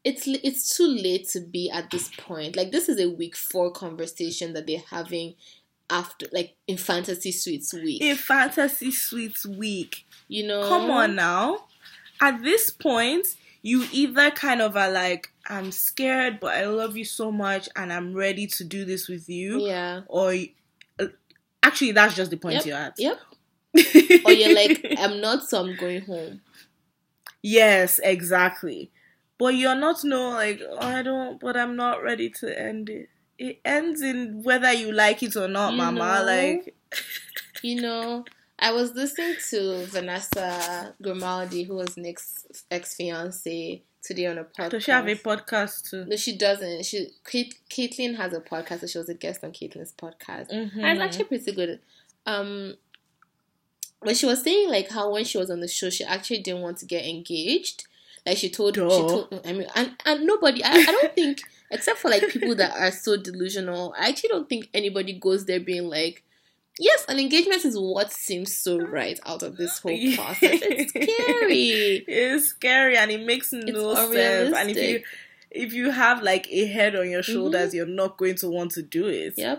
it's 0.03 0.27
it's 0.27 0.77
too 0.77 0.87
late 0.89 1.29
to 1.31 1.41
be 1.41 1.71
at 1.71 1.91
this 1.91 2.09
point. 2.17 2.57
Like 2.57 2.73
this 2.73 2.89
is 2.89 2.99
a 3.01 3.09
week 3.11 3.37
four 3.37 3.71
conversation 3.71 4.53
that 4.55 4.67
they're 4.67 4.83
having 4.91 5.35
after, 5.91 6.27
like 6.33 6.55
in 6.67 6.77
fantasy 6.77 7.33
suites 7.33 7.73
week. 7.75 8.01
in 8.03 8.17
fantasy 8.17 8.91
suites 8.91 9.45
week, 9.47 10.07
you 10.29 10.47
know, 10.47 10.69
come 10.69 10.91
on 10.91 11.15
now. 11.15 11.65
At 12.21 12.43
this 12.43 12.71
point, 12.71 13.27
you 13.63 13.87
either 13.93 14.31
kind 14.31 14.61
of 14.63 14.77
are 14.77 14.91
like, 14.91 15.31
I'm 15.49 15.73
scared, 15.73 16.39
but 16.41 16.55
I 16.55 16.67
love 16.67 16.97
you 16.97 17.05
so 17.05 17.33
much, 17.33 17.69
and 17.77 17.93
I'm 17.93 18.15
ready 18.15 18.47
to 18.47 18.65
do 18.65 18.85
this 18.85 19.09
with 19.09 19.29
you, 19.29 19.67
yeah, 19.67 20.03
or 20.07 20.35
uh, 20.99 21.07
actually, 21.63 21.93
that's 21.93 22.15
just 22.15 22.31
the 22.31 22.37
point 22.37 22.55
Yep, 22.57 22.67
you're 22.67 22.77
at. 22.77 22.95
yep. 22.99 23.19
Or 24.25 24.33
you're 24.33 24.55
like, 24.55 24.85
I'm 24.99 25.21
not, 25.21 25.49
so 25.49 25.61
I'm 25.65 25.77
going 25.77 26.03
home. 26.03 26.41
yes, 27.43 28.01
exactly. 28.03 28.91
But 29.39 29.55
you're 29.55 29.75
not 29.75 30.05
no 30.05 30.31
like 30.31 30.61
oh, 30.69 30.77
I 30.81 31.03
don't, 31.03 31.41
but 31.41 31.57
I'm 31.57 31.75
not 31.75 32.03
ready 32.03 32.29
to 32.41 32.61
end 32.61 32.91
it. 32.91 33.09
It 33.41 33.61
ends 33.65 34.03
in 34.03 34.43
whether 34.43 34.71
you 34.73 34.93
like 34.93 35.23
it 35.23 35.35
or 35.35 35.49
not, 35.49 35.73
You 35.73 35.79
Mama. 35.79 35.99
know? 35.99 36.25
Like, 36.27 36.75
You 37.63 37.81
know, 37.81 38.25
I 38.59 38.73
was 38.73 38.93
listening 38.95 39.37
to 39.51 39.87
Vanessa 39.87 40.95
Grimaldi, 41.03 41.63
who 41.65 41.75
was 41.75 41.97
Nick's 41.97 42.45
ex 42.71 42.95
fiance, 42.95 43.83
today 44.03 44.27
on 44.27 44.39
a 44.39 44.45
podcast. 44.45 44.71
does 44.71 44.85
she 44.85 44.91
have 44.91 45.09
a 45.09 45.15
podcast 45.15 45.91
too? 45.91 46.05
No, 46.07 46.17
she 46.17 46.37
doesn't. 46.37 46.85
She 46.85 47.09
Kate, 47.25 47.55
Kaitlyn 47.71 48.17
has 48.17 48.33
a 48.35 48.41
podcast, 48.41 48.83
and 48.83 48.91
she 48.91 48.99
was 48.99 49.09
a 49.09 49.15
guest 49.15 49.43
on 49.45 49.53
Kaitlyn's 49.53 49.93
podcast. 49.93 50.51
Mhm. 50.51 50.77
And 50.83 50.87
it's 50.87 51.01
actually 51.03 51.25
pretty 51.25 51.53
good. 51.53 51.81
Um, 52.27 52.77
but 54.03 54.17
she 54.17 54.27
was 54.27 54.43
saying 54.43 54.69
like 54.71 54.89
how 54.91 55.11
when 55.13 55.25
she 55.25 55.39
was 55.39 55.51
on 55.51 55.61
the 55.61 55.69
show, 55.69 55.91
she 55.91 56.05
actually 56.05 56.41
didn't 56.41 56.63
want 56.63 56.79
to 56.79 56.87
get 56.87 57.05
engaged. 57.07 57.87
Like 58.27 58.37
she 58.37 58.51
told, 58.51 58.75
she 58.75 58.81
Duh. 58.81 58.89
told. 58.89 59.41
I 59.45 59.53
mean, 59.53 59.67
and 59.75 59.93
and 60.05 60.27
nobody. 60.27 60.63
I, 60.63 60.73
I 60.73 60.85
don't 60.85 61.15
think, 61.15 61.41
except 61.71 61.99
for 61.99 62.11
like 62.11 62.29
people 62.29 62.55
that 62.57 62.77
are 62.77 62.91
so 62.91 63.17
delusional. 63.17 63.95
I 63.99 64.09
actually 64.09 64.31
don't 64.31 64.49
think 64.49 64.69
anybody 64.75 65.15
goes 65.15 65.45
there 65.45 65.61
being 65.61 65.85
like. 65.85 66.25
Yes, 66.79 67.05
an 67.09 67.19
engagement 67.19 67.63
is 67.67 67.79
what 67.79 68.11
seems 68.11 68.57
so 68.57 68.79
right 68.79 69.21
out 69.27 69.43
of 69.43 69.59
this 69.59 69.81
whole 69.81 69.99
process. 70.15 70.61
It's 70.63 70.91
scary. 70.93 72.05
it's 72.09 72.49
scary 72.51 72.97
and 72.97 73.11
it 73.11 73.27
makes 73.27 73.53
no 73.53 73.95
sense. 74.11 74.57
And 74.57 74.71
if 74.71 74.77
you 74.79 75.03
if 75.51 75.73
you 75.75 75.91
have 75.91 76.23
like 76.23 76.47
a 76.51 76.67
head 76.67 76.97
on 76.97 77.11
your 77.11 77.23
mm-hmm. 77.23 77.33
shoulders, 77.33 77.75
you're 77.75 77.85
not 77.85 78.17
going 78.17 78.37
to 78.37 78.49
want 78.49 78.71
to 78.73 78.83
do 78.83 79.09
it. 79.09 79.35
Yep. 79.37 79.59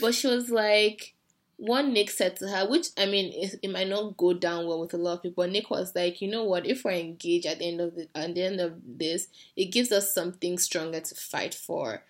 But 0.00 0.14
she 0.14 0.26
was 0.26 0.50
like, 0.50 1.14
one 1.58 1.92
Nick 1.94 2.10
said 2.10 2.36
to 2.36 2.48
her, 2.48 2.68
which 2.68 2.88
I 2.98 3.06
mean, 3.06 3.32
it, 3.32 3.58
it 3.62 3.70
might 3.70 3.88
not 3.88 4.16
go 4.16 4.34
down 4.34 4.66
well 4.66 4.80
with 4.80 4.92
a 4.94 4.98
lot 4.98 5.14
of 5.14 5.22
people. 5.22 5.46
Nick 5.46 5.70
was 5.70 5.94
like, 5.94 6.20
you 6.20 6.28
know 6.30 6.44
what? 6.44 6.66
If 6.66 6.84
we're 6.84 6.92
engaged 6.92 7.46
at 7.46 7.58
the 7.60 7.68
end 7.68 7.80
of 7.80 7.94
the 7.94 8.08
at 8.14 8.34
the 8.34 8.42
end 8.42 8.60
of 8.60 8.74
this, 8.86 9.28
it 9.56 9.66
gives 9.66 9.90
us 9.90 10.12
something 10.12 10.58
stronger 10.58 11.00
to 11.00 11.14
fight 11.14 11.54
for. 11.54 12.02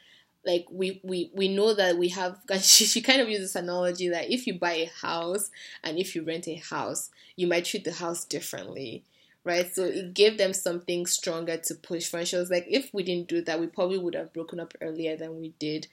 Like 0.45 0.67
we 0.71 1.01
we 1.05 1.31
we 1.35 1.49
know 1.49 1.75
that 1.75 1.97
we 1.97 2.09
have. 2.11 2.39
She 2.61 2.87
she 2.87 3.01
kind 3.03 3.21
of 3.21 3.29
uses 3.29 3.53
this 3.53 3.63
analogy 3.63 4.09
that 4.09 4.31
if 4.33 4.47
you 4.47 4.59
buy 4.59 4.75
a 4.75 4.91
house 5.01 5.51
and 5.83 5.99
if 5.99 6.15
you 6.17 6.25
rent 6.25 6.49
a 6.49 6.57
house, 6.57 7.11
you 7.37 7.47
might 7.47 7.65
treat 7.67 7.85
the 7.85 7.93
house 7.93 8.25
differently. 8.25 9.05
Right, 9.45 9.73
so 9.73 9.85
it 9.85 10.13
gave 10.13 10.39
them 10.39 10.53
something 10.53 11.07
stronger 11.07 11.57
to 11.57 11.75
push 11.77 12.09
for. 12.09 12.17
And 12.19 12.27
she 12.27 12.35
was 12.37 12.51
like, 12.51 12.67
if 12.69 12.93
we 12.93 13.05
didn't 13.05 13.29
do 13.29 13.41
that, 13.43 13.61
we 13.61 13.69
probably 13.69 13.97
would 13.97 14.17
have 14.17 14.33
broken 14.33 14.59
up 14.59 14.75
earlier 14.81 15.17
than 15.17 15.39
we 15.39 15.51
did. 15.61 15.87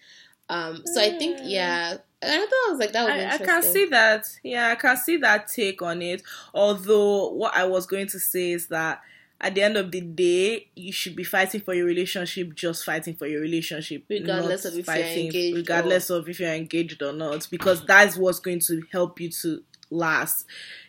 Um, 0.49 0.81
so 0.85 0.99
I 0.99 1.11
think, 1.19 1.37
Mm. 1.39 1.49
yeah, 1.51 1.97
and 2.23 2.41
I 2.41 2.45
thought 2.45 2.67
I 2.67 2.71
was 2.71 2.79
like, 2.79 2.91
that 2.93 3.03
was 3.03 3.11
I, 3.11 3.35
I 3.35 3.45
can 3.45 3.63
see 3.63 3.85
that. 3.85 4.25
Yeah, 4.43 4.69
I 4.69 4.75
can 4.75 4.97
see 4.97 5.17
that 5.17 5.47
take 5.47 5.81
on 5.81 6.01
it. 6.01 6.21
Although 6.53 7.29
what 7.29 7.55
I 7.55 7.65
was 7.65 7.85
going 7.85 8.07
to 8.07 8.19
say 8.19 8.51
is 8.51 8.67
that 8.67 9.01
at 9.43 9.55
the 9.55 9.61
end 9.61 9.75
of 9.75 9.91
the 9.91 9.99
day, 9.99 10.67
you 10.73 10.93
should 10.93 11.15
be 11.17 11.23
fighting 11.25 11.59
for 11.59 11.73
your 11.73 11.85
relationship, 11.85 12.55
just 12.55 12.85
fighting 12.85 13.15
for 13.15 13.27
your 13.27 13.41
relationship, 13.41 14.05
Regardless 14.09 14.63
of 14.65 14.77
if 14.77 14.87
you're 14.87 14.95
engaged 14.95 15.57
regardless 15.57 16.09
of 16.09 16.29
if 16.29 16.39
you're 16.39 16.53
engaged 16.53 17.01
or 17.03 17.11
not, 17.11 17.47
because 17.51 17.85
that's 17.85 18.15
what's 18.15 18.39
going 18.39 18.59
to 18.61 18.81
help 18.91 19.19
you 19.19 19.29
to 19.29 19.61
last. 19.89 20.45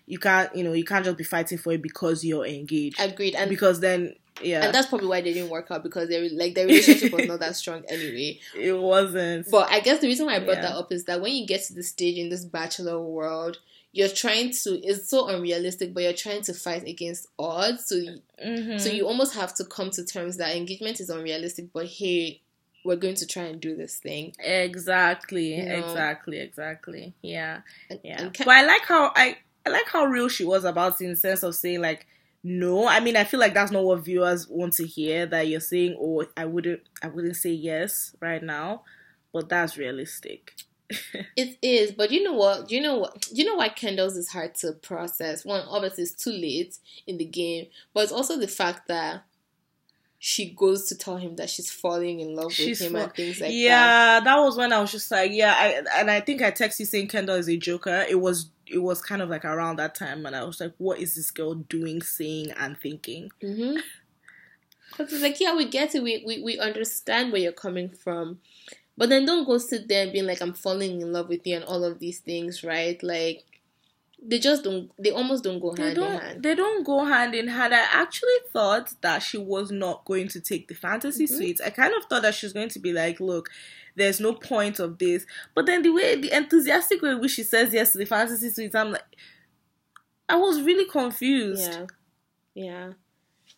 You 0.07 0.19
can't, 0.19 0.55
you 0.55 0.63
know, 0.63 0.73
you 0.73 0.85
can't 0.85 1.05
just 1.05 1.17
be 1.17 1.25
fighting 1.25 1.59
for 1.59 1.73
it 1.73 1.83
because 1.83 2.25
you're 2.25 2.47
engaged. 2.47 3.01
Agreed, 3.01 3.35
and 3.35 3.51
because 3.51 3.81
then, 3.81 4.15
yeah, 4.43 4.65
and 4.65 4.75
that's 4.75 4.89
probably 4.89 5.07
why 5.09 5.21
they 5.21 5.33
didn't 5.33 5.51
work 5.51 5.71
out 5.71 5.83
because 5.83 6.09
they 6.09 6.21
were 6.21 6.29
like 6.33 6.55
their 6.55 6.67
relationship 6.67 7.13
was 7.13 7.27
not 7.27 7.41
that 7.41 7.57
strong 7.57 7.85
anyway. 7.89 8.41
it 8.59 8.73
wasn't. 8.79 9.51
But 9.51 9.71
I 9.71 9.81
guess 9.81 10.01
the 10.01 10.09
reason 10.09 10.27
why 10.27 10.37
I 10.37 10.39
brought 10.41 10.57
Yeah. 10.57 10.63
that 10.71 10.77
up 10.77 10.91
is 10.93 11.05
that 11.05 11.21
when 11.21 11.33
you 11.33 11.47
get 11.47 11.63
to 11.65 11.75
the 11.75 11.83
stage 11.83 12.19
in 12.19 12.29
this 12.31 12.45
bachelor 12.45 13.01
world, 13.01 13.59
you're 13.93 14.09
trying 14.09 14.51
to. 14.51 14.71
It's 14.83 15.09
so 15.09 15.29
unrealistic, 15.29 15.95
but 15.95 16.03
you're 16.03 16.13
trying 16.13 16.43
to 16.43 16.53
fight 16.55 16.87
against 16.89 17.29
odds. 17.39 17.87
So 17.87 17.97
Mhm. 18.45 18.81
so 18.81 18.89
you 18.91 19.07
almost 19.07 19.35
have 19.35 19.55
to 19.57 19.65
come 19.65 19.91
to 19.93 20.05
terms 20.05 20.37
that 20.39 20.57
engagement 20.57 20.99
is 20.99 21.11
unrealistic. 21.11 21.73
But 21.73 21.87
hey, 21.87 22.41
we're 22.85 22.97
going 22.97 23.15
to 23.15 23.27
try 23.27 23.45
and 23.45 23.61
do 23.61 23.77
this 23.77 23.97
thing. 23.99 24.35
Exactly, 24.41 25.55
You 25.55 25.65
know? 25.67 25.75
exactly, 25.77 26.39
exactly. 26.41 27.15
Yeah, 27.23 27.61
And, 27.89 28.01
yeah. 28.03 28.21
and 28.23 28.35
ca- 28.35 28.45
but 28.45 28.55
I 28.57 28.67
like 28.67 28.83
how 28.83 29.13
I 29.15 29.39
I 29.65 29.71
like 29.71 29.87
how 29.87 30.05
real 30.05 30.29
she 30.29 30.45
was 30.45 30.65
about 30.65 31.01
it 31.01 31.05
in 31.05 31.11
the 31.11 31.17
sense 31.17 31.43
of 31.43 31.55
saying 31.55 31.81
like 31.81 32.07
no. 32.45 32.87
I 32.87 33.01
mean, 33.01 33.17
I 33.17 33.25
feel 33.25 33.41
like 33.41 33.55
that's 33.55 33.73
not 33.73 33.83
what 33.85 34.05
viewers 34.05 34.47
want 34.49 34.75
to 34.75 34.87
hear. 34.87 35.27
That 35.27 35.49
you're 35.49 35.61
saying, 35.61 35.97
oh, 36.01 36.25
I 36.37 36.45
wouldn't, 36.45 36.83
I 37.03 37.09
wouldn't 37.09 37.37
say 37.37 37.51
yes 37.51 38.15
right 38.21 38.43
now, 38.43 38.85
but 39.33 39.49
that's 39.49 39.77
realistic. 39.77 40.55
It 41.37 41.59
is, 41.63 41.93
but 41.93 42.11
you 42.13 42.23
know 42.23 42.35
what? 42.35 42.71
You 42.71 42.81
know 42.81 42.99
what? 42.99 43.27
You 43.33 43.45
know 43.45 43.57
why 43.57 43.71
Kendall's 43.71 44.17
is 44.17 44.29
hard 44.29 44.55
to 44.57 44.73
process. 44.73 45.45
One, 45.45 45.65
obviously, 45.69 46.05
it's 46.05 46.13
too 46.13 46.31
late 46.31 46.79
in 47.07 47.19
the 47.19 47.25
game, 47.25 47.67
but 47.93 48.05
it's 48.05 48.13
also 48.13 48.39
the 48.39 48.47
fact 48.47 48.87
that 48.89 49.25
she 50.27 50.49
goes 50.49 50.87
to 50.87 50.97
tell 50.97 51.19
him 51.19 51.37
that 51.37 51.51
she's 51.51 51.71
falling 51.71 52.21
in 52.21 52.35
love 52.35 52.47
with 52.59 52.81
him 52.81 52.97
and 52.97 53.13
things 53.13 53.43
like 53.43 53.51
that. 53.51 53.55
yeah, 53.55 54.21
that. 54.21 54.39
was 54.39 54.57
when 54.57 54.73
I 54.73 54.81
was 54.81 54.91
just 54.91 55.11
like, 55.11 55.31
yeah, 55.35 55.53
I, 55.55 56.01
and 56.01 56.11
I 56.11 56.23
think 56.23 56.41
I 56.41 56.51
texted 56.51 56.81
you 56.81 56.87
saying 56.87 57.09
Kendall 57.09 57.37
is 57.37 57.47
a 57.47 57.59
joker. 57.59 58.07
It 58.09 58.19
was 58.19 58.49
it 58.67 58.79
was 58.79 59.03
kind 59.03 59.21
of 59.21 59.29
like 59.29 59.45
around 59.45 59.77
that 59.77 59.95
time, 59.95 60.25
and 60.25 60.35
I 60.35 60.45
was 60.45 60.61
like, 60.61 60.73
what 60.79 60.99
is 60.99 61.15
this 61.15 61.31
girl 61.31 61.53
doing, 61.53 62.01
saying, 62.01 62.53
and 62.53 62.81
thinking? 62.81 63.33
Mm-hmm. 63.43 63.81
Because 64.89 65.13
it's 65.13 65.23
like, 65.23 65.41
yeah, 65.41 65.55
we 65.55 65.69
get 65.69 65.95
it. 65.95 66.03
We, 66.03 66.25
we 66.27 66.43
we 66.43 66.59
understand 66.59 67.31
where 67.31 67.43
you're 67.43 67.53
coming 67.53 67.91
from, 67.91 68.39
but 68.97 69.11
then 69.11 69.27
don't 69.27 69.45
go 69.45 69.59
sit 69.59 69.89
there 69.89 70.05
and 70.05 70.13
being 70.13 70.27
like, 70.27 70.41
I'm 70.41 70.55
falling 70.55 71.03
in 71.03 71.13
love 71.13 71.29
with 71.29 71.47
you 71.47 71.57
and 71.57 71.67
all 71.67 71.85
of 71.85 71.99
these 71.99 72.21
things, 72.21 72.65
right? 72.65 73.01
Like, 73.03 73.45
they 74.27 74.39
just 74.39 74.65
don't. 74.65 74.91
They 74.99 75.11
almost 75.11 75.45
don't 75.45 75.61
go 75.61 75.75
hand 75.77 75.89
in 75.91 75.95
don't 75.95 76.21
hand. 76.21 76.43
they 76.43 76.55
don't 76.55 76.83
go 76.85 77.05
hand 77.05 77.35
in 77.35 77.49
hand. 77.49 77.75
I 77.75 77.83
actually 77.93 78.39
thought 78.53 78.95
that 79.03 79.23
she 79.23 79.37
was 79.37 79.71
not 79.71 80.05
going 80.07 80.29
to 80.29 80.41
take 80.41 80.69
the 80.69 80.75
fantasy 80.75 81.27
Mhm. 81.27 81.37
suites. 81.37 81.61
I 81.61 81.71
kind 81.71 81.93
of 81.95 82.05
thought 82.07 82.23
that 82.23 82.35
she 82.35 82.47
was 82.47 82.53
going 82.55 82.71
to 82.71 82.79
be 82.79 82.93
like, 82.93 83.21
look, 83.21 83.51
there's 83.97 84.21
no 84.21 84.33
point 84.33 84.79
of 84.79 84.97
this. 84.99 85.27
But 85.55 85.67
then 85.67 85.83
the 85.83 85.91
way 85.91 86.15
the 86.21 86.33
enthusiastic 86.35 87.03
way 87.03 87.11
in 87.11 87.21
which 87.21 87.33
she 87.33 87.43
says 87.43 87.75
yes 87.75 87.93
to 87.93 87.99
the 87.99 88.07
fantasy 88.07 88.49
suites, 88.51 88.75
I'm 88.75 88.93
like 88.93 89.05
I 90.29 90.37
was 90.37 90.63
really 90.63 90.89
confused. 90.89 91.61
Yeah, 91.71 91.87
yeah. 92.55 92.93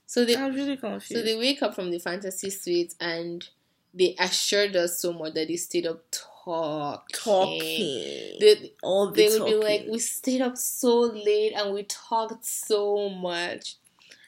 So 0.04 0.24
they 0.24 0.34
I 0.36 0.46
was 0.48 0.56
really 0.56 0.76
confused. 0.76 1.12
So 1.12 1.22
they 1.22 1.36
wake 1.38 1.62
up 1.62 1.74
from 1.74 1.90
the 1.90 1.98
fantasy 1.98 2.50
suite 2.50 2.94
and 3.00 3.48
they 3.94 4.14
assured 4.18 4.74
us 4.76 5.00
so 5.00 5.12
much 5.12 5.34
that 5.34 5.48
they 5.48 5.56
stayed 5.56 5.86
up 5.86 6.10
talking. 6.46 7.06
talking. 7.12 8.36
They, 8.40 8.72
all 8.82 9.10
the 9.10 9.14
they 9.14 9.28
would 9.28 9.38
talking. 9.38 9.60
be 9.60 9.64
like, 9.64 9.86
we 9.90 9.98
stayed 9.98 10.40
up 10.40 10.56
so 10.56 11.00
late 11.00 11.52
and 11.54 11.74
we 11.74 11.82
talked 11.82 12.44
so 12.44 13.08
much. 13.08 13.76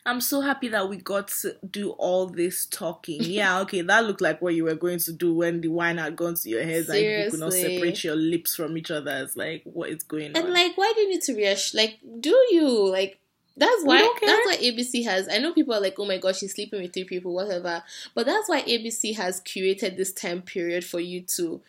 I'm 0.08 0.22
so 0.22 0.40
happy 0.40 0.68
that 0.68 0.88
we 0.88 0.96
got 0.96 1.28
to 1.42 1.56
do 1.70 1.90
all 1.90 2.26
this 2.26 2.64
talking. 2.64 3.18
Yeah, 3.20 3.60
okay, 3.60 3.82
that 3.82 4.06
looked 4.06 4.22
like 4.22 4.40
what 4.40 4.54
you 4.54 4.64
were 4.64 4.74
going 4.74 5.00
to 5.00 5.12
do 5.12 5.34
when 5.34 5.60
the 5.60 5.68
wine 5.68 5.98
had 5.98 6.16
gone 6.16 6.34
to 6.34 6.48
your 6.48 6.64
head 6.64 6.88
and 6.88 6.98
you 6.98 7.30
could 7.30 7.40
not 7.40 7.52
separate 7.52 8.02
your 8.02 8.16
lips 8.16 8.56
from 8.56 8.78
each 8.78 8.90
other. 8.90 9.10
It's 9.22 9.36
like, 9.36 9.62
what 9.64 9.90
is 9.90 10.02
going 10.04 10.34
on? 10.34 10.42
And 10.42 10.54
like, 10.54 10.78
why 10.78 10.92
do 10.94 11.02
you 11.02 11.10
need 11.10 11.22
to 11.22 11.34
reassure? 11.34 11.78
Like, 11.78 11.98
do 12.20 12.30
you 12.50 12.88
like? 12.88 13.18
That's 13.58 13.84
why. 13.84 13.98
That's 14.24 14.46
why 14.46 14.56
ABC 14.56 15.04
has. 15.04 15.28
I 15.28 15.38
know 15.38 15.52
people 15.52 15.74
are 15.74 15.80
like, 15.80 15.98
"Oh 15.98 16.06
my 16.06 16.18
gosh, 16.18 16.38
she's 16.38 16.54
sleeping 16.54 16.80
with 16.80 16.94
three 16.94 17.04
people, 17.04 17.34
whatever." 17.34 17.82
But 18.14 18.24
that's 18.24 18.48
why 18.48 18.62
ABC 18.62 19.16
has 19.16 19.40
curated 19.40 19.96
this 19.96 20.12
time 20.12 20.42
period 20.42 20.84
for 20.84 21.00
you 21.00 21.22
to. 21.36 21.60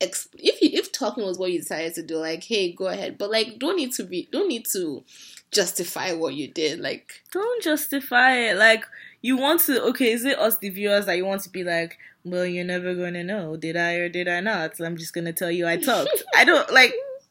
Exp- 0.00 0.28
if 0.38 0.62
you 0.62 0.70
if 0.72 0.90
talking 0.92 1.24
was 1.24 1.38
what 1.38 1.52
you 1.52 1.58
decided 1.58 1.94
to 1.94 2.02
do, 2.02 2.16
like, 2.16 2.44
hey, 2.44 2.72
go 2.72 2.86
ahead. 2.86 3.18
But 3.18 3.30
like, 3.30 3.58
don't 3.58 3.76
need 3.76 3.92
to 3.92 4.04
be. 4.04 4.28
Don't 4.32 4.48
need 4.48 4.66
to 4.72 5.04
justify 5.50 6.12
what 6.12 6.34
you 6.34 6.48
did. 6.48 6.80
Like, 6.80 7.22
Don't 7.32 7.62
justify 7.62 8.32
it. 8.36 8.56
Like, 8.56 8.84
you 9.20 9.36
want 9.36 9.60
to, 9.62 9.82
okay, 9.88 10.12
is 10.12 10.24
it 10.24 10.38
us, 10.38 10.58
the 10.58 10.70
viewers, 10.70 11.06
that 11.06 11.16
you 11.16 11.26
want 11.26 11.42
to 11.42 11.50
be 11.50 11.64
like, 11.64 11.98
well, 12.24 12.46
you're 12.46 12.64
never 12.64 12.94
going 12.94 13.14
to 13.14 13.24
know. 13.24 13.56
Did 13.56 13.76
I 13.76 13.94
or 13.94 14.08
did 14.08 14.28
I 14.28 14.40
not? 14.40 14.80
I'm 14.80 14.96
just 14.96 15.12
going 15.12 15.24
to 15.26 15.32
tell 15.32 15.50
you 15.50 15.66
I 15.66 15.76
talked. 15.76 16.22
I 16.34 16.44
don't, 16.44 16.70
like, 16.72 16.94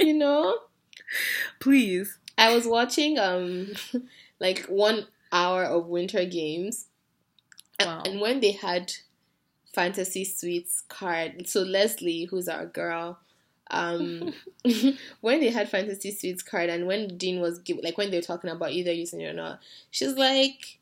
you 0.00 0.14
know. 0.14 0.58
please. 1.60 2.18
I 2.38 2.54
was 2.54 2.66
watching 2.66 3.18
um 3.18 3.72
like 4.40 4.66
one 4.66 5.06
hour 5.32 5.64
of 5.64 5.86
Winter 5.86 6.24
Games, 6.26 6.86
Wow. 7.80 8.02
and 8.04 8.20
when 8.20 8.40
they 8.40 8.52
had 8.52 8.92
Fantasy 9.76 10.24
Suites 10.24 10.82
card, 10.88 11.46
so 11.46 11.60
Lesley, 11.62 12.24
who's 12.24 12.48
our 12.48 12.66
girl, 12.66 13.18
um, 13.70 14.32
when 15.20 15.40
they 15.40 15.50
had 15.50 15.68
Fantasy 15.68 16.10
Suites 16.12 16.42
card, 16.42 16.70
and 16.70 16.86
when 16.86 17.16
Dean 17.18 17.40
was 17.40 17.58
give, 17.58 17.78
like 17.82 17.98
when 17.98 18.10
they 18.10 18.16
were 18.18 18.22
talking 18.32 18.50
about 18.50 18.72
either 18.72 18.92
using 18.92 19.20
it 19.20 19.26
or 19.28 19.32
not, 19.34 19.60
she's 19.90 20.14
like, 20.14 20.78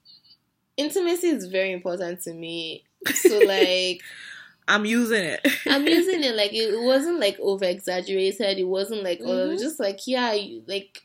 intimacy 0.77 1.29
is 1.29 1.47
very 1.47 1.73
important 1.73 2.21
to 2.23 2.33
me. 2.33 2.85
So 3.15 3.39
like. 3.47 4.01
I'm 4.67 4.87
using 4.87 5.23
it. 5.25 5.47
I'm 5.67 5.87
using 5.87 6.25
it 6.25 6.35
like 6.35 6.55
it 6.55 6.81
wasn't 6.81 7.21
like 7.21 7.39
over 7.39 7.67
exaggerated. 7.67 8.59
It 8.59 8.65
wasn't 8.65 9.03
like 9.03 9.21
oh, 9.23 9.45
it 9.45 9.49
was 9.51 9.61
Mhm. 9.61 9.65
just 9.65 9.79
like 9.81 10.07
yeah, 10.07 10.33
you- 10.33 10.63
like 10.67 11.03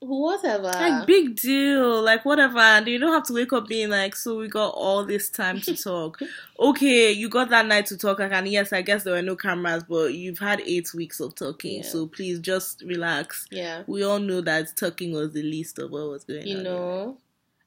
whatever. 0.00 0.64
like, 0.64 1.06
big 1.06 1.36
deal. 1.36 2.02
Like, 2.02 2.24
whatever. 2.24 2.58
And 2.58 2.86
you 2.86 2.98
don't 2.98 3.12
have 3.12 3.24
to 3.24 3.32
wake 3.32 3.52
up 3.52 3.66
being 3.68 3.90
like, 3.90 4.16
so 4.16 4.38
we 4.38 4.48
got 4.48 4.70
all 4.70 5.04
this 5.04 5.28
time 5.30 5.60
to 5.62 5.76
talk. 5.76 6.20
okay, 6.60 7.12
you 7.12 7.28
got 7.28 7.50
that 7.50 7.66
night 7.66 7.86
to 7.86 7.96
talk. 7.96 8.20
And 8.20 8.48
yes, 8.48 8.72
I 8.72 8.82
guess 8.82 9.04
there 9.04 9.14
were 9.14 9.22
no 9.22 9.36
cameras, 9.36 9.84
but 9.88 10.14
you've 10.14 10.38
had 10.38 10.60
eight 10.60 10.92
weeks 10.94 11.20
of 11.20 11.34
talking. 11.34 11.78
Yeah. 11.82 11.88
So 11.88 12.06
please 12.06 12.38
just 12.38 12.82
relax. 12.82 13.46
yeah, 13.50 13.82
We 13.86 14.02
all 14.04 14.18
know 14.18 14.40
that 14.42 14.76
talking 14.76 15.12
was 15.12 15.32
the 15.32 15.42
least 15.42 15.78
of 15.78 15.90
what 15.90 16.08
was 16.08 16.24
going 16.24 16.46
you 16.46 16.58
on. 16.58 16.64
know. 16.64 17.18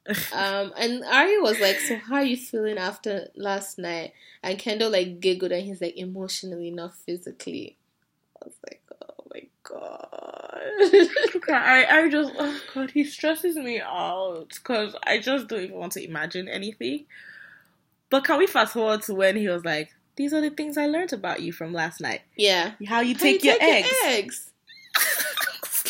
um, 0.34 0.74
and 0.76 1.04
Arie 1.04 1.40
was 1.40 1.60
like, 1.60 1.78
"So 1.80 1.96
how 1.98 2.16
are 2.16 2.24
you 2.24 2.36
feeling 2.38 2.80
after 2.80 3.28
last 3.36 3.78
night?" 3.78 4.14
And 4.42 4.58
Kendall 4.58 4.90
like 4.90 5.20
giggled, 5.20 5.52
and 5.52 5.64
he's 5.64 5.82
like, 5.82 5.98
"Emotionally, 5.98 6.72
not 6.72 6.96
physically." 6.96 7.78
I 8.42 8.46
was 8.46 8.56
like, 8.66 8.82
"Oh 8.89 8.89
my 8.89 8.89
god." 9.70 10.10
I, 11.52 11.86
I 11.90 12.10
just, 12.10 12.32
oh 12.38 12.60
god, 12.74 12.92
he 12.92 13.04
stresses 13.04 13.56
me 13.56 13.80
out 13.82 14.48
because 14.50 14.96
I 15.04 15.20
just 15.20 15.48
don't 15.48 15.62
even 15.64 15.78
want 15.78 15.94
to 15.94 16.04
imagine 16.04 16.48
anything. 16.48 17.06
But 18.10 18.24
can 18.26 18.40
we 18.40 18.48
fast 18.48 18.74
forward 18.74 19.02
to 19.04 19.14
when 19.16 19.36
he 19.36 19.48
was 19.48 19.64
like, 19.66 19.94
"These 20.16 20.34
are 20.34 20.42
the 20.42 20.50
things 20.50 20.78
I 20.78 20.88
learned 20.88 21.14
about 21.14 21.42
you 21.42 21.52
from 21.54 21.74
last 21.74 22.02
night. 22.02 22.22
yeah. 22.36 22.72
How 22.88 23.02
you 23.02 23.14
How 23.16 23.20
take, 23.22 23.44
you 23.44 23.52
your, 23.52 23.60
eggs. 23.62 23.90
eggs. 24.06 24.52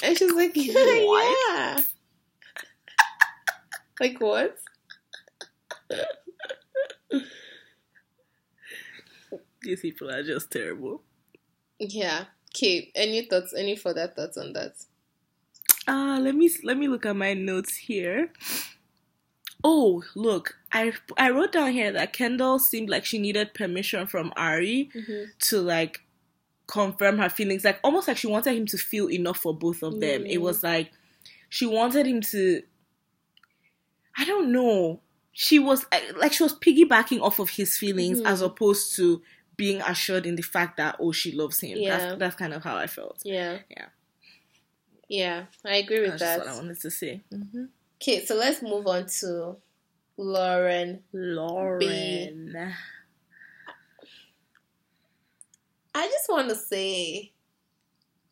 And 0.02 0.18
she's 0.18 0.32
like, 0.32 0.52
yeah, 0.56 0.74
What? 1.06 1.38
yeah. 1.50 1.80
like 4.00 4.18
what? 4.22 4.58
These 9.62 9.82
people 9.82 10.10
are 10.10 10.24
just 10.24 10.52
terrible. 10.52 11.02
Yeah. 11.80 12.26
Okay. 12.56 12.92
Any 12.96 13.24
thoughts? 13.24 13.54
Any 13.56 13.76
further 13.76 14.08
thoughts 14.08 14.38
on 14.38 14.54
that? 14.54 14.74
Ah, 15.88 16.18
let 16.22 16.36
me 16.36 16.50
let 16.64 16.78
me 16.78 16.88
look 16.88 17.06
at 17.06 17.16
my 17.16 17.34
notes 17.34 17.76
here. 17.76 18.32
Oh, 19.64 20.04
look, 20.16 20.56
I 20.72 20.94
I 21.18 21.30
wrote 21.32 21.52
down 21.52 21.72
here 21.74 21.92
that 21.92 22.14
Kendall 22.14 22.60
seemed 22.60 22.90
like 22.90 23.06
she 23.06 23.20
needed 23.20 23.54
permission 23.54 24.08
from 24.08 24.32
Arie 24.38 24.90
Mm-hmm. 24.96 25.24
to 25.50 25.62
like 25.62 26.02
confirm 26.68 27.18
her 27.18 27.30
feelings 27.30 27.64
like 27.64 27.80
almost 27.84 28.08
like 28.08 28.16
she 28.16 28.28
wanted 28.28 28.56
him 28.56 28.68
to 28.68 28.78
feel 28.78 29.10
enough 29.10 29.38
for 29.38 29.56
both 29.58 29.82
of 29.82 30.00
them 30.00 30.24
it 30.28 30.38
Mm. 30.38 30.42
was 30.42 30.62
like 30.62 30.92
she 31.50 31.66
wanted 31.66 32.06
him 32.06 32.22
to 32.22 32.62
i 34.16 34.24
don't 34.24 34.52
know 34.52 35.00
she 35.32 35.58
was 35.58 35.88
uh, 35.92 35.98
like 36.18 36.32
she 36.32 36.44
was 36.44 36.54
piggybacking 36.54 37.22
off 37.22 37.40
of 37.40 37.50
his 37.50 37.76
feelings 37.76 38.22
Mhm. 38.22 38.28
as 38.28 38.42
opposed 38.44 38.96
to 38.98 39.20
being 39.60 39.82
assured 39.82 40.26
in 40.26 40.36
the 40.36 40.42
fact 40.56 40.78
that 40.78 40.96
oh 41.00 41.12
she 41.12 41.32
loves 41.32 41.60
him 41.60 41.78
Yeah. 41.78 41.98
that's 42.00 42.20
that's 42.20 42.36
kind 42.36 42.54
of 42.54 42.64
how 42.64 42.76
i 42.78 42.88
felt 42.88 43.22
Yeah. 43.24 43.60
Yeah. 43.70 43.88
Yeah. 45.08 45.40
I 45.66 45.76
agree 45.84 46.02
with 46.02 46.12
that. 46.12 46.20
that's 46.20 46.38
what 46.40 46.48
i 46.54 46.56
wanted 46.56 46.80
to 46.82 46.90
say 46.92 47.22
hmm 47.30 47.66
Okay, 48.02 48.26
so 48.26 48.36
let's 48.36 48.62
move 48.62 48.88
on 48.88 49.08
to 49.20 49.58
Lauren. 50.18 51.04
lauren 51.14 52.74
I 55.94 56.08
just 56.08 56.30
want 56.30 56.48
to 56.50 56.56
say, 56.56 57.34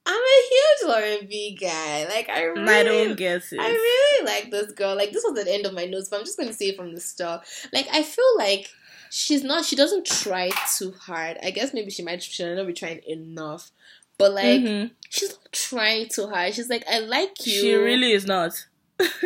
I'm 0.05 0.21
a 0.21 0.39
huge 0.49 0.89
Lauren 0.89 1.27
B 1.27 1.57
guy. 1.59 2.05
Like 2.05 2.29
I 2.29 2.43
really, 2.43 2.69
i 2.69 2.83
don't 2.83 3.17
guess 3.17 3.51
it 3.51 3.59
I 3.59 3.67
really 3.69 4.25
like 4.25 4.51
this 4.51 4.71
girl. 4.71 4.95
Like 4.95 5.11
this 5.11 5.23
was 5.27 5.33
the 5.43 5.51
end 5.51 5.65
of 5.65 5.73
my 5.73 5.85
notes, 5.85 6.07
but 6.09 6.17
I'm 6.19 6.25
just 6.25 6.37
going 6.37 6.49
to 6.49 6.55
say 6.55 6.67
it 6.69 6.77
from 6.77 6.93
the 6.95 7.01
start. 7.01 7.41
Like 7.73 7.87
I 7.91 8.03
feel 8.03 8.37
like 8.37 8.69
she's 9.09 9.43
not. 9.43 9.65
She 9.65 9.75
doesn't 9.75 10.05
try 10.05 10.49
too 10.77 10.93
hard. 10.99 11.37
I 11.43 11.51
guess 11.51 11.73
maybe 11.73 11.91
she 11.91 12.03
might. 12.03 12.21
She 12.23 12.43
might 12.43 12.55
not 12.55 12.67
be 12.67 12.73
trying 12.73 13.01
enough. 13.07 13.71
But 14.17 14.33
like 14.33 14.61
Mhm. 14.61 14.91
she's 15.09 15.29
not 15.29 15.51
trying 15.51 16.09
too 16.09 16.27
hard. 16.27 16.53
She's 16.53 16.69
like, 16.69 16.83
I 16.89 16.99
like 16.99 17.45
you. 17.45 17.53
she 17.61 17.73
really 17.75 18.11
is 18.13 18.25
not 18.25 18.65
that's 18.99 19.17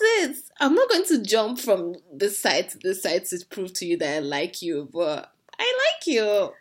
it. 0.00 0.36
I'm 0.60 0.74
not 0.74 0.88
going 0.88 1.04
to 1.06 1.22
jump 1.22 1.58
from 1.58 1.96
this 2.12 2.38
side 2.38 2.68
to 2.70 2.78
this 2.78 3.02
side 3.02 3.24
to 3.26 3.38
prove 3.50 3.72
to 3.74 3.86
you 3.86 3.96
that 3.98 4.16
I 4.16 4.18
like 4.20 4.62
you, 4.62 4.88
but 4.92 5.32
I 5.58 5.62
like 5.64 6.06
you. 6.06 6.52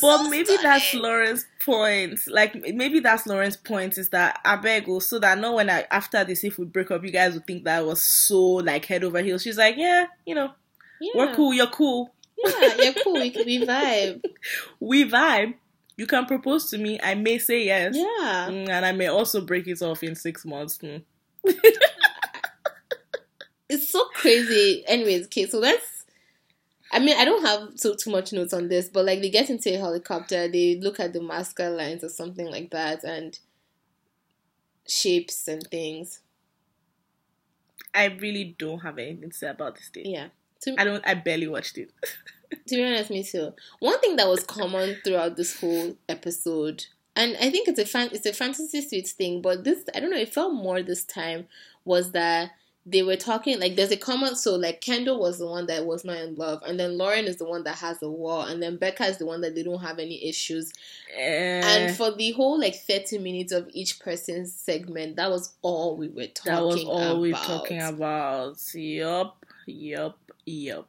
But 0.00 0.22
so 0.22 0.28
maybe 0.30 0.56
that's 0.62 0.84
stunning. 0.86 1.02
Lauren's 1.02 1.46
point. 1.62 2.20
Like 2.26 2.54
maybe 2.74 3.00
that's 3.00 3.26
Lauren's 3.26 3.58
point 3.58 3.98
is 3.98 4.08
that 4.08 4.40
I 4.42 4.56
beg 4.56 4.86
will 4.88 5.00
so 5.00 5.18
that 5.18 5.38
no 5.38 5.52
when 5.56 5.68
I 5.68 5.84
after 5.90 6.24
this 6.24 6.42
if 6.42 6.58
we 6.58 6.64
break 6.64 6.90
up, 6.90 7.04
you 7.04 7.10
guys 7.10 7.34
would 7.34 7.46
think 7.46 7.64
that 7.64 7.80
I 7.80 7.82
was 7.82 8.00
so 8.00 8.40
like 8.42 8.86
head 8.86 9.04
over 9.04 9.20
heels. 9.22 9.42
She's 9.42 9.58
like, 9.58 9.74
yeah, 9.76 10.06
you 10.24 10.34
know, 10.34 10.52
yeah. 11.00 11.12
we're 11.14 11.34
cool, 11.34 11.52
you're 11.54 11.66
cool, 11.68 12.12
Yeah, 12.36 12.74
you're 12.78 12.94
cool. 13.04 13.14
We, 13.14 13.34
we 13.44 13.66
vibe. 13.66 14.22
we 14.80 15.10
vibe. 15.10 15.54
You 15.96 16.06
can 16.06 16.26
propose 16.26 16.70
to 16.70 16.78
me. 16.78 17.00
I 17.02 17.14
may 17.14 17.38
say 17.38 17.64
yes, 17.64 17.96
Yeah. 17.96 18.48
Mm, 18.50 18.68
and 18.68 18.86
I 18.86 18.92
may 18.92 19.08
also 19.08 19.40
break 19.40 19.66
it 19.66 19.82
off 19.82 20.02
in 20.02 20.14
six 20.14 20.44
months. 20.44 20.78
Mm. 20.78 21.02
It's 23.68 23.90
so 23.90 24.04
crazy. 24.14 24.82
Anyways, 24.86 25.26
okay, 25.26 25.46
so 25.46 25.60
that's. 25.60 26.04
I 26.90 27.00
mean, 27.00 27.18
I 27.18 27.26
don't 27.26 27.44
have 27.44 27.72
so 27.78 27.94
too 27.94 28.10
much 28.10 28.32
notes 28.32 28.54
on 28.54 28.68
this, 28.68 28.88
but 28.88 29.04
like 29.04 29.20
they 29.20 29.28
get 29.28 29.50
into 29.50 29.74
a 29.74 29.78
helicopter, 29.78 30.48
they 30.48 30.80
look 30.80 30.98
at 30.98 31.12
the 31.12 31.18
Nazca 31.18 31.76
lines 31.76 32.02
or 32.02 32.08
something 32.08 32.46
like 32.46 32.70
that, 32.70 33.04
and 33.04 33.38
shapes 34.86 35.46
and 35.48 35.62
things. 35.64 36.20
I 37.94 38.06
really 38.06 38.56
don't 38.58 38.78
have 38.80 38.98
anything 38.98 39.30
to 39.30 39.36
say 39.36 39.48
about 39.48 39.76
this 39.76 39.88
thing. 39.88 40.06
Yeah. 40.06 40.28
To, 40.62 40.74
I 40.78 40.84
don't. 40.84 41.06
I 41.06 41.14
barely 41.14 41.46
watched 41.48 41.78
it. 41.78 41.90
to 42.66 42.76
be 42.76 42.84
honest, 42.84 43.10
me 43.10 43.22
too. 43.22 43.52
One 43.78 44.00
thing 44.00 44.16
that 44.16 44.28
was 44.28 44.42
common 44.44 44.96
throughout 45.04 45.36
this 45.36 45.60
whole 45.60 45.96
episode, 46.08 46.86
and 47.14 47.36
I 47.40 47.50
think 47.50 47.68
it's 47.68 47.78
a 47.78 47.86
fan, 47.86 48.08
it's 48.12 48.26
a 48.26 48.32
fantasy 48.32 48.80
suites 48.80 49.12
thing, 49.12 49.42
but 49.42 49.64
this 49.64 49.84
I 49.94 50.00
don't 50.00 50.10
know, 50.10 50.16
it 50.18 50.32
felt 50.34 50.52
more 50.54 50.82
this 50.82 51.04
time 51.04 51.46
was 51.84 52.12
that 52.12 52.50
they 52.86 53.02
were 53.02 53.16
talking 53.16 53.60
like 53.60 53.76
there's 53.76 53.90
a 53.90 53.98
common 53.98 54.34
so 54.34 54.54
like 54.54 54.80
Kendall 54.80 55.20
was 55.20 55.38
the 55.38 55.46
one 55.46 55.66
that 55.66 55.84
was 55.84 56.04
not 56.06 56.16
in 56.16 56.36
love, 56.36 56.62
and 56.66 56.80
then 56.80 56.96
Lauren 56.96 57.26
is 57.26 57.36
the 57.36 57.44
one 57.44 57.62
that 57.64 57.76
has 57.76 58.02
a 58.02 58.10
wall, 58.10 58.42
and 58.42 58.62
then 58.62 58.78
Becca 58.78 59.04
is 59.04 59.18
the 59.18 59.26
one 59.26 59.42
that 59.42 59.54
they 59.54 59.62
don't 59.62 59.80
have 59.82 59.98
any 59.98 60.26
issues. 60.26 60.72
Eh, 61.14 61.60
And 61.62 61.94
for 61.96 62.10
the 62.12 62.30
whole 62.32 62.58
like 62.58 62.74
30 62.76 63.18
minutes 63.18 63.52
of 63.52 63.68
each 63.74 64.00
person's 64.00 64.54
segment, 64.54 65.16
that 65.16 65.30
was 65.30 65.52
all 65.60 65.96
we 65.98 66.08
were 66.08 66.28
talking 66.28 66.52
that 66.52 66.64
was 66.64 66.82
all 66.84 67.02
about. 67.02 67.20
we 67.20 67.32
we're 67.32 67.38
talking 67.38 67.82
about. 67.82 68.56
Yup, 68.74 69.44
yup, 69.66 70.18
yup. 70.48 70.88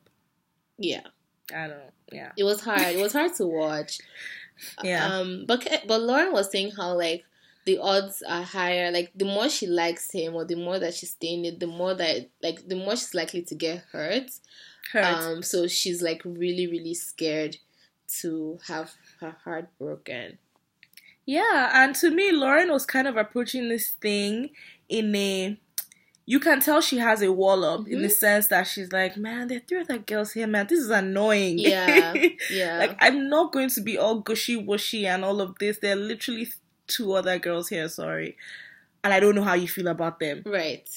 Yeah. 0.77 1.07
I 1.53 1.67
don't. 1.67 1.93
Yeah. 2.11 2.31
It 2.37 2.43
was 2.43 2.61
hard. 2.61 2.81
It 2.81 3.01
was 3.01 3.13
hard 3.13 3.33
to 3.35 3.45
watch. 3.45 3.99
Yeah. 4.83 5.05
Um, 5.05 5.45
but 5.47 5.65
but 5.87 6.01
Lauren 6.01 6.33
was 6.33 6.51
saying 6.51 6.71
how 6.75 6.93
like 6.93 7.23
the 7.63 7.77
odds 7.77 8.21
are 8.27 8.43
higher. 8.43 8.91
Like 8.91 9.09
the 9.15 9.23
more 9.23 9.47
she 9.47 9.67
likes 9.67 10.11
him, 10.11 10.35
or 10.35 10.43
the 10.43 10.57
more 10.57 10.79
that 10.79 10.93
she's 10.93 11.11
staying 11.11 11.45
it, 11.45 11.61
the 11.61 11.67
more 11.67 11.93
that 11.93 12.29
like 12.43 12.67
the 12.67 12.75
more 12.75 12.97
she's 12.97 13.13
likely 13.13 13.41
to 13.43 13.55
get 13.55 13.85
hurt. 13.93 14.29
Hurt. 14.91 15.05
Um, 15.05 15.43
so 15.43 15.65
she's 15.67 16.01
like 16.01 16.21
really 16.25 16.67
really 16.67 16.93
scared 16.93 17.55
to 18.19 18.59
have 18.67 18.91
her 19.21 19.37
heart 19.45 19.69
broken. 19.79 20.39
Yeah, 21.25 21.71
and 21.73 21.95
to 21.95 22.11
me, 22.11 22.33
Lauren 22.33 22.69
was 22.69 22.85
kind 22.85 23.07
of 23.07 23.15
approaching 23.15 23.69
this 23.69 23.91
thing 23.91 24.49
in 24.89 25.15
a 25.15 25.57
you 26.31 26.39
can 26.39 26.59
tell 26.59 26.79
she 26.79 26.97
has 26.99 27.21
a 27.23 27.31
wall 27.31 27.63
up 27.65 27.87
in 27.87 28.01
the 28.03 28.07
Mhm. 28.07 28.11
sense 28.23 28.47
that 28.47 28.63
she's 28.67 28.91
like, 28.91 29.17
man, 29.17 29.47
there 29.47 29.57
are 29.57 29.61
three 29.67 29.81
other 29.81 29.97
girls 29.97 30.31
here, 30.33 30.45
man. 30.45 30.67
This 30.69 30.79
is 30.79 30.91
annoying. 30.91 31.57
Yeah, 31.57 32.13
yeah. 32.51 32.77
like 32.77 32.95
I'm 32.99 33.29
not 33.29 33.51
going 33.51 33.69
to 33.69 33.81
be 33.81 33.97
all 33.97 34.19
gushy 34.19 34.55
washy 34.55 35.07
and 35.07 35.25
all 35.25 35.41
of 35.41 35.57
this. 35.59 35.79
There 35.79 35.93
are 35.93 35.95
literally 36.11 36.47
two 36.85 37.13
other 37.13 37.39
girls 37.39 37.69
here. 37.69 37.87
Sorry, 37.89 38.37
and 39.03 39.11
I 39.13 39.19
don't 39.19 39.33
know 39.35 39.43
how 39.43 39.55
you 39.55 39.67
feel 39.67 39.87
about 39.87 40.19
them. 40.19 40.43
right. 40.45 40.87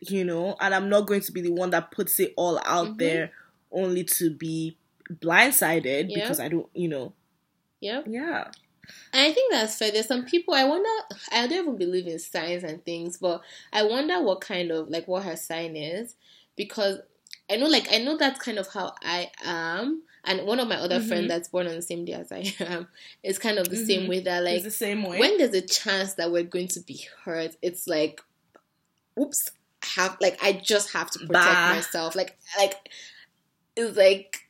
You 0.00 0.24
know, 0.24 0.56
and 0.60 0.74
I'm 0.74 0.88
not 0.90 1.06
going 1.06 1.22
to 1.22 1.32
be 1.32 1.40
the 1.40 1.52
one 1.52 1.70
that 1.70 1.90
puts 1.90 2.18
it 2.20 2.34
all 2.36 2.58
out 2.66 2.88
Mhm. 2.88 2.98
there 2.98 3.30
only 3.70 4.04
to 4.04 4.30
be 4.30 4.76
blindsided 5.10 6.06
Yeah. 6.10 6.20
because 6.22 6.40
I 6.40 6.48
don't, 6.48 6.68
you 6.74 6.88
know, 6.88 7.12
Yeah. 7.80 8.02
yeah. 8.06 8.50
And 9.12 9.22
I 9.22 9.32
think 9.32 9.52
that's 9.52 9.76
fair. 9.78 9.90
There's 9.90 10.06
some 10.06 10.24
people 10.24 10.54
I 10.54 10.64
wonder. 10.64 10.88
I 11.32 11.46
don't 11.46 11.58
even 11.58 11.76
believe 11.76 12.06
in 12.06 12.18
signs 12.18 12.64
and 12.64 12.84
things, 12.84 13.16
but 13.18 13.42
I 13.72 13.82
wonder 13.84 14.22
what 14.22 14.40
kind 14.40 14.70
of 14.70 14.88
like 14.88 15.06
what 15.08 15.24
her 15.24 15.36
sign 15.36 15.76
is 15.76 16.16
because 16.56 16.98
I 17.50 17.56
know, 17.56 17.66
like 17.66 17.92
I 17.92 17.98
know 17.98 18.16
that's 18.16 18.40
kind 18.40 18.58
of 18.58 18.68
how 18.68 18.94
I 19.02 19.30
am. 19.44 20.02
And 20.24 20.44
one 20.46 20.58
of 20.58 20.66
my 20.68 20.76
other 20.76 20.98
Mhm. 20.98 21.06
friends 21.08 21.28
that's 21.28 21.48
born 21.48 21.68
on 21.68 21.76
the 21.76 21.82
same 21.82 22.04
day 22.04 22.14
as 22.14 22.32
I 22.32 22.52
am 22.60 22.88
is 23.22 23.38
kind 23.38 23.58
of 23.58 23.70
the 23.70 23.76
same 23.76 24.02
Mhm. 24.02 24.08
way 24.08 24.20
that 24.20 24.44
It's 24.44 24.52
like 24.52 24.62
the 24.64 24.70
same 24.70 25.02
way. 25.04 25.18
when 25.20 25.38
there's 25.38 25.54
a 25.54 25.60
chance 25.66 26.14
that 26.14 26.32
we're 26.32 26.42
going 26.42 26.68
to 26.68 26.80
be 26.80 27.06
hurt, 27.24 27.56
it's 27.62 27.86
like, 27.86 28.20
oops, 29.18 29.50
have 29.84 30.16
like 30.20 30.38
I 30.42 30.52
just 30.52 30.92
have 30.92 31.10
to 31.12 31.18
protect 31.20 31.64
Bah. 31.64 31.70
myself. 31.70 32.16
Like 32.16 32.36
like 32.58 32.74
it's 33.76 33.96
like 33.96 34.45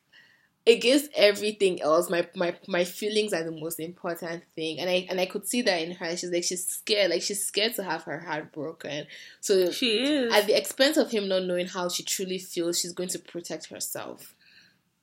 against 0.66 1.10
everything 1.14 1.80
else, 1.80 2.10
my 2.10 2.26
my 2.34 2.54
my 2.66 2.84
feelings 2.84 3.32
are 3.32 3.44
the 3.44 3.52
most 3.52 3.78
important 3.80 4.42
thing. 4.54 4.80
And 4.80 4.90
I 4.90 5.06
and 5.08 5.20
I 5.20 5.26
could 5.26 5.46
see 5.46 5.62
that 5.62 5.80
in 5.82 5.92
her. 5.92 6.16
She's 6.16 6.30
like 6.30 6.44
she's 6.44 6.66
scared, 6.66 7.10
like 7.10 7.22
she's 7.22 7.44
scared 7.46 7.74
to 7.76 7.84
have 7.84 8.02
her 8.04 8.18
heart 8.18 8.52
broken. 8.52 9.06
So 9.40 9.70
she 9.70 10.02
is. 10.02 10.32
at 10.32 10.46
the 10.46 10.56
expense 10.56 10.96
of 10.96 11.10
him 11.10 11.28
not 11.28 11.44
knowing 11.44 11.66
how 11.66 11.88
she 11.88 12.02
truly 12.02 12.38
feels, 12.38 12.80
she's 12.80 12.92
going 12.92 13.10
to 13.10 13.18
protect 13.18 13.66
herself. 13.68 14.34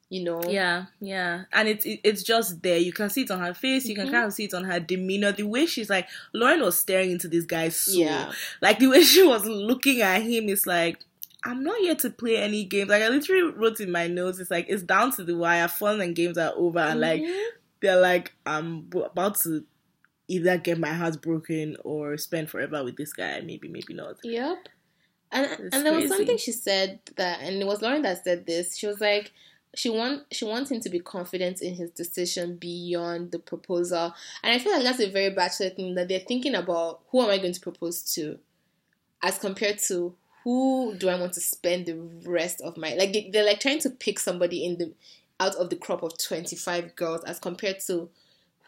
You 0.09 0.24
know? 0.26 0.43
Yeah, 0.47 0.86
yeah, 0.99 1.45
and 1.51 1.68
it's 1.68 1.86
it, 1.88 2.01
it's 2.03 2.22
just 2.22 2.61
there. 2.61 2.78
You 2.78 2.93
can 2.93 3.09
see 3.09 3.22
it 3.24 3.32
on 3.32 3.39
her 3.39 3.55
face. 3.55 3.86
You 3.88 3.95
can 3.95 4.07
Mhm. 4.09 4.11
kind 4.11 4.26
of 4.26 4.34
see 4.34 4.43
it 4.43 4.53
on 4.53 4.64
her 4.66 4.80
demeanor. 4.80 5.32
The 5.32 5.41
way 5.43 5.66
she's 5.66 5.89
like, 5.89 6.07
Lauren 6.34 6.61
was 6.61 6.78
staring 6.78 7.09
into 7.11 7.28
this 7.28 7.45
guy's 7.45 7.78
soul. 7.78 7.95
Yeah. 7.95 8.32
Like 8.61 8.78
the 8.78 8.88
way 8.89 9.01
she 9.03 9.24
was 9.26 9.43
looking 9.45 10.01
at 10.01 10.22
him 10.22 10.49
is 10.49 10.68
like, 10.68 10.99
I'm 11.43 11.63
not 11.63 11.77
here 11.79 11.95
to 11.95 12.09
play 12.09 12.37
any 12.37 12.63
games. 12.63 12.89
Like 12.89 13.03
I 13.03 13.09
literally 13.09 13.43
wrote 13.43 13.79
in 13.79 13.91
my 13.91 14.07
notes, 14.07 14.39
it's 14.39 14.51
like 14.51 14.67
it's 14.69 14.83
down 14.83 15.11
to 15.13 15.23
the 15.23 15.35
wire. 15.35 15.67
Fun 15.67 16.01
and 16.01 16.15
games 16.15 16.37
are 16.37 16.53
over, 16.55 16.79
and 16.79 16.99
like 16.99 17.21
Mhm. 17.21 17.47
they're 17.81 17.99
like, 17.99 18.33
I'm 18.45 18.89
about 18.93 19.39
to 19.41 19.65
either 20.27 20.57
get 20.57 20.79
my 20.79 20.93
heart 20.93 21.21
broken 21.21 21.75
or 21.83 22.15
spend 22.17 22.49
forever 22.49 22.83
with 22.83 22.95
this 22.95 23.11
guy. 23.13 23.41
Maybe, 23.41 23.67
maybe 23.67 23.93
not. 23.93 24.17
Yep. 24.23 24.69
And 25.31 25.45
It's 25.59 25.75
and 25.75 25.85
there 25.85 25.93
was 25.93 26.07
something 26.09 26.37
she 26.37 26.51
said 26.51 26.99
that, 27.15 27.41
and 27.41 27.61
it 27.61 27.65
was 27.65 27.81
Lauren 27.81 28.03
that 28.03 28.23
said 28.23 28.45
this. 28.45 28.77
She 28.77 28.87
was 28.87 29.01
like, 29.01 29.31
she 29.75 29.89
want 29.89 30.23
she 30.31 30.45
wants 30.45 30.69
him 30.71 30.79
to 30.81 30.89
be 30.89 30.99
confident 30.99 31.61
in 31.61 31.73
his 31.75 31.89
decision 31.89 32.55
beyond 32.55 33.31
the 33.31 33.39
proposal, 33.39 34.13
and 34.43 34.53
I 34.53 34.59
feel 34.59 34.71
like 34.71 34.83
that's 34.83 34.99
a 34.99 35.09
very 35.09 35.31
bachelor 35.31 35.71
thing 35.71 35.95
that 35.95 36.07
they're 36.07 36.19
thinking 36.19 36.55
about 36.55 37.01
who 37.09 37.21
am 37.21 37.29
I 37.31 37.37
going 37.39 37.53
to 37.53 37.59
propose 37.59 38.03
to, 38.13 38.37
as 39.23 39.39
compared 39.39 39.79
to 39.87 40.15
who 40.43 40.95
do 40.97 41.09
I 41.09 41.19
want 41.19 41.33
to 41.33 41.41
spend 41.41 41.85
the 41.85 41.95
rest 42.29 42.61
of 42.61 42.77
my 42.77 42.93
like 42.95 43.13
they, 43.13 43.29
they're 43.31 43.45
like 43.45 43.59
trying 43.59 43.79
to 43.79 43.89
pick 43.89 44.19
somebody 44.19 44.65
in 44.65 44.77
the 44.77 44.93
out 45.39 45.55
of 45.55 45.69
the 45.69 45.75
crop 45.75 46.03
of 46.03 46.17
twenty 46.17 46.55
five 46.55 46.95
girls 46.95 47.23
as 47.25 47.39
compared 47.39 47.79
to 47.87 48.09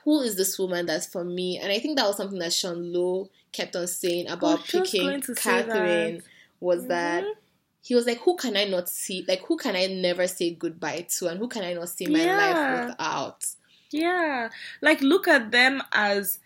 who 0.03 0.21
is 0.21 0.35
this 0.35 0.59
woman 0.59 0.85
that's 0.85 1.07
for 1.07 1.23
me, 1.23 1.57
and 1.57 1.71
I 1.71 1.79
think 1.79 1.97
that 1.97 2.05
was 2.05 2.17
something 2.17 2.37
that 2.39 2.53
Sean 2.53 2.93
Lowe 2.93 3.29
kept 3.51 3.75
on 3.75 3.87
saying 3.87 4.27
about 4.27 4.59
was 4.59 4.69
picking 4.69 5.21
Catherine 5.35 6.17
that. 6.17 6.23
was 6.59 6.85
that 6.87 7.23
Mhm. 7.23 7.33
he 7.81 7.95
was 7.95 8.05
like, 8.05 8.19
who 8.19 8.35
can 8.35 8.55
I 8.55 8.65
not 8.65 8.87
see? 8.87 9.25
Like, 9.27 9.41
who 9.47 9.57
can 9.57 9.75
I 9.75 9.87
never 9.87 10.27
say 10.27 10.51
goodbye 10.51 11.07
to, 11.17 11.27
and 11.27 11.39
who 11.39 11.47
can 11.47 11.63
I 11.63 11.73
not 11.73 11.89
see 11.89 12.05
my 12.05 12.23
Yeah. 12.23 12.37
life 12.37 12.87
without? 12.89 13.45
Yeah. 13.89 14.49
Like 14.81 15.01
look 15.01 15.27
at 15.27 15.51
them 15.51 15.81
as 15.91 16.37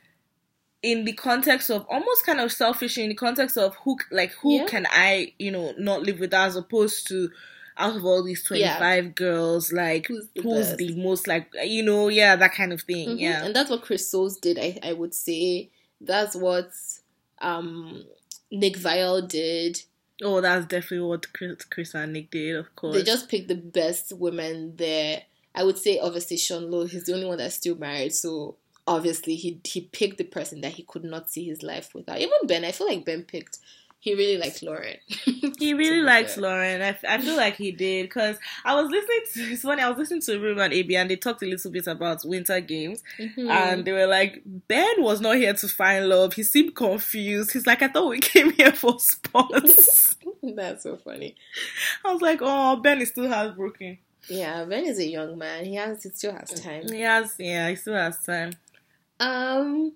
in 0.81 1.03
the 1.05 1.13
context 1.13 1.69
of 1.69 1.85
almost 1.89 2.25
kind 2.25 2.39
of 2.39 2.51
selfish 2.51 2.97
in 2.97 3.09
the 3.09 3.15
context 3.15 3.57
of 3.57 3.75
who 3.83 3.97
like 4.11 4.31
who 4.41 4.55
Yeah. 4.57 4.65
can 4.65 4.87
I, 4.89 5.33
you 5.37 5.51
know, 5.51 5.73
not 5.77 6.03
live 6.03 6.19
with 6.19 6.33
as 6.33 6.55
opposed 6.55 7.07
to 7.09 7.29
out 7.77 7.95
of 7.95 8.03
all 8.05 8.23
these 8.23 8.43
25 8.43 9.15
girls 9.15 9.71
like 9.71 10.07
Who's 10.07 10.27
the 10.35 10.41
who's 10.41 10.75
the 10.75 10.95
most 10.95 11.27
like 11.27 11.49
you 11.63 11.83
know, 11.83 12.07
yeah, 12.09 12.35
that 12.37 12.53
kind 12.53 12.71
of 12.73 12.81
thing. 12.81 13.09
Mhm. 13.09 13.19
Yeah. 13.19 13.45
and 13.45 13.55
that's 13.55 13.69
what 13.69 13.81
Chris 13.81 14.09
Soules 14.09 14.37
did. 14.37 14.57
I 14.59 14.79
I 14.83 14.93
would 14.93 15.13
say 15.13 15.69
that's 16.01 16.35
what 16.35 16.71
um 17.41 18.05
Nick 18.51 18.77
Viall 18.77 19.27
did. 19.27 19.81
Oh, 20.21 20.41
that's 20.41 20.65
definitely 20.65 21.07
what 21.07 21.31
Chris, 21.33 21.63
Chris 21.65 21.93
and 21.93 22.11
Nick 22.13 22.31
did, 22.31 22.55
of 22.57 22.75
course. 22.75 22.95
They 22.95 23.03
just 23.03 23.29
picked 23.29 23.47
the 23.47 23.55
best 23.55 24.11
women 24.13 24.75
there. 24.75 25.23
I 25.55 25.63
would 25.63 25.77
say 25.77 25.99
obviously 25.99 26.37
Sean 26.37 26.69
Lowe, 26.69 26.85
he's 26.85 27.05
the 27.05 27.13
only 27.13 27.25
one 27.25 27.37
that's 27.37 27.55
still 27.55 27.75
married, 27.75 28.13
so 28.13 28.55
obviously 28.89 29.35
he 29.35 29.59
he 29.63 29.81
picked 29.81 30.17
the 30.17 30.23
person 30.23 30.61
that 30.61 30.73
he 30.73 30.83
could 30.83 31.03
not 31.03 31.29
see 31.29 31.45
his 31.45 31.61
life 31.63 31.93
without. 31.93 32.17
Even 32.19 32.45
Ben, 32.45 32.65
I 32.65 32.71
feel 32.71 32.87
like 32.87 33.05
Ben 33.05 33.23
picked. 33.23 33.59
He 34.01 34.15
really 34.15 34.37
liked 34.37 34.63
Lauren. 34.63 34.95
He 35.59 35.73
really 35.73 36.01
likes 36.01 36.35
fair. 36.35 36.43
Lauren. 36.43 36.81
I, 36.81 36.97
I 37.05 37.17
feel 37.19 37.35
like 37.35 37.57
he 37.57 37.73
did 37.73 38.03
because 38.03 38.37
I 38.63 38.73
was 38.81 38.89
listening 38.89 39.23
to 39.33 39.39
it's 39.53 39.61
funny. 39.63 39.81
I 39.81 39.89
was 39.89 39.97
listening 39.97 40.21
to 40.21 40.39
Ruben 40.39 40.63
and 40.63 40.73
AB 40.73 40.95
and 40.95 41.09
they 41.09 41.17
talked 41.17 41.43
a 41.43 41.45
little 41.45 41.69
bit 41.69 41.85
about 41.85 42.23
Winter 42.23 42.61
Games 42.61 43.03
Mhm. 43.19 43.49
and 43.49 43.83
they 43.83 43.91
were 43.91 44.07
like, 44.07 44.41
Ben 44.45 45.03
was 45.03 45.19
not 45.19 45.35
here 45.35 45.53
to 45.53 45.67
find 45.67 46.07
love. 46.07 46.33
He 46.33 46.43
seemed 46.43 46.75
confused. 46.75 47.51
He's 47.51 47.67
like, 47.67 47.81
I 47.81 47.89
thought 47.89 48.09
we 48.09 48.19
came 48.33 48.51
here 48.53 48.71
for 48.71 48.97
sports. 48.99 50.15
That's 50.41 50.83
so 50.83 50.95
funny. 50.95 51.35
I 52.05 52.13
was 52.13 52.21
like, 52.21 52.39
oh, 52.41 52.77
Ben 52.77 53.01
is 53.01 53.09
still 53.09 53.27
heartbroken. 53.27 53.97
Yeah, 54.29 54.63
Ben 54.63 54.85
is 54.85 54.99
a 54.99 55.07
young 55.07 55.37
man. 55.37 55.65
He 55.65 55.75
has 55.75 56.03
he 56.03 56.09
still 56.11 56.31
has 56.33 56.51
time. 56.61 56.87
He 56.89 57.01
has, 57.01 57.35
yeah, 57.37 57.67
he 57.69 57.75
still 57.75 57.95
has 57.95 58.23
time. 58.23 58.53
Um 59.19 59.93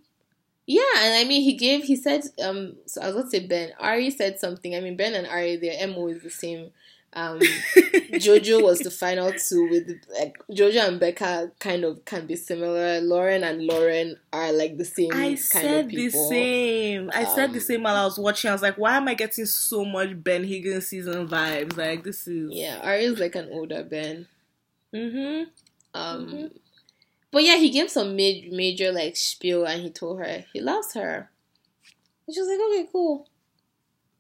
yeah, 0.66 0.82
and 0.98 1.16
I 1.16 1.24
mean 1.28 1.42
he 1.44 1.54
gave 1.56 1.84
he 1.84 1.96
said 1.96 2.24
um 2.42 2.76
so 2.86 3.02
I 3.02 3.08
was 3.08 3.16
gonna 3.16 3.30
say 3.30 3.46
Ben. 3.48 3.72
Arie 3.80 4.10
said 4.12 4.40
something. 4.40 4.76
I 4.76 4.80
mean 4.80 4.96
Ben 4.98 5.14
and 5.14 5.28
Arie 5.28 5.58
their 5.58 5.88
MO 5.88 6.08
is 6.08 6.24
the 6.24 6.30
same. 6.30 6.72
Um 7.16 7.40
Jojo 8.14 8.64
was 8.64 8.80
the 8.80 8.90
final 8.92 9.32
two 9.34 9.68
with 9.70 9.88
like 10.20 10.36
Jojo 10.52 10.88
and 10.88 11.00
Becca 11.00 11.52
kind 11.60 11.84
of 11.84 12.04
can 12.06 12.26
be 12.26 12.36
similar. 12.36 13.02
Lauren 13.02 13.44
and 13.44 13.62
Lauren 13.68 14.18
are 14.32 14.52
like 14.52 14.78
the 14.78 14.86
same 14.86 15.12
I 15.12 15.16
kind 15.16 15.30
of 15.36 15.42
said 15.42 15.90
the 15.90 16.10
same. 16.10 17.12
I 17.14 17.26
said 17.26 17.52
the 17.54 17.60
Um, 17.60 17.66
same 17.66 17.84
while 17.84 17.96
I 17.98 18.06
was 18.06 18.18
watching. 18.18 18.50
I 18.50 18.54
was 18.54 18.62
like, 18.64 18.78
why 18.78 18.98
am 18.98 19.08
I 19.08 19.14
getting 19.14 19.46
so 19.46 19.84
much 19.86 20.10
Ben 20.24 20.44
Higgins 20.44 20.88
season 20.88 21.28
vibes? 21.28 21.78
Like, 21.78 22.04
this 22.04 22.28
is. 22.28 22.52
Yeah, 22.52 22.80
Arie 22.82 23.06
is 23.06 23.20
like 23.20 23.36
an 23.36 23.50
older 23.52 23.84
Ben. 23.84 24.28
Mm-hmm. 24.94 25.44
Um 25.94 26.28
Mhm. 26.28 26.52
But 27.34 27.44
yeah, 27.44 27.58
he 27.58 27.70
gave 27.72 27.90
some 27.90 28.16
mid 28.16 28.54
major 28.54 28.92
like 28.94 29.18
spiel 29.18 29.66
and 29.66 29.82
he 29.82 29.90
told 29.90 30.20
her 30.20 30.46
he 30.54 30.62
loves 30.62 30.94
her. 30.94 31.30
And 32.26 32.34
she 32.34 32.40
was 32.40 32.48
like, 32.48 32.60
Okay, 32.60 32.90
cool. 32.92 33.28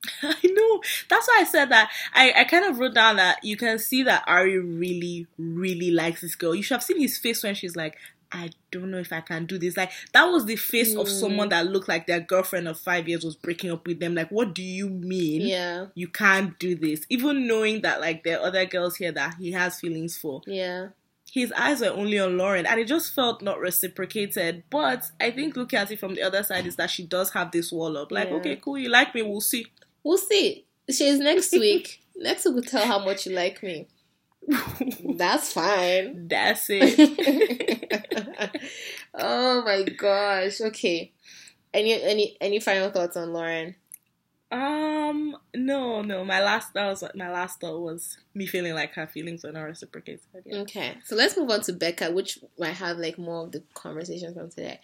I 0.24 0.36
know. 0.43 0.82
That's 1.09 1.28
why 1.30 1.38
I 1.39 1.43
said 1.45 1.70
that. 1.70 1.89
I, 2.14 2.34
I 2.36 2.43
kind 2.43 2.66
of 2.66 2.78
wrote 2.80 2.93
down 2.95 3.16
that 3.18 3.41
you 3.43 3.55
can 3.55 3.80
see 3.80 4.03
that 4.03 4.24
Arie 4.28 4.57
really, 4.59 5.28
really 5.38 5.91
likes 5.91 6.20
this 6.22 6.36
girl. 6.36 6.53
You 6.53 6.61
should 6.64 6.76
have 6.76 6.84
seen 6.84 6.99
his 6.99 7.18
face 7.18 7.41
when 7.43 7.55
she's 7.55 7.78
like, 7.78 7.95
I 8.30 8.49
don't 8.72 8.89
know 8.91 8.97
if 8.97 9.14
I 9.14 9.22
can 9.22 9.45
do 9.45 9.57
this. 9.59 9.78
Like, 9.78 9.91
that 10.14 10.26
was 10.26 10.45
the 10.45 10.55
face 10.55 10.95
of 10.95 11.05
Mm. 11.05 11.20
someone 11.22 11.49
that 11.49 11.68
looked 11.68 11.88
like 11.88 12.07
their 12.07 12.20
girlfriend 12.20 12.68
of 12.68 12.80
five 12.80 13.07
years 13.07 13.24
was 13.24 13.36
breaking 13.36 13.70
up 13.72 13.86
with 13.86 13.99
them. 13.99 14.16
Like, 14.16 14.30
what 14.30 14.55
do 14.55 14.64
you 14.64 14.89
mean? 14.89 15.41
Yeah. 15.41 15.86
You 15.93 16.07
can't 16.07 16.57
do 16.57 16.76
this. 16.76 17.05
Even 17.09 17.47
knowing 17.47 17.82
that, 17.84 18.01
like, 18.01 18.24
there 18.24 18.39
are 18.39 18.47
other 18.47 18.66
girls 18.66 18.95
here 18.95 19.11
that 19.11 19.36
he 19.39 19.51
has 19.51 19.80
feelings 19.80 20.18
for. 20.18 20.41
Yeah. 20.47 20.88
His 21.34 21.52
eyes 21.54 21.82
were 21.82 21.88
only 21.90 22.20
on 22.20 22.38
Lauren, 22.38 22.68
and 22.68 22.80
it 22.80 22.88
just 22.88 23.12
felt 23.16 23.42
not 23.42 23.60
reciprocated. 23.60 24.64
But 24.70 25.10
I 25.20 25.32
think 25.32 25.56
looking 25.56 25.80
at 25.80 25.90
it 25.92 26.00
from 26.00 26.14
the 26.14 26.22
other 26.22 26.44
side 26.44 26.68
is 26.68 26.76
that 26.76 26.92
she 26.92 27.08
does 27.08 27.32
have 27.32 27.52
this 27.52 27.72
wall 27.72 27.98
up. 27.98 28.12
Like, 28.12 28.30
Yeah. 28.30 28.36
okay, 28.36 28.56
cool, 28.58 28.78
you 28.78 28.90
like 28.90 29.16
me, 29.16 29.24
we'll 29.24 29.42
see. 29.42 29.66
We'll 30.04 30.20
see. 30.20 30.66
She's 30.92 31.18
next 31.18 31.52
week. 31.66 32.02
next 32.16 32.46
week 32.46 32.54
will 32.54 32.62
tell 32.62 32.86
how 32.86 33.04
much 33.04 33.26
you 33.26 33.34
like 33.34 33.64
me. 33.64 33.88
That's 35.18 35.54
fine. 35.54 36.28
That's 36.28 36.68
it. 36.70 38.62
oh 39.16 39.64
my 39.64 39.84
gosh. 39.84 40.62
Okay. 40.62 41.14
Any 41.74 41.94
any 42.04 42.38
any 42.42 42.60
final 42.60 42.92
thoughts 42.92 43.18
on 43.18 43.34
Lauren? 43.34 43.76
Um, 44.54 45.36
no, 45.56 46.04
no. 46.04 46.24
My 46.24 46.39
last 46.43 46.76
that 46.76 46.86
was 46.86 47.04
my 47.16 47.32
last 47.32 47.60
thought 47.60 47.82
was 47.82 48.20
me 48.36 48.45
feeling 48.45 48.76
like 48.76 48.93
her 48.93 49.08
feelings 49.08 49.43
were 49.43 49.51
not 49.51 49.64
reciprocated. 49.64 50.22
Yeah. 50.45 50.60
Okay. 50.60 50.97
So 51.04 51.16
let's 51.16 51.36
move 51.36 51.49
on 51.49 51.62
to 51.62 51.74
Becca, 51.74 52.12
which 52.12 52.38
might 52.60 52.76
have 52.76 52.99
like 52.99 53.18
more 53.18 53.45
of 53.45 53.51
the 53.51 53.64
conversation 53.74 54.36
from 54.36 54.51
today. 54.51 54.80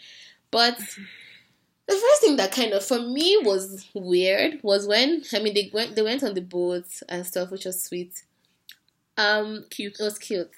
But 0.50 0.76
the 1.88 1.94
first 1.94 2.22
thing 2.22 2.38
that 2.38 2.52
kind 2.52 2.74
of 2.74 2.84
for 2.84 3.00
me 3.00 3.40
was 3.44 3.88
weird 3.94 4.60
was 4.64 4.88
when 4.88 5.22
I 5.34 5.40
mean 5.40 5.54
they 5.54 5.70
went 5.72 5.96
they 5.96 6.02
went 6.02 6.24
on 6.24 6.34
the 6.34 6.42
boat 6.42 6.88
and 7.08 7.24
stuff, 7.28 7.52
which 7.52 7.66
was 7.66 7.84
sweet. 7.84 8.24
Um 9.18 9.66
Cute. 9.70 10.00
It 10.00 10.04
was 10.04 10.18
cute. 10.18 10.50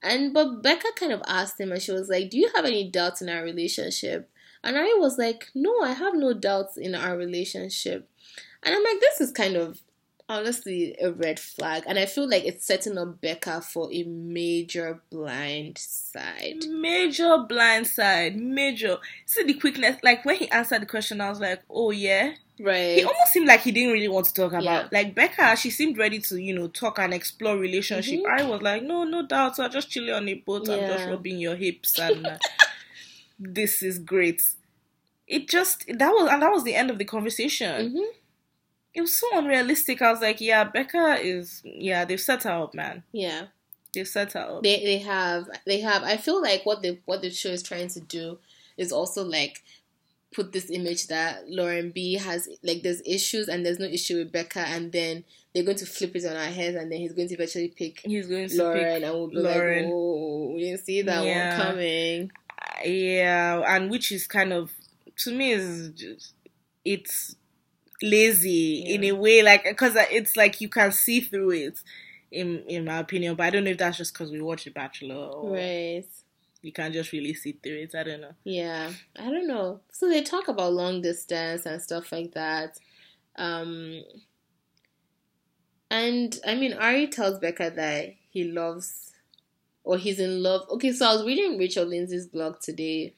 And 0.00 0.32
but 0.32 0.62
Becca 0.62 0.92
kind 0.94 1.10
of 1.10 1.22
asked 1.26 1.58
him 1.58 1.72
and 1.72 1.82
she 1.82 1.90
was 1.90 2.08
like, 2.08 2.30
Do 2.30 2.38
you 2.38 2.52
have 2.54 2.64
any 2.64 2.88
doubts 2.88 3.20
in 3.20 3.28
our 3.28 3.42
relationship? 3.42 4.30
And 4.62 4.76
Arie 4.76 4.96
was 4.96 5.18
like, 5.18 5.50
No, 5.56 5.80
I 5.82 5.90
have 5.90 6.14
no 6.14 6.32
doubts 6.32 6.76
in 6.76 6.94
our 6.94 7.16
relationship. 7.16 8.08
And 8.64 8.74
I'm 8.74 8.82
like, 8.82 9.00
this 9.00 9.20
is 9.20 9.32
kind 9.32 9.56
of 9.56 9.80
honestly 10.28 10.96
a 11.00 11.12
red 11.12 11.38
flag. 11.38 11.84
And 11.86 11.98
I 11.98 12.06
feel 12.06 12.28
like 12.28 12.44
it's 12.44 12.64
setting 12.66 12.96
up 12.96 13.20
Becca 13.20 13.60
for 13.60 13.92
a 13.92 14.04
major 14.04 15.00
blind 15.10 15.76
side. 15.78 16.64
Major 16.68 17.38
blind 17.46 17.86
side. 17.86 18.36
Major. 18.36 18.96
See 19.26 19.42
the 19.44 19.54
quickness. 19.54 19.96
Like 20.02 20.24
when 20.24 20.36
he 20.36 20.50
answered 20.50 20.82
the 20.82 20.86
question, 20.86 21.20
I 21.20 21.28
was 21.30 21.40
like, 21.40 21.62
oh 21.68 21.90
yeah. 21.90 22.32
Right. 22.58 22.98
He 22.98 23.02
almost 23.04 23.32
seemed 23.32 23.48
like 23.48 23.62
he 23.62 23.72
didn't 23.72 23.92
really 23.92 24.08
want 24.08 24.26
to 24.26 24.32
talk 24.34 24.52
about. 24.52 24.62
Yeah. 24.62 24.88
Like 24.92 25.14
Becca, 25.14 25.56
she 25.56 25.70
seemed 25.70 25.98
ready 25.98 26.20
to, 26.20 26.40
you 26.40 26.54
know, 26.54 26.68
talk 26.68 26.98
and 27.00 27.12
explore 27.12 27.58
relationship. 27.58 28.20
Mhm. 28.20 28.38
I 28.40 28.44
was 28.44 28.62
like, 28.62 28.82
no, 28.84 29.02
no 29.04 29.26
doubt. 29.26 29.56
So 29.56 29.64
I'm 29.64 29.72
just 29.72 29.90
chilling 29.90 30.14
on 30.14 30.28
a 30.28 30.34
boat. 30.34 30.68
I'm 30.70 30.78
just 30.78 31.06
rubbing 31.06 31.38
your 31.40 31.56
hips, 31.56 31.98
and 31.98 32.24
uh, 32.26 32.38
this 33.38 33.82
is 33.82 33.98
great. 33.98 34.42
It 35.26 35.48
just 35.48 35.84
that 35.88 36.10
was 36.10 36.28
and 36.30 36.42
that 36.42 36.50
was 36.52 36.64
the 36.64 36.74
end 36.74 36.90
of 36.90 36.98
the 36.98 37.04
conversation. 37.04 37.90
hmm 37.90 38.02
It 38.94 39.00
was 39.00 39.12
so 39.18 39.26
unrealistic. 39.36 40.00
I 40.02 40.10
was 40.12 40.20
like, 40.20 40.40
yeah, 40.40 40.64
Becca 40.64 41.18
is 41.20 41.62
yeah. 41.64 42.04
They've 42.04 42.20
set 42.20 42.44
her 42.44 42.50
up, 42.50 42.74
man. 42.74 43.02
Yeah. 43.12 43.46
They've 43.92 44.06
set 44.08 44.32
her 44.34 44.40
up. 44.40 44.62
They 44.62 44.82
they 44.84 44.98
have 44.98 45.48
they 45.66 45.80
have 45.80 46.02
I 46.02 46.16
feel 46.16 46.40
like 46.40 46.64
what 46.64 46.82
the 46.82 46.98
what 47.04 47.20
the 47.22 47.30
show 47.30 47.50
is 47.50 47.62
trying 47.62 47.88
to 47.88 48.00
do 48.00 48.38
is 48.76 48.92
also 48.92 49.24
like 49.24 49.62
put 50.32 50.52
this 50.52 50.68
image 50.70 51.06
that 51.08 51.48
Lauren 51.48 51.90
B 51.92 52.14
has 52.14 52.48
like 52.64 52.82
there's 52.82 53.00
issues 53.06 53.48
and 53.48 53.64
there's 53.64 53.78
no 53.78 53.86
issue 53.86 54.16
with 54.18 54.32
Becca 54.32 54.60
and 54.66 54.90
then 54.90 55.22
they're 55.54 55.62
going 55.62 55.76
to 55.78 55.86
flip 55.86 56.16
it 56.16 56.24
on 56.24 56.36
our 56.36 56.50
heads 56.50 56.76
and 56.76 56.90
then 56.90 56.98
he's 56.98 57.12
going 57.12 57.28
to 57.28 57.34
eventually 57.34 57.68
pick 57.68 58.00
He's 58.00 58.26
going 58.26 58.48
to 58.48 58.56
Lauren 58.56 58.78
pick 58.78 59.02
and 59.04 59.12
we'll 59.14 59.28
be 59.28 59.36
Lauren. 59.36 59.84
like, 59.84 59.92
Oh, 59.94 60.52
we 60.54 60.60
didn't 60.64 60.80
see 60.84 61.02
that 61.02 61.24
Yeah. 61.24 61.56
one 61.56 61.66
coming. 61.68 62.30
yeah, 62.84 63.62
and 63.66 63.90
which 63.90 64.10
is 64.10 64.26
kind 64.26 64.52
of 64.52 64.72
to 65.18 65.32
me 65.32 65.52
is 65.52 65.90
just 65.90 66.32
it's 66.84 67.36
lazy 68.02 68.82
Yeah. 68.86 68.94
in 68.94 69.04
a 69.04 69.12
way, 69.12 69.42
like 69.42 69.64
because 69.64 69.94
it's 69.96 70.36
like 70.36 70.60
you 70.60 70.68
can 70.68 70.92
see 70.92 71.20
through 71.20 71.50
it. 71.52 71.80
In 72.30 72.64
in 72.68 72.84
my 72.84 72.98
opinion, 72.98 73.36
but 73.36 73.44
I 73.46 73.50
don't 73.50 73.62
know 73.62 73.70
if 73.70 73.78
that's 73.78 73.96
just 73.98 74.12
because 74.12 74.32
we 74.32 74.40
watch 74.40 74.64
The 74.64 74.70
Bachelor 74.70 75.14
or 75.14 75.52
Right. 75.52 76.04
you 76.62 76.72
can't 76.72 76.92
just 76.92 77.12
really 77.12 77.32
see 77.34 77.52
through 77.52 77.76
it. 77.82 77.94
I 77.94 78.02
don't 78.02 78.22
know. 78.22 78.34
Yeah, 78.42 78.90
I 79.16 79.30
don't 79.30 79.46
know. 79.46 79.80
So 79.92 80.08
they 80.08 80.22
talk 80.22 80.48
about 80.48 80.72
long 80.72 81.00
distance 81.00 81.64
and 81.64 81.80
stuff 81.80 82.10
like 82.10 82.32
that. 82.32 82.80
Um, 83.36 84.02
and 85.90 86.38
I 86.46 86.54
mean, 86.54 86.72
Arie 86.72 87.06
tells 87.06 87.38
Becca 87.38 87.70
that 87.76 88.14
he 88.30 88.44
loves 88.44 89.12
or 89.84 89.96
he's 89.98 90.18
in 90.18 90.42
love. 90.42 90.62
Okay, 90.70 90.92
so 90.92 91.06
I 91.06 91.12
was 91.14 91.24
reading 91.24 91.58
Rachel 91.58 91.84
Lindsay's 91.84 92.26
blog 92.26 92.60
today, 92.60 93.14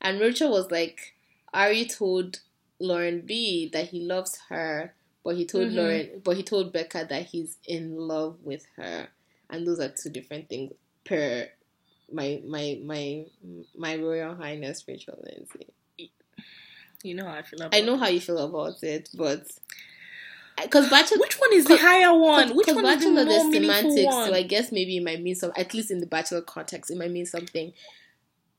and 0.00 0.18
Rachel 0.20 0.50
was 0.50 0.70
like, 0.70 1.14
Arie 1.54 1.86
told 1.86 2.40
Lauren 2.78 3.22
B 3.22 3.68
that 3.72 3.88
he 3.88 4.00
loves 4.00 4.38
her, 4.48 4.94
but 5.24 5.36
he 5.36 5.46
told 5.46 5.68
Mhm. 5.68 5.74
Lauren, 5.74 6.20
but 6.22 6.36
he 6.36 6.42
told 6.42 6.72
Becca 6.72 7.06
that 7.08 7.26
he's 7.26 7.58
in 7.66 7.96
love 7.96 8.38
with 8.42 8.66
her, 8.76 9.08
and 9.50 9.66
those 9.66 9.80
are 9.80 9.88
two 9.88 10.10
different 10.10 10.48
things 10.48 10.72
per 11.04 11.48
my 12.12 12.40
my 12.46 12.78
my 12.84 13.26
my 13.76 13.96
royal 13.96 14.34
highness 14.34 14.84
Rachel 14.86 15.18
Lindsay. 15.24 15.68
You 17.02 17.14
know 17.14 17.24
how 17.26 17.34
I 17.34 17.42
feel 17.42 17.60
about. 17.62 17.74
I 17.74 17.80
know 17.82 17.96
how 17.96 18.08
you 18.08 18.20
feel 18.20 18.38
about 18.38 18.82
it, 18.82 19.08
but 19.14 19.46
because 20.62 20.88
Bachelor, 20.88 21.18
Which 21.18 21.38
one 21.38 21.52
is 21.52 21.64
the 21.66 21.76
higher 21.76 22.16
one? 22.16 22.56
Which 22.56 22.66
because 22.66 22.82
one 22.82 22.98
is 22.98 23.04
the 23.04 23.10
more 23.10 23.24
there's 23.24 23.52
semantics, 23.52 24.04
one? 24.06 24.28
so 24.28 24.34
I 24.34 24.42
guess 24.42 24.72
maybe 24.72 24.96
it 24.96 25.04
might 25.04 25.22
mean 25.22 25.34
some. 25.34 25.52
At 25.56 25.74
least 25.74 25.90
in 25.90 26.00
the 26.00 26.06
Bachelor 26.06 26.40
context, 26.42 26.90
it 26.90 26.96
might 26.96 27.10
mean 27.10 27.26
something. 27.26 27.72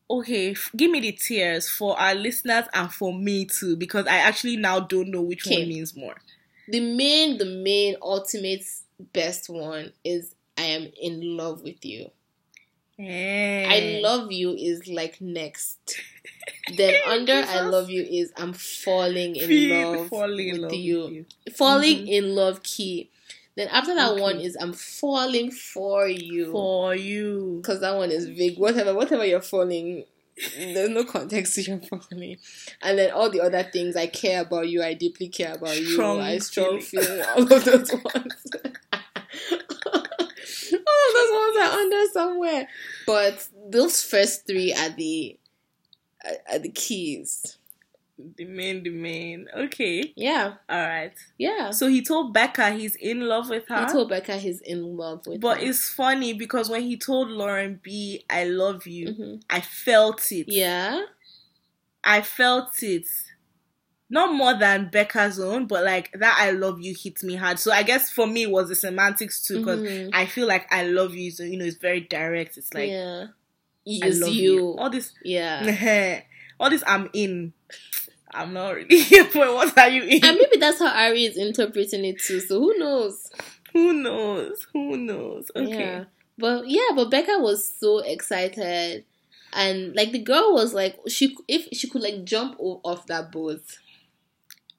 Okay, 0.10 0.52
f- 0.52 0.72
give 0.76 0.92
me 0.92 1.00
the 1.00 1.12
tears 1.12 1.70
for 1.70 2.00
our 2.00 2.16
listeners 2.16 2.66
and 2.74 2.92
for 2.92 3.14
me 3.14 3.46
too, 3.46 3.76
because 3.76 4.08
I 4.08 4.18
actually 4.18 4.58
now 4.58 4.80
don't 4.80 5.10
know 5.12 5.22
which 5.22 5.46
Okay. 5.46 5.60
one 5.60 5.68
means 5.70 5.96
more. 5.96 6.16
The 6.68 6.80
main, 6.80 7.38
the 7.38 7.46
main, 7.46 7.96
ultimate 8.02 8.64
best 9.14 9.50
one 9.50 9.94
is 10.04 10.36
I 10.58 10.64
am 10.64 10.90
in 11.02 11.38
love 11.38 11.62
with 11.62 11.84
you. 11.86 12.12
I 13.00 14.00
love 14.02 14.32
you 14.32 14.54
is 14.54 14.88
like 14.88 15.22
next. 15.22 15.78
then 16.76 16.96
under 17.06 17.34
I 17.34 17.62
love 17.62 17.90
you 17.90 18.04
is 18.04 18.32
I'm 18.38 18.54
falling 18.54 19.36
in 19.36 19.48
Feel 19.48 19.92
love 19.92 20.08
falling 20.10 20.48
in 20.50 20.54
with 20.54 20.62
love 20.62 20.74
you. 20.74 21.00
with 21.04 21.12
you. 21.14 21.26
falling 21.56 21.98
Mhm. 22.00 22.08
in 22.08 22.36
love 22.36 22.64
key. 22.64 23.10
Then 23.58 23.68
after 23.70 23.94
that 23.96 24.12
Okay. 24.12 24.22
one 24.22 24.40
is 24.40 24.56
I'm 24.62 24.72
falling 24.72 25.52
for 25.52 26.08
you. 26.08 26.52
for 26.52 26.96
you. 26.96 27.60
because 27.62 27.82
that 27.82 27.96
one 27.96 28.12
is 28.12 28.28
vague. 28.30 28.58
Whatever, 28.60 28.94
whatever 28.94 29.26
you're 29.26 29.42
falling, 29.42 30.06
there's 30.56 30.90
no 30.90 31.04
context 31.04 31.56
to 31.56 31.64
your 31.64 31.80
falling. 31.90 32.38
And 32.84 32.98
then 33.00 33.12
all 33.12 33.30
the 33.32 33.42
other 33.42 33.64
things, 33.64 33.96
I 33.96 34.06
care 34.08 34.42
about 34.44 34.70
you. 34.70 34.84
I 34.84 34.94
deeply 34.94 35.28
care 35.30 35.56
about 35.56 35.76
Strong 35.76 36.18
you. 36.18 36.22
I 36.22 36.38
strong 36.38 36.80
feeling. 36.82 37.08
feel 37.08 37.24
all 37.36 37.42
of 37.52 37.66
those 37.66 37.92
ones. 37.92 38.46
all 39.74 41.04
of 41.08 41.14
those 41.14 41.32
ones 41.32 41.58
are 41.58 41.72
under 41.80 42.06
somewhere, 42.14 42.68
but 43.06 43.48
those 43.72 44.04
first 44.04 44.46
three 44.46 44.74
are 44.74 44.90
the 44.90 45.38
are 46.52 46.60
the 46.60 46.70
keys. 46.70 47.58
The 48.18 48.46
main, 48.46 48.82
the 48.84 48.90
main. 48.90 49.48
Okay, 49.56 50.14
Yeah, 50.16 50.56
all 50.68 50.88
right. 50.88 51.14
yeah. 51.38 51.70
So 51.70 51.88
he 51.88 52.02
told 52.02 52.34
Becca 52.34 52.72
he's 52.72 52.96
in 52.96 53.22
love 53.22 53.50
with 53.50 53.68
her. 53.68 53.86
He 53.86 53.92
told 53.92 54.10
Becca 54.10 54.38
he's 54.38 54.60
in 54.62 54.98
love 54.98 55.28
with 55.28 55.40
but 55.40 55.56
her. 55.56 55.60
But 55.62 55.64
it's 55.68 55.90
funny 55.90 56.34
because 56.34 56.68
when 56.70 56.82
he 56.82 56.98
told 56.98 57.30
Lauren 57.30 57.80
B, 57.84 58.26
I 58.30 58.46
love 58.46 58.88
you," 58.88 59.10
Mhm. 59.10 59.42
I 59.50 59.62
felt 59.62 60.32
it. 60.32 60.48
yeah, 60.48 61.04
I 62.04 62.22
felt 62.22 62.82
it. 62.82 63.06
Not 64.10 64.34
more 64.34 64.54
than 64.58 64.90
Becca's 64.90 65.38
own, 65.38 65.68
but 65.68 65.84
like 65.84 66.12
that 66.14 66.38
I 66.40 66.52
love 66.52 66.82
you 66.82 66.96
hit 66.96 67.22
me 67.24 67.36
hard. 67.36 67.60
So 67.60 67.72
I 67.74 67.84
guess 67.84 68.10
for 68.10 68.26
me 68.26 68.44
it 68.44 68.52
was 68.52 68.70
the 68.70 68.76
semantics 68.76 69.46
too, 69.46 69.58
because 69.60 69.82
Mhm. 69.82 70.10
I 70.14 70.26
feel 70.26 70.48
like 70.48 70.66
I 70.72 70.84
love 70.88 71.14
you. 71.14 71.30
So 71.30 71.44
you 71.44 71.58
know, 71.58 71.66
it's 71.66 71.78
very 71.78 72.00
direct. 72.02 72.58
It's 72.58 72.74
like 72.74 72.90
yeah. 72.90 73.28
I 74.02 74.10
love 74.10 74.34
you. 74.34 74.54
you. 74.54 74.76
All 74.78 74.90
this, 74.90 75.14
Yeah. 75.24 76.22
all 76.60 76.70
this. 76.70 76.84
I'm 76.88 77.10
in. 77.14 77.54
I'm 78.38 78.54
not 78.54 78.76
really 78.76 79.00
here 79.02 79.26
for 79.26 79.40
what 79.54 79.78
are 79.78 79.90
you 79.90 80.04
in? 80.04 80.24
And 80.24 80.38
maybe 80.38 80.58
that's 80.60 80.80
how 80.80 80.94
Arie 80.94 81.26
is 81.26 81.38
interpreting 81.38 82.06
it 82.06 82.20
too. 82.20 82.40
So 82.40 82.60
who 82.60 82.78
knows? 82.78 83.30
Who 83.74 83.94
knows? 83.94 84.68
Who 84.74 84.98
knows? 84.98 85.52
Okay. 85.56 85.80
Yeah. 85.80 86.04
But 86.38 86.68
yeah, 86.70 86.90
but 86.96 87.10
Becca 87.12 87.40
was 87.40 87.72
so 87.80 88.00
excited. 88.00 89.06
And 89.54 89.96
like 89.96 90.12
the 90.12 90.20
girl 90.20 90.54
was 90.54 90.74
like 90.74 90.98
she 91.08 91.36
if 91.48 91.68
she 91.74 91.90
could 91.90 92.02
like 92.04 92.24
jump 92.24 92.56
off 92.60 93.08
that 93.08 93.32
boat. 93.32 93.62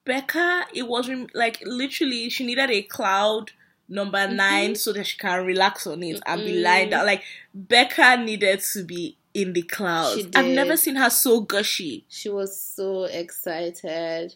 Becca, 0.05 0.67
it 0.75 0.89
was 0.89 1.11
like 1.35 1.61
literally 1.65 2.31
she 2.31 2.47
needed 2.47 2.71
a 2.71 2.83
cloud 2.83 3.53
number 3.89 4.19
Mm-hmm. 4.19 4.37
nine 4.37 4.75
so 4.75 4.93
that 4.93 5.07
she 5.07 5.19
can 5.19 5.45
relax 5.45 5.87
on 5.87 6.03
it 6.03 6.21
and 6.27 6.45
be 6.45 6.63
lying 6.63 6.91
down. 6.91 7.05
Like 7.07 7.23
Becca 7.55 8.17
needed 8.19 8.61
to 8.73 8.85
be 8.85 9.18
in 9.35 9.53
the 9.53 9.63
clouds. 9.63 10.27
I've 10.35 10.47
never 10.47 10.77
seen 10.77 10.97
her 10.97 11.11
so 11.11 11.41
gushy. 11.41 12.05
She 12.09 12.29
was 12.29 12.61
so 12.61 13.05
excited. 13.05 14.35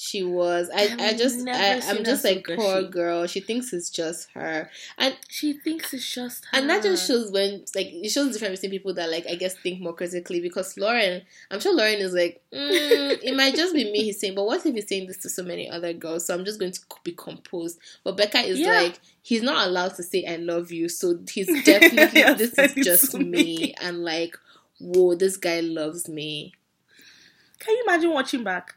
She 0.00 0.22
was. 0.22 0.70
I. 0.72 0.94
I 0.96 1.08
I've 1.08 1.18
just. 1.18 1.44
I, 1.48 1.80
her 1.80 2.02
just 2.04 2.22
so 2.22 2.28
like 2.28 2.46
poor 2.54 2.82
gushy. 2.82 2.88
girl. 2.88 3.26
She 3.26 3.40
thinks 3.40 3.72
it's 3.72 3.90
just 3.90 4.30
her, 4.30 4.70
and 4.96 5.16
She 5.28 5.54
thinks 5.54 5.92
it's 5.92 6.08
just 6.08 6.44
her. 6.44 6.56
and 6.56 6.70
that 6.70 6.84
just 6.84 7.04
shows 7.08 7.32
when 7.32 7.64
like 7.74 7.88
it 7.90 8.08
shows 8.10 8.28
the 8.28 8.32
difference 8.34 8.60
between 8.60 8.78
people 8.78 8.94
that 8.94 9.10
like 9.10 9.26
I 9.28 9.34
guess 9.34 9.56
think 9.56 9.80
more 9.80 9.92
critically. 9.92 10.40
Because 10.40 10.78
Lauren, 10.78 11.22
I'm 11.50 11.58
sure 11.58 11.74
Lauren 11.74 11.96
is 11.98 12.12
like, 12.12 12.40
mm, 12.54 13.18
it 13.24 13.34
might 13.34 13.56
just 13.56 13.74
be 13.74 13.90
me. 13.90 14.04
He's 14.04 14.20
saying, 14.20 14.36
but 14.36 14.46
what 14.46 14.64
if 14.64 14.72
he's 14.72 14.86
saying 14.86 15.08
this 15.08 15.16
to 15.18 15.28
so 15.28 15.42
many 15.42 15.68
other 15.68 15.92
girls? 15.92 16.26
So 16.26 16.34
I'm 16.34 16.44
just 16.44 16.60
going 16.60 16.70
to 16.70 16.80
be 17.02 17.10
composed. 17.10 17.80
But 18.04 18.16
Becca 18.16 18.38
is 18.38 18.60
Yeah. 18.60 18.68
like, 18.82 19.00
he's 19.22 19.42
not 19.42 19.66
allowed 19.66 19.96
to 19.96 20.04
say 20.04 20.24
I 20.24 20.36
love 20.36 20.70
you. 20.70 20.88
So 20.88 21.18
he's 21.28 21.48
definitely 21.64 22.20
Yes, 22.20 22.38
this 22.38 22.56
is 22.56 22.74
just 22.84 23.14
me. 23.14 23.24
me, 23.24 23.74
and 23.80 24.04
like, 24.04 24.38
whoa, 24.78 25.16
this 25.16 25.36
guy 25.36 25.58
loves 25.58 26.08
me. 26.08 26.52
Can 27.58 27.74
you 27.74 27.82
imagine 27.84 28.12
watching 28.12 28.44
back? 28.44 28.76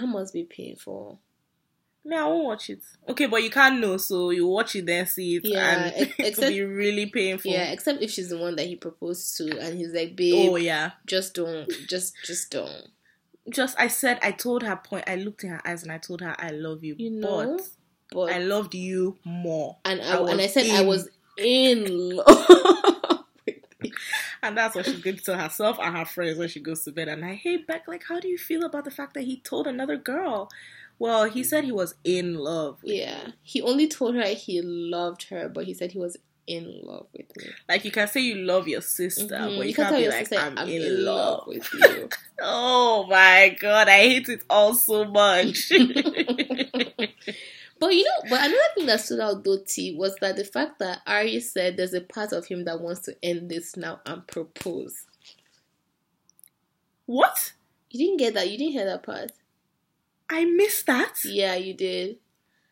That 0.00 0.06
must 0.06 0.32
be 0.34 0.44
painful. 0.44 1.20
Me, 2.04 2.16
I 2.16 2.24
won't 2.24 2.44
watch 2.44 2.70
it. 2.70 2.80
Okay, 3.08 3.26
but 3.26 3.42
you 3.42 3.50
can't 3.50 3.80
know, 3.80 3.96
so 3.96 4.30
you 4.30 4.46
watch 4.46 4.76
it 4.76 4.86
then 4.86 5.06
see 5.06 5.36
it, 5.36 5.44
Yeah, 5.44 5.86
and 5.86 5.92
ex- 6.20 6.38
it'll 6.38 6.50
be 6.50 6.62
really 6.62 7.06
painful. 7.06 7.50
Yeah, 7.50 7.72
except 7.72 8.00
if 8.00 8.10
she's 8.12 8.28
the 8.28 8.38
one 8.38 8.54
that 8.56 8.66
he 8.66 8.76
proposed 8.76 9.36
to, 9.38 9.58
and 9.58 9.76
he's 9.76 9.92
like, 9.92 10.10
oh, 10.12 10.14
babe, 10.16 10.34
Oh 10.52 10.56
yeah. 10.56 10.92
just 11.04 11.34
don't, 11.34 11.68
just, 11.88 12.14
just 12.24 12.50
don't. 12.50 12.86
Just 13.50 13.78
I 13.78 13.88
said 13.88 14.18
I 14.22 14.32
told 14.32 14.62
her 14.64 14.76
point. 14.76 15.04
I 15.08 15.14
looked 15.16 15.44
in 15.44 15.50
her 15.50 15.60
eyes 15.66 15.82
and 15.84 15.90
I 15.92 15.98
told 15.98 16.20
her 16.20 16.34
I 16.38 16.50
love 16.50 16.82
you, 16.82 16.96
You 16.98 17.10
know, 17.10 17.56
but 17.56 17.68
But 18.12 18.32
I 18.32 18.38
loved 18.38 18.74
you 18.74 19.18
more. 19.24 19.76
and 19.84 20.00
I, 20.02 20.16
I 20.18 20.30
and 20.32 20.40
I 20.40 20.46
said 20.48 20.66
I 20.70 20.82
was 20.82 21.08
in 21.38 22.16
love. 22.16 22.26
And 24.48 24.56
that's 24.56 24.74
what 24.74 24.84
she's 24.86 25.00
going 25.00 25.16
to 25.16 25.22
tell 25.22 25.38
herself 25.38 25.78
and 25.80 25.96
her 25.96 26.04
friends 26.04 26.38
when 26.38 26.48
she 26.48 26.60
goes 26.60 26.84
to 26.84 26.92
bed. 26.92 27.08
And 27.08 27.24
I 27.24 27.34
hate 27.34 27.66
Beck, 27.66 27.86
like, 27.88 28.04
how 28.08 28.20
do 28.20 28.28
you 28.28 28.38
feel 28.38 28.64
about 28.64 28.84
the 28.84 28.90
fact 28.90 29.14
that 29.14 29.22
he 29.24 29.40
told 29.40 29.66
another 29.66 29.96
girl? 29.96 30.48
Well, 30.98 31.24
he 31.24 31.42
said 31.44 31.64
he 31.64 31.72
was 31.72 31.94
in 32.04 32.34
love. 32.36 32.82
with 32.82 32.92
yeah, 32.94 33.28
he 33.42 33.60
only 33.60 33.86
told 33.88 34.14
her 34.14 34.24
he 34.28 34.62
loved 34.62 35.24
her, 35.30 35.48
but 35.48 35.64
he 35.66 35.74
said 35.74 35.92
he 35.92 35.98
was 35.98 36.16
in 36.46 36.80
love 36.84 37.06
with 37.12 37.26
me. 37.36 37.44
Like 37.68 37.84
you 37.84 37.90
can 37.90 38.06
say 38.08 38.20
you 38.20 38.36
love 38.36 38.66
your 38.68 38.80
sister, 38.80 39.24
Mhm. 39.34 39.56
but 39.56 39.62
you, 39.62 39.64
You 39.70 39.74
can't 39.74 39.88
can't 39.90 40.02
be 40.04 40.08
like 40.08 40.26
sister, 40.28 40.36
I'm, 40.44 40.56
"I'm 40.58 40.68
in, 40.68 40.80
in 40.82 41.04
love. 41.04 41.38
love 41.40 41.48
with 41.48 41.74
you." 41.74 42.08
oh 42.40 43.04
my 43.10 43.56
god, 43.60 43.88
I 43.88 43.98
hate 43.98 44.28
it 44.28 44.44
all 44.48 44.72
so 44.74 45.04
much. 45.04 45.70
But 47.78 47.94
you 47.94 48.04
know, 48.04 48.30
but 48.30 48.40
another 48.40 48.58
thing 48.74 48.86
that 48.86 49.00
stood 49.00 49.20
out 49.20 49.44
though, 49.44 49.58
T, 49.66 49.94
was 49.96 50.16
that 50.20 50.36
the 50.36 50.44
fact 50.44 50.78
that 50.78 51.00
Arie 51.06 51.40
said 51.40 51.76
there's 51.76 51.92
a 51.94 52.00
part 52.00 52.32
of 52.32 52.46
him 52.46 52.64
that 52.64 52.80
wants 52.80 53.00
to 53.00 53.16
end 53.22 53.50
this 53.50 53.76
now 53.76 54.00
and 54.06 54.26
propose. 54.26 55.04
what? 57.06 57.52
You 57.90 58.06
didn't 58.06 58.18
get 58.18 58.34
that. 58.34 58.50
You 58.50 58.58
didn't 58.58 58.72
hear 58.72 58.86
that 58.86 59.02
part. 59.04 59.32
I 60.28 60.44
missed 60.44 60.86
that. 60.86 61.24
Yeah, 61.24 61.54
you 61.54 61.72
did. 61.74 62.16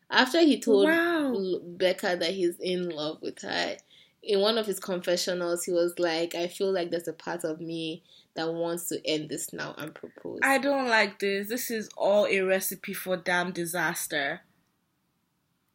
After 0.09 0.39
he 0.41 0.59
told 0.59 0.85
Wow. 0.85 1.59
Becca 1.63 2.17
that 2.19 2.31
he's 2.31 2.59
in 2.59 2.89
love 2.89 3.21
with 3.21 3.41
her, 3.41 3.77
in 4.21 4.39
one 4.39 4.57
of 4.57 4.65
his 4.65 4.79
confessionals, 4.79 5.63
he 5.63 5.71
was 5.71 5.97
like, 5.99 6.35
"I 6.35 6.47
feel 6.47 6.71
like 6.71 6.91
there's 6.91 7.07
a 7.07 7.13
part 7.13 7.43
of 7.43 7.61
me 7.61 8.03
that 8.33 8.53
wants 8.53 8.89
to 8.89 8.99
end 9.07 9.29
this 9.29 9.53
now 9.53 9.73
and 9.77 9.93
propose." 9.95 10.39
I 10.43 10.57
don't 10.57 10.87
like 10.89 11.19
this. 11.19 11.47
This 11.47 11.71
is 11.71 11.89
all 11.95 12.25
a 12.25 12.41
recipe 12.41 12.93
for 12.93 13.15
damn 13.17 13.51
disaster. 13.51 14.41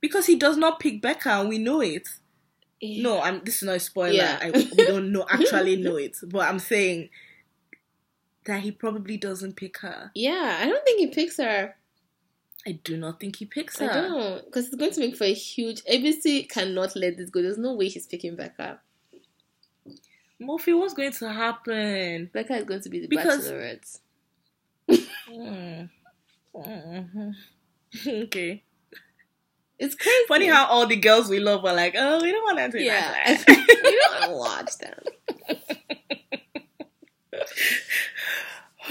Because 0.01 0.27
he 0.27 0.37
does 0.37 0.57
not 0.57 0.81
pick 0.81 1.03
Becca, 1.03 1.29
and 1.31 1.49
we 1.49 1.59
know 1.59 1.81
it. 1.81 2.09
No, 2.83 3.21
I'm. 3.21 3.43
This 3.45 3.57
is 3.57 3.63
not 3.65 3.77
a 3.77 3.81
spoiler. 3.81 4.13
Yeah. 4.15 4.39
I, 4.41 4.51
we 4.51 4.87
don't 4.87 5.13
know 5.13 5.27
actually 5.31 5.77
know 5.77 5.97
it, 5.97 6.17
but 6.23 6.49
I'm 6.49 6.59
saying 6.59 7.11
that 8.47 8.63
he 8.63 8.73
probably 8.73 9.19
doesn't 9.19 9.57
pick 9.57 9.79
her. 9.79 10.11
Yeah, 10.15 10.59
I 10.61 10.67
don't 10.67 10.83
think 10.85 11.01
he 11.01 11.07
picks 11.09 11.37
her. 11.37 11.75
I 12.67 12.73
do 12.73 12.97
not 12.97 13.21
think 13.21 13.37
he 13.37 13.45
picks 13.47 13.81
I 13.81 13.87
her. 13.87 13.93
don't, 14.09 14.45
because 14.47 14.67
it's 14.67 14.77
going 14.77 14.93
to 14.93 15.01
make 15.01 15.17
for 15.17 15.25
a 15.25 15.33
huge. 15.35 15.83
ABC 15.85 16.49
cannot 16.49 16.97
let 16.97 17.17
this 17.19 17.31
go. 17.31 17.43
There's 17.43 17.59
no 17.59 17.75
way 17.75 17.89
he's 17.89 18.07
picking 18.07 18.37
Becca. 18.37 18.81
Mofi, 20.41 20.79
what's 20.79 20.95
going 20.95 21.13
to 21.13 21.31
happen? 21.33 22.31
Becca 22.33 22.55
is 22.57 22.65
going 22.65 22.81
to 22.81 22.89
be 22.89 23.01
the 23.01 23.09
Because- 23.09 23.51
bachelorette. 23.51 23.99
Mm. 25.31 25.89
Mhm. 26.55 27.35
okay. 28.25 28.63
It's 29.81 29.95
crazy. 29.95 30.25
Funny 30.29 30.47
how 30.47 30.67
all 30.67 30.87
the 30.87 30.97
girls 30.97 31.29
we 31.31 31.41
love 31.41 31.63
were 31.63 31.73
like, 31.73 31.95
oh, 31.97 32.21
we 32.23 32.31
don't 32.31 32.45
want 32.45 32.59
them 32.59 32.71
to 32.73 32.77
be 32.79 32.85
yeah, 32.85 33.13
bachelor." 33.13 33.57
we 33.85 34.01
don't 34.01 34.21
wanna 34.21 34.37
watch 34.37 34.79
them. 34.79 35.03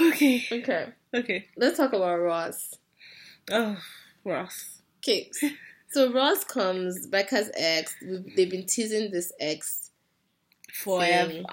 okay. 0.00 0.44
Okay, 0.50 0.86
Okay. 1.14 1.46
let's 1.56 1.76
talk 1.76 1.92
about 1.92 2.16
Ross. 2.20 2.74
Oh, 3.50 3.76
Ross. 4.24 4.82
Okay, 4.98 5.30
so 5.90 6.12
Ross 6.12 6.44
comes, 6.44 7.06
Becca's 7.06 7.50
ex. 7.56 7.94
We've, 8.06 8.36
they've 8.36 8.50
been 8.50 8.66
teasing 8.66 9.10
this 9.10 9.32
ex 9.40 9.90
Forever. 10.72 11.30
Thing. 11.30 11.44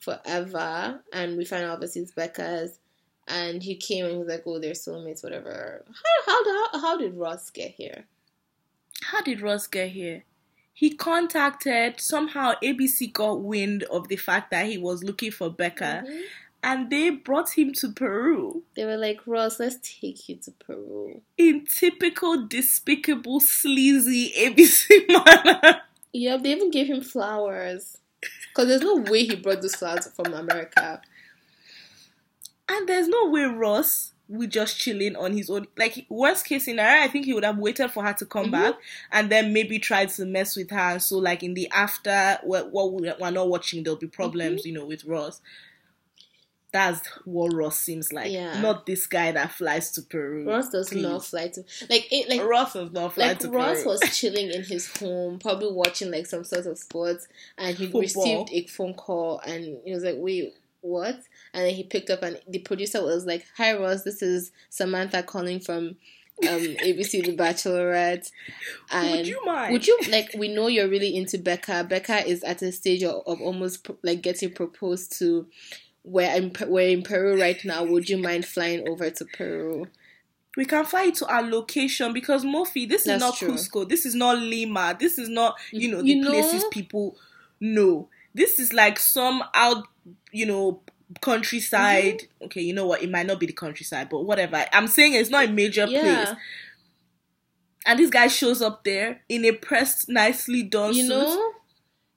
forever, 0.00 1.00
and 1.12 1.36
we 1.36 1.44
find 1.44 1.64
out 1.64 1.72
obviously 1.72 2.02
it's 2.02 2.12
Becca's. 2.12 2.78
And 3.26 3.62
he 3.62 3.76
came 3.76 4.04
and 4.04 4.12
he 4.12 4.18
was 4.18 4.28
like, 4.28 4.42
"Oh, 4.46 4.58
they're 4.58 4.72
soulmates, 4.72 5.22
whatever." 5.24 5.82
How 5.88 6.32
how 6.32 6.44
how, 6.72 6.80
how 6.80 6.98
did 6.98 7.14
Ross 7.16 7.48
get 7.50 7.70
here? 7.72 8.04
How 9.10 9.20
did 9.22 9.40
Ross 9.40 9.66
get 9.66 9.90
here? 9.90 10.24
He 10.72 10.90
contacted 10.94 12.00
somehow 12.00 12.54
ABC 12.62 13.12
got 13.12 13.40
wind 13.42 13.84
of 13.84 14.08
the 14.08 14.16
fact 14.16 14.50
that 14.50 14.66
he 14.66 14.76
was 14.78 15.04
looking 15.04 15.30
for 15.30 15.48
Becca 15.50 16.02
Mhm. 16.06 16.22
and 16.62 16.90
they 16.90 17.10
brought 17.10 17.50
him 17.50 17.72
to 17.74 17.92
Peru 17.92 18.64
They 18.74 18.84
were 18.84 18.96
like, 18.96 19.26
"Ross, 19.26 19.60
let's 19.60 19.76
take 19.82 20.28
you 20.28 20.36
to 20.36 20.50
Peru." 20.52 21.20
in 21.36 21.66
typical 21.66 22.46
despicable 22.46 23.38
sleazy 23.40 24.32
ABC 24.36 25.06
manner. 25.08 25.82
Yep, 26.12 26.42
they 26.42 26.52
even 26.52 26.70
gave 26.70 26.86
him 26.86 27.02
flowers. 27.02 27.98
Because 28.20 28.68
there's 28.68 28.80
no 28.80 28.96
way 28.96 29.24
he 29.24 29.34
brought 29.36 29.60
those 29.60 29.74
flowers 29.76 30.06
from 30.08 30.32
America. 30.32 31.02
And 32.68 32.88
there's 32.88 33.08
no 33.08 33.26
way 33.28 33.42
Ross 33.44 34.13
would 34.28 34.50
just 34.50 34.78
chilling 34.78 35.16
on 35.16 35.32
his 35.36 35.50
own. 35.50 35.66
Like 35.76 36.06
worst 36.08 36.46
case 36.46 36.64
scenario, 36.64 37.04
I 37.04 37.08
think 37.08 37.26
he 37.26 37.34
would 37.34 37.44
have 37.44 37.58
waited 37.58 37.90
for 37.90 38.02
her 38.04 38.14
to 38.14 38.24
come 38.26 38.46
Mhm. 38.46 38.52
back 38.52 38.74
and 39.12 39.30
then 39.30 39.52
maybe 39.52 39.78
tried 39.78 40.08
to 40.10 40.24
mess 40.24 40.56
with 40.56 40.70
her. 40.70 40.78
And 40.92 41.02
so, 41.02 41.18
like 41.18 41.42
in 41.42 41.52
the 41.54 41.68
after, 41.70 42.38
what 42.42 42.72
we're 42.72 43.30
not 43.30 43.48
watching, 43.48 43.82
there'll 43.82 43.98
be 43.98 44.06
problems, 44.06 44.62
Mm-hmm. 44.62 44.68
you 44.68 44.74
know, 44.74 44.86
with 44.86 45.04
Ross. 45.04 45.40
That's 46.72 47.06
what 47.24 47.54
Ross 47.54 47.78
seems 47.78 48.12
like. 48.12 48.32
Yeah. 48.32 48.60
Not 48.60 48.84
this 48.84 49.06
guy 49.06 49.30
that 49.30 49.52
flies 49.52 49.92
to 49.92 50.02
Peru. 50.02 50.48
Ross 50.48 50.70
does 50.70 50.88
Please. 50.88 51.02
not 51.02 51.24
fly 51.24 51.46
to 51.48 51.62
like 51.88 52.08
it 52.10 52.28
like 52.28 52.42
Ross 52.42 52.72
does 52.72 52.90
not 52.90 53.14
fly 53.14 53.28
like 53.28 53.38
to 53.40 53.48
Ross 53.50 53.82
Peru. 53.82 53.90
was 53.92 54.00
chilling 54.18 54.50
in 54.50 54.64
his 54.64 54.88
home, 54.96 55.38
probably 55.38 55.70
watching 55.70 56.10
like 56.10 56.26
some 56.26 56.42
sort 56.42 56.66
of 56.66 56.76
sports, 56.76 57.28
and 57.58 57.76
he 57.76 57.84
Football. 57.84 58.00
received 58.00 58.48
a 58.52 58.66
phone 58.66 58.94
call, 58.94 59.38
and 59.46 59.78
he 59.84 59.92
was 59.92 60.02
like, 60.02 60.16
"Wait, 60.18 60.54
what?" 60.84 61.16
And 61.52 61.66
then 61.66 61.74
he 61.74 61.82
picked 61.84 62.10
up, 62.10 62.22
and 62.22 62.38
the 62.48 62.58
producer 62.60 63.02
was 63.02 63.26
like, 63.26 63.46
"Hi, 63.56 63.76
Ross, 63.76 64.02
this 64.02 64.22
is 64.22 64.52
Samantha 64.70 65.22
calling 65.22 65.60
from 65.60 65.84
um, 65.86 65.96
ABC 66.42 67.24
The 67.24 67.36
Bachelorette." 67.36 68.30
And 68.90 69.10
Would 69.18 69.26
you 69.26 69.44
mind? 69.44 69.72
Would 69.72 69.86
you 69.86 69.98
like? 70.10 70.34
We 70.36 70.48
know 70.48 70.68
you're 70.68 70.88
really 70.88 71.16
into 71.16 71.38
Becca. 71.38 71.84
Becca 71.88 72.26
is 72.26 72.42
at 72.44 72.62
a 72.62 72.70
stage 72.72 73.02
of, 73.02 73.22
of 73.26 73.40
almost 73.40 73.88
like 74.02 74.22
getting 74.22 74.52
proposed 74.52 75.18
to. 75.18 75.46
Where 76.02 76.30
I'm, 76.36 76.52
we're 76.66 76.90
in 76.90 77.02
Peru 77.02 77.40
right 77.40 77.64
now. 77.64 77.82
Would 77.82 78.10
you 78.10 78.18
mind 78.18 78.44
flying 78.44 78.86
over 78.86 79.08
to 79.08 79.24
Peru? 79.24 79.86
we 80.56 80.64
can 80.64 80.84
fly 80.84 81.10
to 81.10 81.26
our 81.26 81.42
location 81.42 82.12
because 82.12 82.44
Mofi, 82.44 82.88
this 82.88 83.06
is 83.06 83.20
not 83.20 83.36
true. 83.36 83.52
Cusco, 83.52 83.88
this 83.88 84.06
is 84.06 84.14
not 84.14 84.38
Lima, 84.38 84.96
this 84.98 85.18
is 85.18 85.28
not 85.28 85.56
you 85.72 85.90
know 85.90 86.00
the 86.00 86.08
You 86.08 86.22
know- 86.22 86.30
places 86.30 86.64
people 86.70 87.16
know. 87.60 88.08
This 88.34 88.58
is 88.58 88.72
like 88.72 88.98
some 88.98 89.42
out, 89.54 89.86
you 90.32 90.46
know, 90.46 90.80
countryside. 91.20 92.18
Mm-hmm. 92.20 92.44
Okay, 92.46 92.60
you 92.62 92.72
know 92.74 92.86
what? 92.86 93.02
It 93.02 93.10
might 93.10 93.26
not 93.26 93.40
be 93.40 93.46
the 93.46 93.52
countryside, 93.52 94.08
but 94.08 94.24
whatever. 94.24 94.64
I'm 94.72 94.86
saying 94.88 95.14
it's 95.14 95.30
not 95.30 95.46
a 95.46 95.52
major 95.52 95.86
Yeah. 95.88 96.24
place. 96.24 96.36
And 97.86 97.98
this 97.98 98.10
guy 98.10 98.28
shows 98.28 98.62
up 98.62 98.84
there 98.84 99.20
in 99.28 99.44
a 99.44 99.52
pressed, 99.52 100.08
nicely 100.08 100.62
done 100.62 100.94
you 100.94 101.02
suit. 101.02 101.08
know 101.10 101.52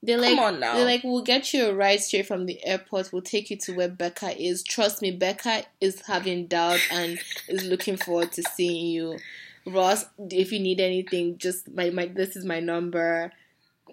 they're 0.03 0.17
like 0.17 0.35
Come 0.35 0.39
on 0.39 0.59
now. 0.59 0.75
they're 0.75 0.85
like 0.85 1.03
we'll 1.03 1.23
get 1.23 1.53
you 1.53 1.65
a 1.67 1.73
ride 1.73 1.99
straight 1.99 2.27
from 2.27 2.45
the 2.45 2.63
airport 2.65 3.11
we'll 3.11 3.21
take 3.23 3.49
you 3.49 3.57
to 3.57 3.73
where 3.73 3.89
becca 3.89 4.39
is 4.39 4.63
trust 4.63 5.01
me 5.01 5.09
becca 5.11 5.63
is 5.81 6.03
having 6.05 6.45
doubt 6.45 6.79
and 6.91 7.19
is 7.49 7.63
looking 7.65 7.97
forward 7.97 8.31
to 8.33 8.43
seeing 8.43 8.85
you 8.85 9.17
ross 9.65 10.05
if 10.29 10.51
you 10.51 10.59
need 10.59 10.79
anything 10.79 11.35
just 11.39 11.67
my, 11.73 11.89
my 11.89 12.05
this 12.05 12.35
is 12.35 12.45
my 12.45 12.59
number 12.59 13.31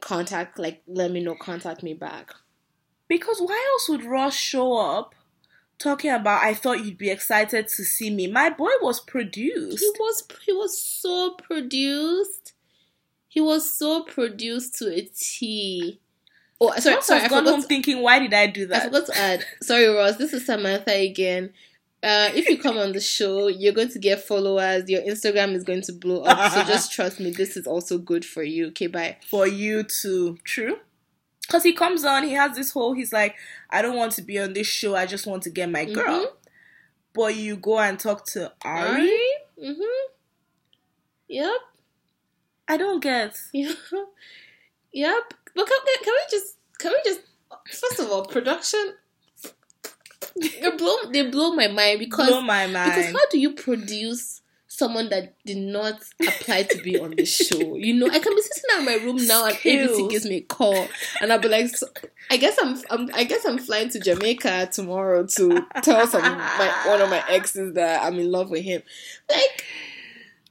contact 0.00 0.58
like 0.58 0.82
let 0.86 1.10
me 1.10 1.20
know 1.24 1.34
contact 1.34 1.82
me 1.82 1.94
back 1.94 2.34
Because 3.08 3.40
why 3.40 3.62
else 3.72 3.88
would 3.88 4.04
Ross 4.04 4.34
show 4.34 4.76
up 4.76 5.14
talking 5.78 6.10
about 6.10 6.42
I 6.42 6.54
thought 6.54 6.84
you'd 6.84 6.98
be 6.98 7.10
excited 7.10 7.68
to 7.68 7.84
see 7.84 8.10
me? 8.10 8.26
My 8.26 8.48
boy 8.50 8.70
was 8.80 9.00
produced. 9.00 9.80
he 9.80 9.90
was 9.98 10.22
he 10.46 10.52
was 10.52 10.80
so 10.80 11.32
produced 11.32 12.52
he 13.28 13.40
was 13.40 13.70
so 13.72 14.02
produced 14.04 14.76
to 14.78 14.92
a 14.94 15.02
t 15.02 15.98
oh 16.60 16.72
sorry 16.78 16.94
Ross 16.96 17.06
sorry 17.06 17.20
has 17.20 17.32
I 17.32 17.34
gone 17.34 17.44
home 17.46 17.62
to- 17.62 17.66
thinking, 17.68 18.00
why 18.02 18.18
did 18.20 18.32
I 18.32 18.46
do 18.46 18.66
that? 18.68 18.82
I 18.82 18.84
forgot 18.86 19.06
to 19.06 19.18
add. 19.18 19.44
Sorry, 19.60 19.86
Ross. 19.86 20.16
This 20.16 20.32
is 20.32 20.46
Samantha 20.46 20.94
again. 20.94 21.50
Uh, 22.02 22.28
if 22.34 22.48
you 22.48 22.58
come 22.58 22.76
on 22.78 22.92
the 22.92 23.00
show, 23.00 23.48
you're 23.48 23.72
going 23.72 23.88
to 23.88 23.98
get 23.98 24.22
followers. 24.22 24.88
Your 24.90 25.00
Instagram 25.02 25.54
is 25.54 25.64
going 25.64 25.80
to 25.82 25.92
blow 25.92 26.22
up. 26.22 26.52
So 26.52 26.62
just 26.72 26.92
trust 26.92 27.18
me. 27.18 27.30
This 27.30 27.56
is 27.56 27.66
also 27.66 27.96
good 27.98 28.24
for 28.26 28.42
you. 28.42 28.68
Okay, 28.68 28.86
bye. 28.88 29.16
For 29.28 29.46
you 29.46 29.82
too. 29.84 30.36
true. 30.44 30.78
Because 31.46 31.62
he 31.62 31.72
comes 31.72 32.04
on, 32.04 32.24
he 32.24 32.32
has 32.32 32.56
this 32.56 32.70
whole, 32.72 32.94
he's 32.94 33.12
like, 33.12 33.36
I 33.70 33.82
don't 33.82 33.96
want 33.96 34.12
to 34.12 34.22
be 34.22 34.38
on 34.38 34.52
this 34.54 34.66
show, 34.66 34.94
I 34.96 35.06
just 35.06 35.26
want 35.26 35.42
to 35.44 35.50
get 35.50 35.70
my 35.70 35.84
girl. 35.84 36.20
Mhm. 36.26 36.26
But 37.12 37.36
you 37.36 37.56
go 37.56 37.78
and 37.78 37.98
talk 37.98 38.26
to 38.28 38.52
Arie? 38.64 39.20
Mm-hmm. 39.62 40.12
Yep. 41.28 41.60
I 42.68 42.76
don't 42.76 43.00
get. 43.00 43.36
Yep. 43.52 43.76
Yep. 44.92 45.34
But 45.54 45.66
can, 45.66 45.78
can 46.02 46.12
we 46.14 46.20
just 46.30 46.56
can 46.78 46.92
we 46.92 46.98
just 47.04 47.20
first 47.70 48.00
of 48.00 48.10
all 48.10 48.24
production? 48.26 48.94
They 50.36 50.70
blow 50.76 50.96
they 51.12 51.28
blow 51.30 51.52
my 51.52 51.68
mind 51.68 52.00
because 52.00 52.28
Blow 52.28 52.40
my 52.40 52.66
Because 52.66 53.12
how 53.12 53.28
do 53.30 53.38
you 53.38 53.52
produce 53.52 54.40
someone 54.76 55.08
that 55.10 55.34
did 55.44 55.56
not 55.58 56.00
apply 56.26 56.64
to 56.64 56.82
be 56.82 56.98
on 56.98 57.12
the 57.12 57.24
show? 57.24 57.76
You 57.76 57.94
know, 57.94 58.06
I 58.06 58.18
can 58.18 58.34
be 58.34 58.42
sitting 58.42 58.78
in 58.78 58.84
my 58.84 58.94
room 59.04 59.26
now 59.26 59.46
and 59.46 59.56
ABC 59.56 60.10
gives 60.10 60.24
me 60.26 60.36
a 60.36 60.40
call, 60.42 60.88
and 61.20 61.32
I'll 61.32 61.38
be 61.38 61.48
like, 61.48 61.68
so, 61.68 61.86
I 62.30 62.36
guess 62.36 62.56
I'm, 62.60 62.76
I'm, 62.90 63.10
I 63.14 63.24
guess 63.24 63.44
I'm 63.44 63.58
flying 63.58 63.88
to 63.90 64.00
Jamaica 64.00 64.70
tomorrow 64.72 65.26
to 65.26 65.66
tell 65.82 66.06
some 66.06 66.22
my 66.22 66.82
one 66.86 67.00
of 67.00 67.10
my 67.10 67.22
exes 67.28 67.74
that 67.74 68.02
I'm 68.02 68.18
in 68.18 68.30
love 68.30 68.50
with 68.50 68.62
him. 68.62 68.82
Like, 69.28 69.64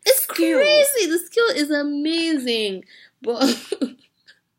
it's 0.05 0.24
Skills. 0.24 0.61
crazy. 0.61 1.09
The 1.09 1.19
skill 1.19 1.49
is 1.55 1.69
amazing, 1.69 2.86
but. 3.21 3.74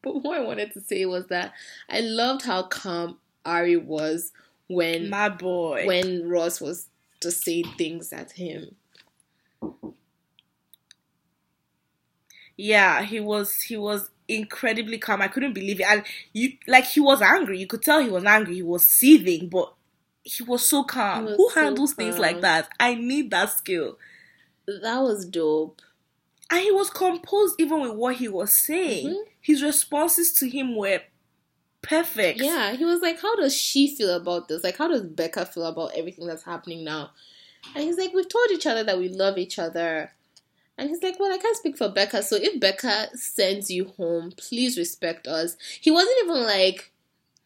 But 0.03 0.23
what 0.23 0.39
I 0.39 0.43
wanted 0.45 0.71
to 0.75 0.83
say 0.83 1.07
was 1.07 1.29
that 1.29 1.55
I 1.89 2.01
loved 2.01 2.45
how 2.45 2.65
calm 2.65 3.17
Arie 3.47 3.79
was 3.79 4.33
when 4.69 5.09
my 5.09 5.31
boy. 5.31 5.87
when 5.87 6.29
Ross 6.29 6.61
was 6.61 6.89
just 7.23 7.43
saying 7.43 7.73
things 7.79 8.13
at 8.13 8.33
him. 8.33 8.75
Yeah, 12.57 13.03
he 13.03 13.21
was 13.21 13.63
he 13.63 13.77
was 13.77 14.11
incredibly 14.29 14.99
calm. 14.99 15.21
I 15.23 15.29
couldn't 15.29 15.53
believe 15.53 15.81
it. 15.81 15.87
And 15.89 16.05
you 16.33 16.53
like 16.67 16.85
he 16.85 17.01
was 17.01 17.21
angry. 17.21 17.59
You 17.59 17.67
could 17.67 17.83
tell 17.83 18.01
he 18.01 18.11
was 18.11 18.25
angry. 18.25 18.55
He 18.55 18.63
was 18.63 18.87
seething, 18.87 19.49
but 19.49 19.75
he 20.23 20.43
was 20.43 20.67
so 20.67 20.85
calm. 20.85 21.25
was 21.25 21.37
Who 21.37 21.51
so 21.51 21.61
handles 21.61 21.95
things 21.95 22.19
like 22.19 22.41
that? 22.41 22.69
I 22.79 22.95
need 22.95 23.31
that 23.33 23.51
skill. 23.51 23.99
That 24.67 25.01
was 25.01 25.27
dope. 25.27 25.83
And 26.51 26.61
he 26.61 26.71
was 26.71 26.91
composed 26.91 27.57
even 27.59 27.81
with 27.81 27.93
what 27.93 28.17
he 28.17 28.29
was 28.29 28.53
saying. 28.53 29.09
Mhm. 29.09 29.25
His 29.41 29.63
responses 29.63 30.33
to 30.35 30.49
him 30.49 30.77
were 30.77 31.01
perfect. 31.83 32.41
Yeah, 32.41 32.75
he 32.75 32.85
was 32.85 33.03
like, 33.03 33.21
How 33.21 33.35
does 33.37 33.55
she 33.57 33.95
feel 33.95 34.15
about 34.15 34.49
this? 34.49 34.63
Like, 34.63 34.77
how 34.77 34.89
does 34.89 35.03
Becca 35.03 35.47
feel 35.47 35.65
about 35.65 35.93
everything 35.97 36.27
that's 36.27 36.45
happening 36.45 36.85
now? 36.85 37.11
And 37.75 37.85
he's 37.85 37.99
like, 37.99 38.13
We've 38.15 38.29
told 38.29 38.51
each 38.53 38.67
other 38.67 38.85
that 38.85 38.99
we 38.99 39.09
love 39.09 39.39
each 39.39 39.59
other. 39.59 40.13
And 40.77 40.89
he's 40.89 41.03
like, 41.03 41.19
Well, 41.21 41.33
I 41.33 41.39
can't 41.39 41.57
speak 41.57 41.77
for 41.79 41.89
Becca, 41.89 42.23
so 42.23 42.37
if 42.37 42.59
Becca 42.61 43.17
sends 43.17 43.71
you 43.71 43.87
home, 43.97 44.33
please 44.37 44.77
respect 44.79 45.27
us. 45.27 45.57
He 45.81 45.91
wasn't 45.91 46.17
even 46.25 46.43
like, 46.43 46.91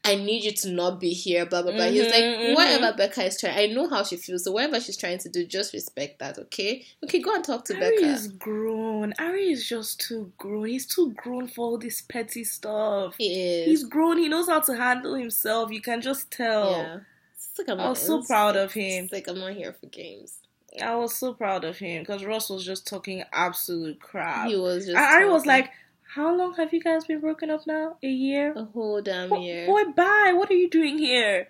I 0.05 0.15
need 0.15 0.45
you 0.45 0.53
to 0.53 0.71
not 0.71 1.01
be 1.01 1.11
here, 1.11 1.45
blah, 1.45 1.61
blah, 1.61 1.73
blah. 1.73 1.87
He's 1.87 2.07
Mhm, 2.07 2.11
like, 2.11 2.25
mhm. 2.25 2.55
Whatever 2.55 2.97
Becca 2.97 3.25
is 3.25 3.39
trying, 3.39 3.59
I 3.59 3.75
know 3.75 3.89
how 3.89 4.03
she 4.05 4.17
feels, 4.17 4.45
so 4.45 4.53
whatever 4.53 4.81
she's 4.81 4.97
trying 4.97 5.19
to 5.19 5.29
do, 5.29 5.45
just 5.45 5.75
respect 5.75 6.21
that, 6.21 6.39
okay? 6.39 6.87
Okay, 7.05 7.19
go 7.19 7.35
and 7.35 7.45
talk 7.45 7.65
to 7.67 7.75
Arie 7.77 7.97
Becca. 7.97 8.13
is 8.15 8.29
grown. 8.29 9.13
Arie 9.19 9.51
is 9.53 9.69
just 9.69 10.01
too 10.01 10.33
grown. 10.39 10.67
He's 10.69 10.87
too 10.87 11.13
grown 11.15 11.49
for 11.49 11.67
all 11.67 11.79
this 11.79 12.01
petty 12.01 12.45
stuff. 12.45 13.17
He 13.19 13.35
is. 13.35 13.67
He's 13.67 13.85
grown. 13.85 14.17
He 14.19 14.29
knows 14.29 14.49
how 14.49 14.61
to 14.61 14.77
handle 14.77 15.15
himself. 15.15 15.71
You 15.71 15.83
can 15.83 16.01
just 16.01 16.31
tell. 16.31 16.71
yeah. 16.71 16.99
I'm 17.69 17.79
was 17.79 18.01
so 18.01 18.23
proud 18.23 18.57
of 18.57 18.73
him. 18.73 19.05
It's 19.05 19.13
like 19.13 19.29
I'm 19.29 19.39
not 19.39 19.55
here 19.55 19.73
for 19.73 19.87
games. 19.87 20.39
I 20.83 20.95
was 20.95 21.17
so 21.17 21.33
proud 21.33 21.65
of 21.65 21.79
him 21.79 22.03
because 22.03 22.25
Ross 22.25 22.51
was 22.51 22.65
just 22.65 22.87
talking 22.87 23.25
absolute 23.33 24.01
crap. 24.01 24.49
He 24.49 24.57
was 24.57 24.87
just. 24.87 24.97
and 24.97 24.99
Arie 24.99 25.29
was 25.29 25.47
like, 25.47 25.71
"How 26.15 26.37
long 26.37 26.55
have 26.55 26.73
you 26.73 26.81
guys 26.81 27.07
been 27.07 27.21
broken 27.21 27.51
up 27.51 27.67
now? 27.67 27.97
A 28.03 28.09
year? 28.09 28.53
a 28.55 28.65
whole 28.65 29.01
damn 29.01 29.35
year. 29.37 29.67
Boy, 29.67 29.85
bye. 29.97 30.33
What 30.35 30.51
are 30.51 30.55
you 30.55 30.69
doing 30.69 30.99
here?" 30.99 31.49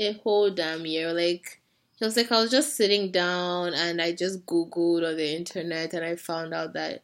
a 0.00 0.12
whole 0.12 0.50
damn 0.50 0.86
year. 0.86 1.12
Like 1.12 1.60
he 1.98 2.04
was 2.04 2.16
like, 2.16 2.32
I 2.32 2.40
was 2.40 2.50
just 2.50 2.76
sitting 2.76 3.10
down 3.10 3.74
and 3.74 4.00
I 4.00 4.12
just 4.12 4.46
googled 4.46 5.06
on 5.06 5.16
the 5.16 5.36
internet 5.36 5.92
and 5.92 6.04
I 6.04 6.16
found 6.16 6.54
out 6.54 6.72
that 6.72 7.02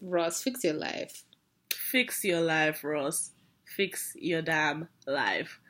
Ross, 0.00 0.42
fix 0.42 0.64
your 0.64 0.74
life. 0.74 1.24
Fix 1.72 2.24
your 2.24 2.40
life, 2.40 2.84
Ross. 2.84 3.32
Fix 3.76 4.14
your 4.18 4.42
damn 4.42 4.88
life. 5.06 5.60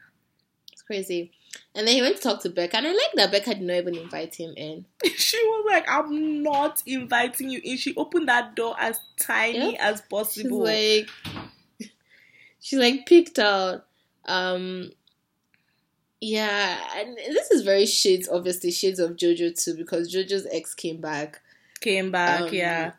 It's 0.72 0.82
crazy. 0.82 1.32
And 1.74 1.86
then 1.86 1.94
he 1.94 2.02
went 2.02 2.16
to 2.16 2.22
talk 2.22 2.42
to 2.42 2.50
Becca, 2.50 2.76
and 2.76 2.86
I 2.86 2.90
like 2.90 3.12
that 3.14 3.30
Becca 3.32 3.54
did 3.54 3.62
not 3.62 3.74
even 3.76 3.96
invite 3.96 4.34
him 4.34 4.52
in. 4.56 4.84
she 5.16 5.38
was 5.38 5.64
like, 5.70 5.88
"I'm 5.88 6.42
not 6.42 6.82
inviting 6.86 7.50
you 7.50 7.60
in." 7.64 7.76
She 7.76 7.94
opened 7.96 8.28
that 8.28 8.54
door 8.54 8.76
as 8.78 8.98
tiny 9.18 9.72
Yep. 9.72 9.80
as 9.80 9.98
She's 10.00 10.06
possible. 10.08 10.64
like, 10.64 11.08
she's 12.60 12.78
like 12.78 13.06
picked 13.06 13.38
out. 13.38 13.86
Um, 14.26 14.90
yeah, 16.20 16.78
and 16.96 17.16
this 17.16 17.50
is 17.50 17.62
very 17.62 17.86
shades, 17.86 18.28
obviously 18.28 18.70
shades 18.70 18.98
of 18.98 19.12
JoJo 19.16 19.62
too, 19.62 19.74
because 19.76 20.12
JoJo's 20.14 20.46
ex 20.50 20.74
came 20.74 21.00
back. 21.00 21.40
Came 21.80 22.10
back, 22.10 22.40
Um, 22.42 22.48
yeah. 22.54 22.92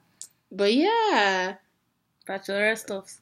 But 0.52 0.74
yeah, 0.74 1.56
Bachelorette 2.28 2.78
stuff. 2.80 3.20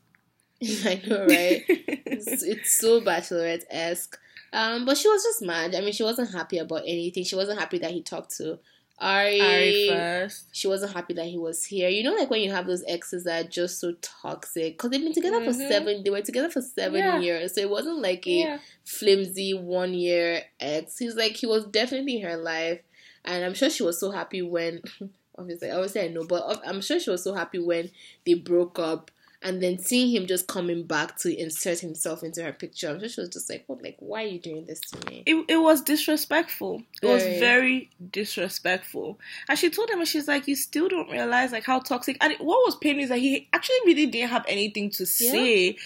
I 0.86 1.02
know, 1.08 1.26
right? 1.28 1.64
it's, 1.68 2.44
it's 2.44 2.80
so 2.80 3.02
bachelorette 3.02 3.64
esque. 3.70 4.18
Um, 4.54 4.86
but 4.86 4.98
she 4.98 5.08
was 5.08 5.24
just 5.24 5.42
mad. 5.42 5.76
I 5.76 5.82
mean, 5.82 5.92
she 5.94 6.04
wasn't 6.04 6.32
happy 6.34 6.58
about 6.58 6.82
anything. 6.84 7.24
She 7.24 7.36
wasn't 7.36 7.60
happy 7.60 7.78
that 7.80 7.92
he 7.92 8.02
talked 8.02 8.36
to 8.38 8.60
Arie. 9.00 9.40
Arie 9.42 9.88
first. 9.88 10.48
She 10.54 10.68
wasn't 10.68 10.94
happy 10.94 11.14
that 11.16 11.26
he 11.28 11.38
was 11.38 11.66
here. 11.66 11.90
You 11.90 12.02
know, 12.04 12.14
like 12.16 12.30
when 12.32 12.42
you 12.42 12.52
have 12.52 12.66
those 12.66 12.84
exes 12.88 13.26
that 13.26 13.46
are 13.46 13.50
just 13.50 13.80
so 13.80 13.94
toxic 14.02 14.74
because 14.78 14.90
they've 14.90 15.02
been 15.04 15.14
together 15.14 15.42
for 15.44 15.52
Mhm. 15.52 15.68
seven. 15.68 16.04
They 16.04 16.10
were 16.10 16.22
together 16.22 16.50
for 16.50 16.62
seven 16.62 17.00
Yeah. 17.00 17.20
years, 17.20 17.54
so 17.54 17.62
it 17.62 17.70
wasn't 17.70 18.02
like 18.02 18.26
a 18.26 18.32
Yeah. 18.32 18.58
flimsy 18.86 19.54
one 19.54 19.94
year 19.94 20.44
ex. 20.60 20.98
He's 20.98 21.16
like 21.16 21.34
he 21.36 21.46
was 21.46 21.66
definitely 21.66 22.18
in 22.18 22.24
her 22.28 22.38
life, 22.38 22.80
and 23.26 23.44
I'm 23.46 23.54
sure 23.54 23.70
she 23.70 23.84
was 23.84 24.00
so 24.00 24.12
happy 24.12 24.42
when. 24.42 24.82
Obviously, 25.40 25.70
obviously 25.70 26.02
I 26.02 26.08
know, 26.08 26.24
but 26.26 26.64
I'm 26.66 26.82
sure 26.82 27.00
she 27.00 27.12
was 27.12 27.24
so 27.24 27.36
happy 27.36 27.60
when 27.60 27.92
they 28.26 28.34
broke 28.34 28.80
up, 28.80 29.12
and 29.44 29.62
then 29.62 29.78
seeing 29.78 30.14
him 30.14 30.26
just 30.26 30.48
coming 30.48 30.84
back 30.84 31.18
to 31.18 31.36
insert 31.36 31.80
himself 31.80 32.24
into 32.24 32.44
her 32.44 32.52
picture. 32.52 32.90
I'm 32.90 33.00
she 33.08 33.22
was 33.22 33.30
just 33.30 33.50
like, 33.50 33.66
"What? 33.68 33.84
Like, 33.84 33.98
why 34.00 34.24
are 34.24 34.28
you 34.28 34.40
doing 34.40 34.66
this 34.66 34.82
to 34.82 35.10
me?" 35.10 35.24
It, 35.26 35.46
it 35.48 35.58
was 35.58 35.82
disrespectful. 35.82 36.82
It 37.02 37.08
was 37.08 37.24
Very. 37.24 37.40
very 37.40 37.90
disrespectful. 38.12 39.20
And 39.48 39.58
she 39.58 39.70
told 39.70 39.90
him, 39.90 40.00
and 40.00 40.08
she's 40.08 40.28
like, 40.28 40.48
"You 40.48 40.56
still 40.56 40.90
don't 40.90 41.12
realize 41.12 41.52
like 41.52 41.66
how 41.66 41.80
toxic." 41.80 42.18
And 42.20 42.34
what 42.40 42.66
was 42.66 42.76
paining 42.78 43.02
is 43.02 43.10
that 43.10 43.20
he 43.20 43.48
actually 43.54 43.78
really 43.86 44.08
didn't 44.08 44.30
have 44.30 44.46
anything 44.48 44.90
to 44.92 45.06
say. 45.06 45.78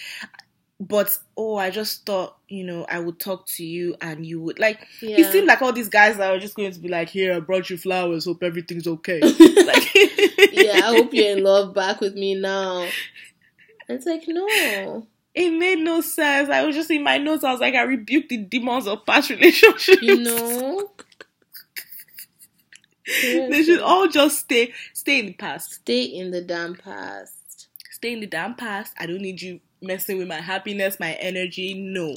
But 0.80 1.16
oh, 1.36 1.56
I 1.56 1.70
just 1.70 2.06
thought, 2.06 2.38
you 2.48 2.64
know, 2.64 2.84
I 2.88 2.98
would 2.98 3.20
talk 3.20 3.46
to 3.48 3.64
you, 3.64 3.94
and 4.00 4.26
you 4.26 4.40
would 4.40 4.58
like. 4.58 4.80
Yeah. 5.00 5.16
He 5.16 5.24
seemed 5.24 5.46
like 5.46 5.62
all 5.62 5.72
these 5.72 5.90
guys 5.90 6.16
that 6.16 6.30
are 6.30 6.40
just 6.40 6.56
going 6.56 6.72
to 6.72 6.80
be 6.80 6.88
like, 6.88 7.10
"Here, 7.10 7.34
I 7.34 7.40
brought 7.40 7.68
you 7.68 7.76
flowers. 7.76 8.24
Hope 8.24 8.42
everything's 8.42 8.88
okay." 8.88 9.20
like, 9.20 9.94
yeah, 9.94 10.80
I 10.86 10.96
hope 10.96 11.12
you're 11.12 11.36
in 11.36 11.44
love 11.44 11.74
back 11.74 12.00
with 12.00 12.14
me 12.14 12.34
now. 12.34 12.88
It's 13.88 14.06
like, 14.06 14.24
no. 14.28 15.06
It 15.34 15.50
made 15.50 15.78
no 15.78 16.00
sense. 16.02 16.48
I 16.50 16.64
was 16.64 16.76
just 16.76 16.90
in 16.90 17.02
my 17.02 17.18
notes. 17.18 17.42
I 17.44 17.52
was 17.52 17.60
like, 17.60 17.74
I 17.74 17.82
rebuke 17.82 18.28
the 18.28 18.36
demons 18.36 18.86
of 18.86 19.06
past 19.06 19.30
relationships. 19.30 20.02
You 20.02 20.20
know? 20.22 20.90
they 23.22 23.62
should 23.64 23.80
all 23.80 24.08
just 24.08 24.40
stay, 24.40 24.72
stay 24.92 25.20
in 25.20 25.26
the 25.26 25.32
past. 25.32 25.72
Stay 25.74 26.02
in 26.02 26.30
the 26.30 26.40
damn 26.40 26.74
past. 26.74 27.68
Stay 27.90 28.12
in 28.12 28.20
the 28.20 28.26
damn 28.26 28.54
past. 28.54 28.94
I 28.98 29.06
don't 29.06 29.20
need 29.22 29.40
you 29.42 29.60
messing 29.80 30.18
with 30.18 30.28
my 30.28 30.40
happiness, 30.40 31.00
my 31.00 31.12
energy. 31.14 31.74
No. 31.74 32.16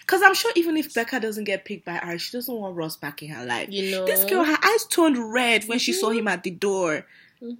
Because 0.00 0.22
I'm 0.22 0.34
sure 0.34 0.50
even 0.56 0.76
if 0.76 0.94
Becca 0.94 1.20
doesn't 1.20 1.44
get 1.44 1.64
picked 1.66 1.84
by 1.84 1.98
Arie, 1.98 2.18
she 2.18 2.32
doesn't 2.36 2.54
want 2.54 2.76
Ross 2.76 2.96
back 2.96 3.22
in 3.22 3.28
her 3.28 3.44
life. 3.44 3.68
You 3.70 3.90
know? 3.90 4.06
This 4.06 4.24
girl, 4.24 4.42
her 4.44 4.56
eyes 4.62 4.84
turned 4.86 5.32
red 5.32 5.64
when 5.64 5.78
she 5.78 5.92
saw 5.92 6.08
Mhm. 6.08 6.18
him 6.20 6.28
at 6.28 6.42
the 6.44 6.50
door. 6.50 7.06
hmm 7.40 7.54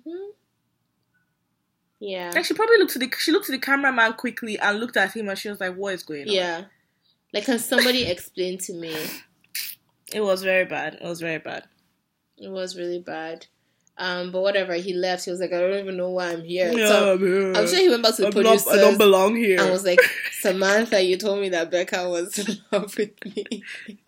Yeah. 2.01 2.31
Like 2.35 2.45
she 2.45 2.55
probably 2.55 2.79
looked 2.79 2.93
to 2.93 2.99
the 2.99 3.13
she 3.19 3.33
looked 3.33 3.47
to 3.47 3.53
the 3.53 3.59
cameraman 3.59 4.15
quickly 4.15 4.59
and 4.59 4.79
looked 4.79 4.97
at 4.97 5.17
him 5.17 5.29
and 5.29 5.39
she 5.39 5.49
was 5.49 5.61
like, 5.61 5.75
"What 5.75 5.95
is 5.95 6.03
going 6.03 6.29
on?" 6.29 6.35
Yeah. 6.35 6.65
Like, 7.33 7.45
can 7.45 7.59
somebody 7.59 8.05
explain 8.11 8.59
to 8.59 8.75
me? 8.75 8.95
It 10.13 10.23
was 10.23 10.43
very 10.43 10.65
bad. 10.65 10.95
It 10.95 11.05
was 11.05 11.21
very 11.21 11.39
bad. 11.39 11.65
It 12.39 12.51
was 12.51 12.77
really 12.77 13.01
bad. 13.01 13.47
Um, 14.01 14.31
but 14.31 14.43
whatever, 14.43 14.75
he 14.75 14.93
left. 14.95 15.25
He 15.25 15.31
was 15.33 15.41
like, 15.41 15.53
I 15.53 15.59
don't 15.61 15.79
even 15.81 15.97
know 15.97 16.11
why 16.11 16.31
I'm 16.31 16.45
here. 16.45 16.71
Yeah, 16.73 16.87
so 16.87 17.13
I'm 17.15 17.19
here. 17.19 17.53
I'm 17.55 17.67
sure 17.67 17.81
he 17.81 17.89
went 17.89 18.05
back 18.05 18.15
to 18.15 18.23
the 18.23 18.29
I'm 18.29 18.43
not- 18.45 18.69
I 18.69 18.77
don't 18.77 18.97
belong 18.97 19.35
here. 19.35 19.61
and 19.61 19.71
was 19.71 19.85
like, 19.85 19.99
Samantha, 20.41 21.03
you 21.03 21.17
told 21.17 21.41
me 21.41 21.49
that 21.49 21.71
Becca 21.71 22.09
was 22.09 22.39
in 22.39 22.59
love 22.71 22.97
with 22.97 23.11
me. 23.25 23.45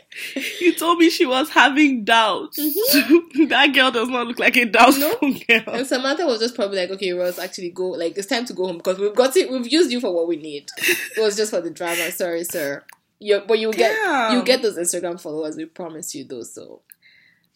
You 0.59 0.75
told 0.75 0.99
me 0.99 1.09
she 1.09 1.25
was 1.25 1.51
having 1.51 2.03
doubts. 2.05 2.57
that 3.49 3.71
girl 3.73 3.93
does 3.93 4.09
not 4.09 4.27
look 4.27 4.41
like 4.41 4.57
a 4.57 4.65
doubtful 4.65 5.19
girl. 5.21 5.63
And 5.75 5.87
Samantha 5.87 6.27
was 6.27 6.41
just 6.41 6.57
probably 6.57 6.79
like, 6.79 6.91
okay, 6.91 7.13
Ross, 7.13 7.39
actually 7.39 7.71
go. 7.71 7.91
Like, 7.91 8.19
it's 8.19 8.27
time 8.27 8.45
to 8.47 8.53
go 8.53 8.67
home 8.67 8.79
because 8.79 8.99
we've 8.99 9.15
got 9.15 9.37
it. 9.37 9.49
We've 9.49 9.69
used 9.71 9.93
you 9.93 10.01
for 10.01 10.13
what 10.13 10.27
we 10.27 10.35
need. 10.37 10.69
It 11.17 11.21
was 11.21 11.37
just 11.37 11.51
for 11.53 11.61
the 11.61 11.71
drama. 11.71 12.11
Sorry, 12.11 12.43
sir. 12.43 12.83
You, 13.21 13.43
but 13.47 13.61
you 13.61 13.73
get 13.73 14.33
you 14.33 14.43
get 14.43 14.63
those 14.63 14.77
Instagram 14.79 15.21
followers. 15.21 15.57
We 15.57 15.67
promise 15.67 16.13
you 16.15 16.25
those. 16.25 16.53
So 16.53 16.81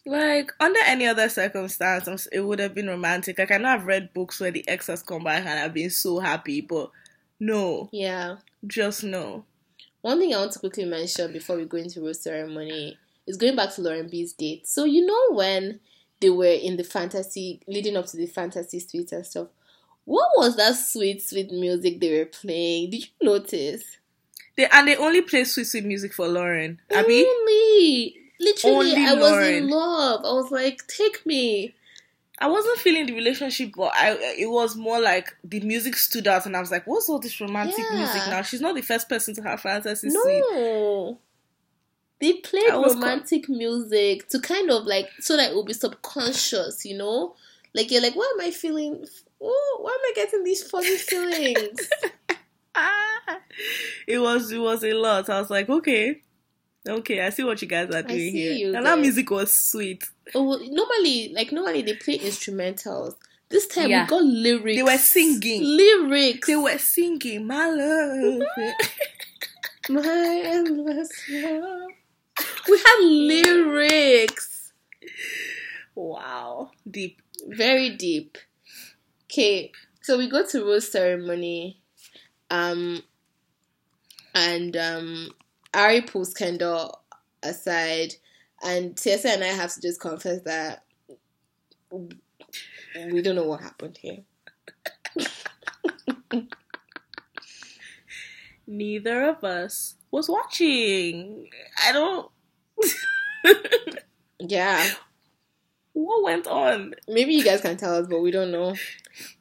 Like 0.05 0.51
under 0.59 0.79
any 0.85 1.07
other 1.07 1.29
circumstance, 1.29 2.27
it 2.31 2.41
would 2.41 2.59
have 2.59 2.75
been 2.75 2.87
romantic. 2.87 3.39
Like 3.39 3.51
I 3.51 3.57
know 3.57 3.69
I've 3.69 3.85
read 3.85 4.13
books 4.13 4.39
where 4.39 4.51
the 4.51 4.67
ex 4.67 4.87
has 4.87 5.01
come 5.01 5.23
back 5.23 5.45
and 5.45 5.59
I've 5.59 5.73
been 5.73 5.89
so 5.89 6.19
happy, 6.19 6.61
but 6.61 6.91
no, 7.39 7.89
yeah. 7.91 8.37
just 8.67 9.03
no. 9.03 9.45
One 10.01 10.19
thing 10.19 10.35
I 10.35 10.37
want 10.37 10.51
to 10.51 10.59
quickly 10.59 10.85
mention 10.85 11.33
before 11.33 11.57
we 11.57 11.65
go 11.65 11.77
into 11.77 12.01
rose 12.01 12.21
ceremony 12.21 12.97
is 13.25 13.37
going 13.37 13.55
back 13.55 13.73
to 13.73 13.81
Lauren 13.81 14.07
B's 14.07 14.33
date. 14.33 14.67
So 14.67 14.83
you 14.83 15.05
know 15.05 15.35
when 15.35 15.79
they 16.19 16.29
were 16.29 16.45
in 16.45 16.77
the 16.77 16.83
fantasy 16.83 17.61
leading 17.67 17.97
up 17.97 18.05
to 18.07 18.17
the 18.17 18.27
fantasy 18.27 18.79
suite 18.79 19.11
and 19.11 19.25
stuff. 19.25 19.47
What 20.05 20.29
was 20.37 20.55
that 20.57 20.75
sweet, 20.75 21.23
sweet 21.23 21.51
music 21.51 21.99
they 21.99 22.19
were 22.19 22.25
playing? 22.25 22.91
Did 22.91 23.01
you 23.01 23.09
notice? 23.23 23.83
They 24.55 24.67
and 24.67 24.87
they 24.87 24.95
only 24.95 25.21
play 25.21 25.43
sweet 25.43 25.65
sweet 25.65 25.85
music 25.85 26.13
for 26.13 26.27
Lauren. 26.27 26.79
Abby, 26.91 27.25
Only, 27.25 28.15
literally, 28.39 28.91
Only 28.91 29.05
I 29.05 29.13
was 29.13 29.47
in 29.47 29.67
love. 29.69 30.21
I 30.25 30.31
was 30.33 30.51
like, 30.51 30.85
take 30.87 31.25
me. 31.25 31.75
I 32.37 32.47
wasn't 32.47 32.79
feeling 32.79 33.05
the 33.05 33.13
relationship, 33.13 33.71
but 33.77 33.93
I 33.95 34.11
it 34.37 34.49
was 34.49 34.75
more 34.75 34.99
like 34.99 35.33
the 35.43 35.61
music 35.61 35.95
stood 35.95 36.27
out, 36.27 36.45
and 36.45 36.55
I 36.55 36.59
was 36.59 36.69
like, 36.69 36.85
"What's 36.85 37.07
all 37.07 37.19
this 37.19 37.39
romantic 37.39 37.85
Yeah. 37.89 37.95
music 37.97 38.21
now?" 38.29 38.41
She's 38.41 38.59
not 38.59 38.75
the 38.75 38.81
first 38.81 39.07
person 39.07 39.33
to 39.35 39.41
have 39.43 39.61
fantasy. 39.61 40.09
No. 40.11 41.17
They 42.19 42.33
played 42.33 42.71
I 42.71 42.77
was 42.77 42.93
co- 42.93 42.99
romantic 43.01 43.47
music 43.49 44.27
to 44.29 44.39
kind 44.39 44.69
of 44.69 44.85
like 44.85 45.09
so 45.19 45.37
that 45.37 45.51
it 45.51 45.55
will 45.55 45.63
be 45.65 45.73
subconscious, 45.73 46.85
you 46.85 46.97
know? 46.97 47.35
Like 47.73 47.91
you're 47.91 48.01
like, 48.01 48.15
why 48.15 48.29
am 48.37 48.45
I 48.45 48.51
feeling 48.51 49.05
oh, 49.41 49.77
why 49.81 49.91
am 49.91 49.99
I 49.99 50.11
getting 50.15 50.43
these 50.43 50.63
funny 50.69 50.97
feelings? 51.11 51.89
Ah, 52.77 53.39
it 54.05 54.19
was 54.19 54.51
it 54.51 54.57
was 54.59 54.83
a 54.83 54.91
lot. 54.91 55.29
I 55.29 55.39
was 55.39 55.49
like, 55.49 55.69
okay, 55.69 56.21
okay, 56.87 57.21
I 57.25 57.29
see 57.29 57.43
what 57.43 57.61
you 57.61 57.67
guys 57.67 57.87
are 57.89 58.01
doing 58.03 58.05
I 58.05 58.13
see 58.13 58.31
here. 58.31 58.51
you 58.53 58.75
and 58.75 58.85
that 58.85 58.99
music 58.99 59.29
was 59.29 59.55
sweet. 59.55 60.03
oh, 60.33 60.43
well, 60.43 60.59
normally, 60.59 61.31
like 61.33 61.51
normally 61.51 61.81
they 61.81 61.93
play 61.95 62.17
instrumentals. 62.19 63.15
This 63.49 63.67
time 63.67 63.89
Yeah. 63.89 64.03
we 64.05 64.09
got 64.09 64.23
lyrics. 64.23 64.75
They 64.77 64.83
were 64.83 64.97
singing. 64.97 65.63
lyrics. 65.63 66.47
They 66.47 66.55
were 66.55 66.77
singing 66.77 67.45
my 67.47 67.69
love. 67.69 68.41
My 69.89 70.41
endless 70.45 71.11
love. 71.29 71.81
We 72.67 72.77
had 72.79 72.99
lyrics. 73.01 74.73
wow, 75.93 76.71
deep. 76.89 77.21
Very 77.47 77.91
deep. 77.91 78.37
Okay, 79.25 79.71
so 80.01 80.17
we 80.17 80.27
go 80.27 80.45
to 80.47 80.63
rose 80.65 80.91
ceremony. 80.91 81.79
Um 82.49 83.03
and 84.33 84.75
um 84.75 85.29
Arie 85.75 86.01
pulls 86.01 86.33
Kendall 86.33 87.01
aside 87.43 88.15
and 88.63 88.95
Tiese 88.95 89.25
and 89.25 89.43
I 89.43 89.47
have 89.47 89.73
to 89.73 89.81
just 89.81 89.99
confess 90.01 90.41
that 90.43 90.83
we 93.11 93.21
don't 93.21 93.35
know 93.35 93.43
what 93.43 93.61
happened 93.61 93.97
here. 94.01 94.23
Neither 98.67 99.25
of 99.25 99.43
us 99.43 99.95
was 100.11 100.29
watching. 100.29 101.49
I 101.83 101.91
don't. 101.91 102.31
Yeah. 104.39 104.85
what 105.93 106.23
went 106.23 106.47
on? 106.47 106.93
Maybe 107.07 107.33
you 107.33 107.43
guys 107.43 107.61
can 107.61 107.77
tell 107.77 107.95
us, 107.95 108.07
but 108.07 108.21
we 108.21 108.31
don't 108.31 108.51
know. 108.51 108.75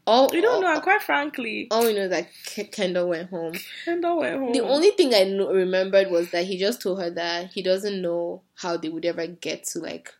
All 0.06 0.28
We 0.30 0.40
don't 0.40 0.60
know. 0.60 0.68
all, 0.68 0.74
And 0.74 0.82
quite 0.82 1.02
frankly, 1.02 1.66
all 1.70 1.84
we 1.84 1.94
know 1.94 2.02
is 2.02 2.10
that 2.10 2.28
K- 2.44 2.64
Kendall 2.64 3.08
went 3.08 3.30
home. 3.30 3.54
Kendall 3.84 4.18
went 4.18 4.38
home. 4.38 4.52
The 4.52 4.60
only 4.60 4.90
thing 4.90 5.14
I 5.14 5.22
remembered 5.22 6.10
was 6.10 6.30
that 6.30 6.44
he 6.46 6.58
just 6.58 6.80
told 6.82 7.00
her 7.00 7.10
that 7.10 7.50
he 7.52 7.62
doesn't 7.62 8.00
know 8.02 8.42
how 8.56 8.76
they 8.76 8.88
would 8.88 9.04
ever 9.04 9.26
get 9.26 9.64
to 9.68 9.78
like 9.80 10.12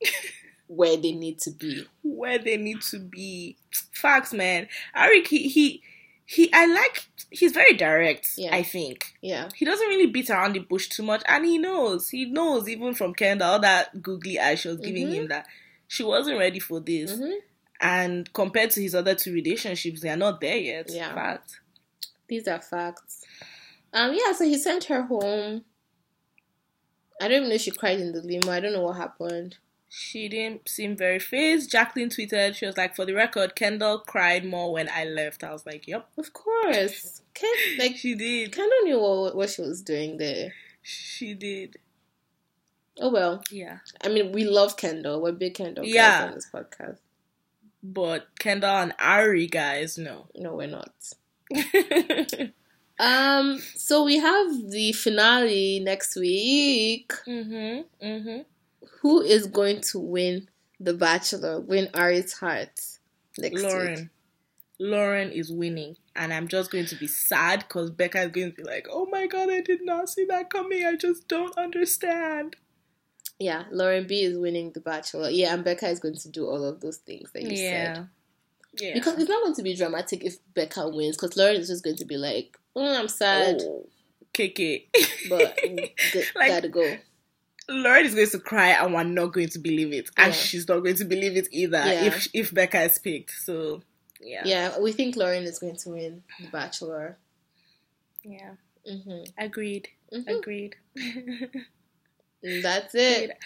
where 0.66 0.96
they 0.96 1.12
need 1.12 1.38
to 1.40 1.50
be. 1.50 1.86
where 2.02 2.38
they 2.38 2.56
need 2.56 2.80
to 2.82 2.98
be. 2.98 3.56
Facts, 3.92 4.32
man. 4.32 4.68
Arik, 4.96 5.26
he 5.26 5.48
he 5.48 5.82
he. 6.24 6.50
I 6.52 6.66
like. 6.66 7.04
He's 7.30 7.52
very 7.52 7.74
direct. 7.74 8.30
Yeah. 8.36 8.54
I 8.54 8.62
think 8.62 9.12
Yeah. 9.20 9.48
he 9.56 9.64
doesn't 9.64 9.88
really 9.88 10.06
beat 10.06 10.30
around 10.30 10.52
the 10.54 10.60
bush 10.60 10.88
too 10.88 11.02
much, 11.02 11.22
and 11.26 11.44
he 11.44 11.58
knows. 11.58 12.08
He 12.10 12.26
knows 12.26 12.68
even 12.68 12.94
from 12.94 13.12
Kendall 13.14 13.50
all 13.52 13.58
that 13.60 14.00
googly 14.02 14.38
eyes 14.38 14.60
she 14.60 14.68
was 14.68 14.78
giving 14.78 15.08
Mhm. 15.08 15.14
him 15.14 15.28
that 15.28 15.46
she 15.88 16.02
wasn't 16.04 16.38
ready 16.38 16.60
for 16.60 16.80
this. 16.80 17.16
hmm 17.16 17.32
And 17.84 18.32
compared 18.32 18.70
to 18.70 18.82
his 18.82 18.94
other 18.94 19.14
two 19.14 19.32
relationships, 19.32 20.00
they 20.00 20.08
are 20.08 20.16
not 20.16 20.40
there 20.40 20.56
yet. 20.56 20.90
Yeah. 20.90 21.14
Fact. 21.14 21.60
These 22.26 22.48
are 22.48 22.60
facts. 22.60 23.22
Um. 23.92 24.12
Yeah. 24.14 24.32
So 24.32 24.44
he 24.44 24.56
sent 24.58 24.84
her 24.84 25.02
home. 25.02 25.64
I 27.20 27.28
don't 27.28 27.36
even 27.38 27.48
know 27.50 27.54
if 27.54 27.60
she 27.60 27.70
cried 27.70 28.00
in 28.00 28.12
the 28.12 28.22
limo. 28.22 28.50
I 28.50 28.60
don't 28.60 28.72
know 28.72 28.82
what 28.82 28.96
happened. 28.96 29.58
She 29.88 30.28
didn't 30.28 30.68
seem 30.68 30.96
very 30.96 31.20
fazed. 31.20 31.70
Jacqueline 31.70 32.08
tweeted, 32.08 32.56
she 32.56 32.66
was 32.66 32.76
like, 32.76 32.96
for 32.96 33.04
the 33.04 33.12
record, 33.14 33.54
Kendall 33.54 33.98
cried 34.00 34.44
more 34.44 34.72
when 34.72 34.88
I 34.92 35.04
left. 35.04 35.44
I 35.44 35.52
was 35.52 35.64
like, 35.64 35.86
yep. 35.86 36.08
Of 36.18 36.32
course. 36.32 37.22
Ken, 37.32 37.48
like 37.78 37.96
She 37.96 38.16
did. 38.16 38.50
Kendall 38.50 38.80
knew 38.82 38.98
what, 38.98 39.36
what 39.36 39.50
she 39.50 39.62
was 39.62 39.82
doing 39.82 40.16
there. 40.16 40.52
She 40.82 41.34
did. 41.34 41.76
Oh 43.00 43.10
well. 43.10 43.44
Yeah. 43.52 43.78
I 44.02 44.08
mean, 44.08 44.32
we 44.32 44.44
love 44.44 44.76
Kendall. 44.76 45.22
We're 45.22 45.30
big 45.30 45.54
Kendall 45.54 45.84
Yeah. 45.84 46.26
on 46.26 46.34
this 46.34 46.48
podcast. 46.52 46.98
But 47.84 48.28
Kendall 48.38 48.76
and 48.76 48.94
Arie, 48.98 49.46
guys, 49.46 49.98
no. 49.98 50.26
No, 50.34 50.54
we're 50.54 50.66
not. 50.66 50.92
Um, 52.98 53.60
so 53.74 54.04
we 54.04 54.18
have 54.18 54.70
the 54.70 54.92
finale 54.92 55.80
next 55.80 56.16
week. 56.16 57.12
mm-hmm. 57.26 58.06
Mm-hmm. 58.06 58.42
Who 59.00 59.20
is 59.22 59.46
going 59.46 59.80
to 59.90 59.98
win 59.98 60.48
The 60.80 60.94
Bachelor? 60.94 61.60
Win 61.60 61.88
Arie's 61.94 62.34
heart 62.34 62.80
next 63.38 63.62
Lauren. 63.62 63.94
week? 63.94 64.08
Lauren 64.78 65.30
is 65.32 65.50
winning. 65.50 65.96
And 66.16 66.32
I'm 66.32 66.46
just 66.46 66.70
going 66.70 66.86
to 66.86 66.96
be 66.96 67.08
sad 67.08 67.60
because 67.66 67.90
Becca 67.90 68.22
is 68.22 68.30
going 68.30 68.52
to 68.52 68.56
be 68.56 68.62
like, 68.62 68.86
oh 68.90 69.06
my 69.06 69.26
god, 69.26 69.50
I 69.50 69.60
did 69.60 69.84
not 69.84 70.08
see 70.08 70.24
that 70.26 70.50
coming. 70.50 70.84
I 70.86 70.94
just 70.94 71.26
don't 71.26 71.56
understand. 71.58 72.56
Yeah, 73.38 73.64
Lauren 73.70 74.06
B 74.06 74.22
is 74.22 74.38
winning 74.38 74.72
The 74.72 74.80
Bachelor. 74.80 75.28
Yeah, 75.30 75.52
and 75.54 75.64
Becca 75.64 75.88
is 75.88 75.98
going 76.00 76.16
to 76.16 76.28
do 76.28 76.46
all 76.46 76.64
of 76.64 76.80
those 76.80 76.98
things 76.98 77.30
that 77.32 77.42
you 77.42 77.56
said. 77.56 78.08
Yeah. 78.78 78.94
Because 78.94 79.18
it's 79.18 79.28
not 79.28 79.42
going 79.42 79.54
to 79.54 79.62
be 79.62 79.74
dramatic 79.74 80.24
if 80.24 80.36
Becca 80.54 80.88
wins. 80.88 81.16
Because 81.16 81.36
Lauren 81.36 81.56
is 81.56 81.68
just 81.68 81.84
going 81.84 81.96
to 81.96 82.04
be 82.04 82.16
like, 82.16 82.56
mm, 82.76 82.98
"I'm 82.98 83.08
sad, 83.08 83.58
oh, 83.62 83.86
it, 84.38 84.86
but 85.28 85.56
g- 85.62 86.24
Like- 86.36 86.48
gotta 86.48 86.68
go." 86.68 86.96
Lauren 87.68 88.04
is 88.04 88.14
going 88.14 88.28
to 88.28 88.38
cry 88.40 88.70
and 88.72 88.92
we're 88.92 89.04
not 89.04 89.32
going 89.32 89.48
to 89.48 89.58
believe 89.58 89.92
it. 89.94 90.10
And 90.18 90.26
Yeah. 90.34 90.38
she's 90.38 90.68
not 90.68 90.80
going 90.80 90.96
to 90.96 91.04
believe 91.06 91.34
it 91.36 91.48
either 91.50 91.78
Yeah. 91.78 92.04
if 92.04 92.28
if 92.34 92.52
Becca 92.54 92.82
is 92.82 92.98
picked. 92.98 93.30
So 93.30 93.82
yeah. 94.20 94.42
Yeah, 94.44 94.78
we 94.80 94.92
think 94.92 95.16
Lauren 95.16 95.44
is 95.44 95.58
going 95.58 95.76
to 95.76 95.88
win 95.90 96.22
The 96.40 96.48
Bachelor. 96.48 97.16
Yeah. 98.22 98.54
hmm 98.86 99.22
Agreed. 99.38 99.88
Mhm. 100.12 100.38
Agreed. 100.38 100.76
That's 102.62 102.94
it. 102.94 103.38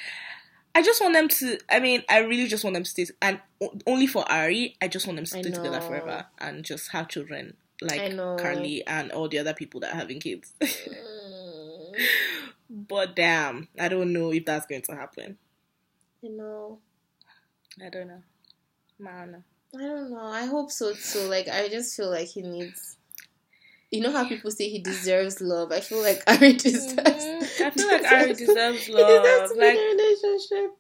I 0.75 0.83
just 0.83 1.01
want 1.01 1.15
them 1.15 1.29
to. 1.29 1.59
I 1.71 1.81
mean, 1.81 2.03
I 2.09 2.19
really 2.19 2.47
just 2.47 2.63
want 2.63 2.75
them 2.75 2.85
to 2.85 2.91
stay, 2.91 3.07
and 3.23 3.41
only 3.87 4.07
for 4.07 4.31
Arie, 4.31 4.77
I 4.81 4.89
just 4.89 5.07
want 5.07 5.17
them 5.17 5.25
to 5.25 5.31
stay 5.31 5.43
together 5.43 5.81
forever 5.81 6.27
and 6.39 6.65
just 6.65 6.91
have 6.93 7.09
children 7.09 7.57
like 7.81 8.17
Carly 8.17 8.87
and 8.87 9.11
all 9.13 9.29
the 9.29 9.39
other 9.39 9.55
people 9.55 9.81
that 9.81 9.93
are 9.95 9.97
having 9.97 10.21
kids. 10.21 10.53
Mm, 11.91 12.05
but 12.71 13.17
damn, 13.17 13.67
I 13.81 13.89
don't 13.89 14.13
know 14.13 14.31
if 14.31 14.45
that's 14.45 14.67
going 14.67 14.83
to 14.83 14.95
happen. 14.95 15.39
You 16.21 16.37
know. 16.37 16.79
I 17.83 17.89
don't 17.89 18.09
know. 18.09 18.23
I 19.09 19.21
don't 19.21 19.33
know. 19.33 19.43
I 19.75 19.81
don't 19.81 20.11
know. 20.11 20.21
I 20.21 20.45
hope 20.45 20.71
so 20.71 20.93
too. 20.93 21.21
Like 21.21 21.49
I 21.49 21.69
just 21.69 21.97
feel 21.97 22.11
like 22.11 22.29
he 22.29 22.43
needs. 22.43 22.98
You 23.91 24.03
know 24.03 24.13
how 24.13 24.29
people 24.29 24.51
say 24.51 24.69
he 24.69 24.81
deserves 24.81 25.41
love. 25.41 25.73
I 25.73 25.81
feel 25.81 26.03
like 26.03 26.23
Arie 26.27 26.53
deserves. 26.53 26.95
Mhm. 26.97 27.61
I 27.63 27.71
feel 27.71 27.87
like 27.93 28.13
Arie 28.13 28.35
deserves 28.35 28.87
He 28.87 28.93
love. 28.93 29.23
deserves 29.25 29.53
to 29.53 29.59
be 29.59 29.65
Like, 29.65 29.79
relationship. 29.79 30.71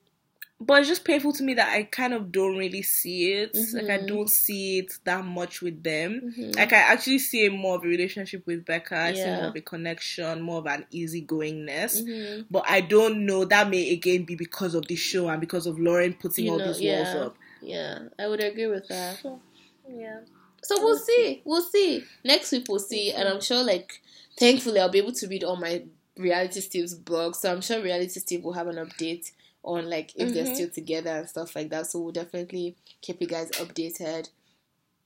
but 0.60 0.80
it's 0.80 0.88
just 0.88 1.04
painful 1.04 1.32
to 1.34 1.42
me 1.42 1.54
that 1.54 1.68
I 1.72 1.84
kind 1.84 2.12
of 2.12 2.30
don't 2.30 2.56
really 2.58 2.82
see 2.82 3.32
it. 3.32 3.56
Like 3.72 3.88
I 3.88 3.98
Mhm. 3.98 4.08
don't 4.08 4.28
see 4.30 4.80
it 4.80 4.92
that 5.04 5.24
much 5.24 5.62
with 5.62 5.82
them. 5.82 6.34
Mhm. 6.36 6.56
Like 6.56 6.72
I 6.74 6.78
actually 6.92 7.20
see 7.20 7.48
more 7.48 7.76
of 7.76 7.84
a 7.84 7.88
relationship 7.88 8.44
with 8.46 8.66
Becca. 8.66 8.96
I 8.98 9.12
see 9.14 9.24
more 9.24 9.46
of 9.46 9.56
a 9.56 9.60
connection, 9.62 10.42
more 10.42 10.58
of 10.58 10.66
an 10.66 10.84
easygoingness. 10.92 12.02
Mhm. 12.02 12.46
But 12.50 12.64
I 12.68 12.82
don't 12.82 13.24
know. 13.24 13.44
That 13.46 13.70
may 13.70 13.90
again 13.92 14.24
be 14.24 14.34
because 14.34 14.74
of 14.74 14.86
the 14.86 14.96
show 14.96 15.28
and 15.28 15.40
because 15.40 15.66
of 15.66 15.78
Lauren 15.78 16.12
putting 16.12 16.44
You 16.44 16.52
all 16.52 16.58
know, 16.58 16.66
these 16.72 16.80
yeah. 16.82 16.96
walls 17.14 17.26
up. 17.28 17.36
Yeah, 17.62 18.00
I 18.18 18.26
would 18.28 18.40
agree 18.40 18.66
with 18.66 18.86
that. 18.88 19.18
So, 19.22 19.40
yeah. 19.88 20.20
So 20.68 20.84
we'll 20.84 20.98
see. 20.98 21.40
We'll 21.44 21.62
see. 21.62 22.04
Next 22.24 22.52
week 22.52 22.66
we'll 22.68 22.78
see, 22.78 23.10
and 23.12 23.26
I'm 23.28 23.40
sure 23.40 23.62
like 23.64 24.02
thankfully 24.38 24.80
I'll 24.80 24.90
be 24.90 24.98
able 24.98 25.12
to 25.14 25.26
read 25.26 25.42
all 25.42 25.56
my 25.56 25.84
reality 26.16 26.60
Steve's 26.60 26.94
blog. 26.94 27.34
So 27.36 27.50
I'm 27.50 27.60
sure 27.62 27.80
reality 27.82 28.20
Steve 28.20 28.44
will 28.44 28.52
have 28.52 28.66
an 28.68 28.76
update 28.76 29.32
on 29.64 29.88
like 29.88 30.12
if 30.16 30.32
they're 30.34 30.44
Mhm. 30.44 30.54
still 30.54 30.68
together 30.70 31.10
and 31.10 31.28
stuff 31.28 31.56
like 31.56 31.70
that. 31.70 31.86
So 31.86 32.00
we'll 32.00 32.12
definitely 32.12 32.76
keep 33.00 33.20
you 33.20 33.26
guys 33.26 33.50
updated. 33.52 34.28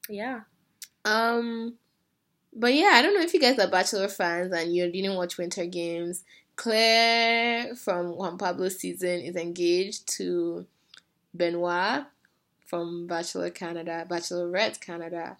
Yeah. 0.08 0.40
Um 1.04 1.78
but 2.52 2.74
yeah, 2.74 2.90
I 2.94 3.02
don't 3.02 3.14
know 3.14 3.22
if 3.22 3.32
you 3.32 3.40
guys 3.40 3.58
are 3.58 3.68
Bachelor 3.70 4.08
fans 4.08 4.52
and 4.52 4.74
you 4.74 4.90
didn't 4.90 5.14
watch 5.16 5.38
Winter 5.38 5.64
Games. 5.66 6.24
Clare 6.56 7.74
from 7.76 8.16
Juan 8.16 8.36
Pablo's 8.36 8.78
season 8.78 9.20
is 9.20 9.36
engaged 9.36 10.06
to 10.16 10.66
Benoit 11.34 12.04
from 12.66 13.06
Bachelor 13.06 13.50
Canada, 13.50 14.06
Bachelorette 14.08 14.80
Canada. 14.80 15.36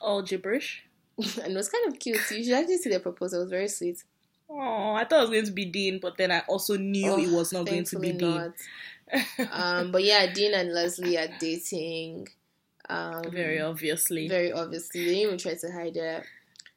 All 0.00 0.22
gibberish. 0.22 0.84
and 1.18 1.52
it 1.52 1.56
was 1.56 1.68
kind 1.68 1.92
of 1.92 1.98
cute. 1.98 2.18
You 2.30 2.44
should 2.44 2.52
actually 2.54 2.78
see 2.78 2.90
the 2.90 3.00
proposal. 3.00 3.40
It 3.40 3.44
was 3.44 3.50
very 3.50 3.68
sweet. 3.68 4.02
Oh, 4.50 4.92
I 4.94 5.04
thought 5.04 5.18
it 5.18 5.20
was 5.22 5.30
going 5.30 5.44
to 5.46 5.52
be 5.52 5.66
Dean, 5.66 5.98
but 6.00 6.16
then 6.16 6.30
I 6.30 6.40
also 6.48 6.76
knew 6.76 7.10
Oh, 7.10 7.18
it 7.18 7.30
was 7.30 7.52
not 7.52 7.66
going 7.66 7.84
to 7.84 7.98
be 7.98 8.12
Dean. 8.12 8.52
Um, 9.50 9.90
but 9.90 10.04
yeah, 10.04 10.30
Dean 10.30 10.52
and 10.52 10.70
Lesley 10.74 11.16
are 11.16 11.28
dating. 11.40 12.28
Um, 12.90 13.22
Very 13.30 13.58
obviously. 13.58 14.28
very 14.28 14.52
obviously. 14.52 15.00
They 15.00 15.06
didn't 15.14 15.22
even 15.22 15.38
try 15.38 15.54
to 15.54 15.72
hide 15.72 15.96
it. 15.96 16.24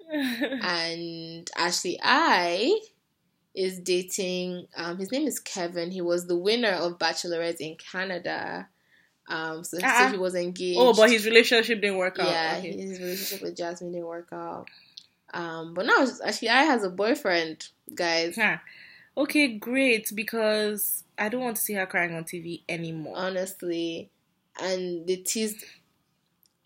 And 0.64 1.50
Ashley 1.58 2.00
I 2.02 2.80
is 3.54 3.80
dating. 3.80 4.68
Um, 4.78 4.98
his 4.98 5.12
name 5.12 5.28
is 5.28 5.40
Kevin. 5.40 5.92
He 5.92 6.02
was 6.02 6.28
the 6.28 6.38
winner 6.38 6.72
of 6.72 6.98
Bachelorette 6.98 7.60
in 7.60 7.76
Canada. 7.76 8.70
Um, 9.28 9.64
so, 9.64 9.78
so 9.78 9.84
Ah. 9.86 10.10
he 10.12 10.18
was 10.18 10.36
engaged. 10.36 10.78
oh, 10.80 10.94
but 10.94 11.10
his 11.10 11.26
relationship 11.26 11.80
didn't 11.82 11.98
work 11.98 12.20
out. 12.20 12.28
yeah, 12.30 12.56
Okay. 12.60 12.72
his 12.76 13.00
relationship 13.00 13.42
with 13.42 13.56
Jasmine 13.56 13.92
didn't 13.94 14.08
work 14.08 14.30
out. 14.34 14.68
Um, 15.34 15.74
but 15.74 15.86
now 15.86 16.06
Ashley 16.26 16.50
I 16.50 16.64
has 16.64 16.84
a 16.84 16.90
boyfriend, 16.90 17.68
guys. 17.96 18.36
Huh. 18.36 18.58
Okay, 19.16 19.58
great, 19.58 20.12
because 20.14 21.04
I 21.18 21.30
don't 21.30 21.42
want 21.42 21.56
to 21.58 21.62
see 21.62 21.74
her 21.74 21.86
crying 21.86 22.14
on 22.16 22.24
TV 22.26 22.64
anymore. 22.68 23.14
honestly. 23.16 24.10
And 24.62 25.08
they 25.08 25.18
teased 25.18 25.64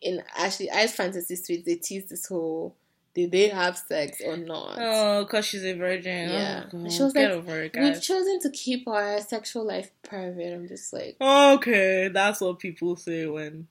in 0.02 0.24
Ashley 0.38 0.72
I's 0.72 0.92
fantasy 0.96 1.36
suite. 1.36 1.66
They 1.66 1.76
teased 1.76 2.10
this 2.10 2.26
whole 2.28 2.76
did 3.16 3.32
they 3.32 3.48
have 3.48 3.78
sex 3.78 4.22
or 4.24 4.36
not? 4.36 4.78
oh, 4.78 5.24
because 5.24 5.46
she's 5.46 5.64
a 5.64 5.74
virgin. 5.74 6.30
Yeah. 6.30 6.66
Oh. 6.72 6.90
She 6.90 7.02
was 7.02 7.14
Get 7.14 7.30
like, 7.32 7.38
over 7.38 7.64
it, 7.64 7.76
We've 7.76 8.02
chosen 8.02 8.40
to 8.42 8.50
keep 8.52 8.88
our 8.88 9.20
sexual 9.22 9.66
life 9.66 9.90
private. 10.04 10.54
I'm 10.54 10.68
just 10.68 10.92
like, 10.94 11.16
Okay, 11.20 12.10
that's 12.10 12.42
what 12.42 12.60
people 12.60 12.98
say 12.98 13.26
when 13.26 13.68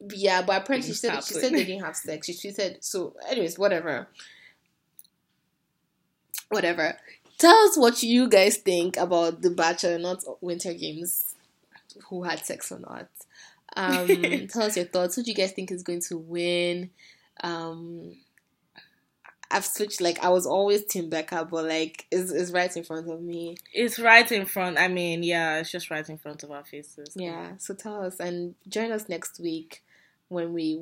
Yeah, 0.00 0.42
but 0.42 0.62
apparently 0.62 0.88
she 0.88 0.94
said 0.94 1.22
she 1.22 1.34
said 1.34 1.52
they 1.52 1.64
didn't 1.64 1.84
have 1.84 1.96
sex. 1.96 2.26
She, 2.26 2.32
she 2.32 2.50
said 2.50 2.78
so. 2.80 3.14
Anyways, 3.30 3.58
whatever. 3.58 4.08
Whatever. 6.48 6.98
Tell 7.38 7.56
us 7.68 7.78
what 7.78 8.02
you 8.02 8.28
guys 8.28 8.56
think 8.56 8.96
about 8.96 9.40
the 9.40 9.50
Bachelor, 9.50 9.98
not 9.98 10.22
Winter 10.42 10.74
Games, 10.74 11.36
who 12.08 12.24
had 12.24 12.44
sex 12.44 12.72
or 12.72 12.80
not. 12.80 13.08
Um, 13.76 14.06
tell 14.48 14.64
us 14.64 14.76
your 14.76 14.86
thoughts. 14.86 15.14
Who 15.14 15.22
do 15.22 15.30
you 15.30 15.36
guys 15.36 15.52
think 15.52 15.70
is 15.70 15.84
going 15.84 16.02
to 16.08 16.18
win? 16.18 16.90
Um, 17.42 18.16
I've 19.50 19.66
switched. 19.66 20.00
Like 20.00 20.22
I 20.22 20.28
was 20.28 20.46
always 20.46 20.84
Team 20.84 21.08
Becca, 21.08 21.48
but 21.50 21.64
like 21.64 22.06
it's, 22.10 22.30
is 22.30 22.52
right 22.52 22.74
in 22.74 22.84
front 22.84 23.10
of 23.10 23.20
me. 23.20 23.56
It's 23.72 23.98
right 23.98 24.30
in 24.30 24.46
front. 24.46 24.78
I 24.78 24.88
mean, 24.88 25.22
yeah, 25.22 25.58
it's 25.58 25.72
just 25.72 25.90
right 25.90 26.08
in 26.08 26.18
front 26.18 26.42
of 26.42 26.50
our 26.50 26.64
faces. 26.64 27.14
Yeah. 27.16 27.52
So 27.58 27.74
tell 27.74 28.02
us 28.04 28.20
and 28.20 28.54
join 28.68 28.92
us 28.92 29.08
next 29.08 29.40
week 29.40 29.82
when 30.28 30.52
we 30.52 30.80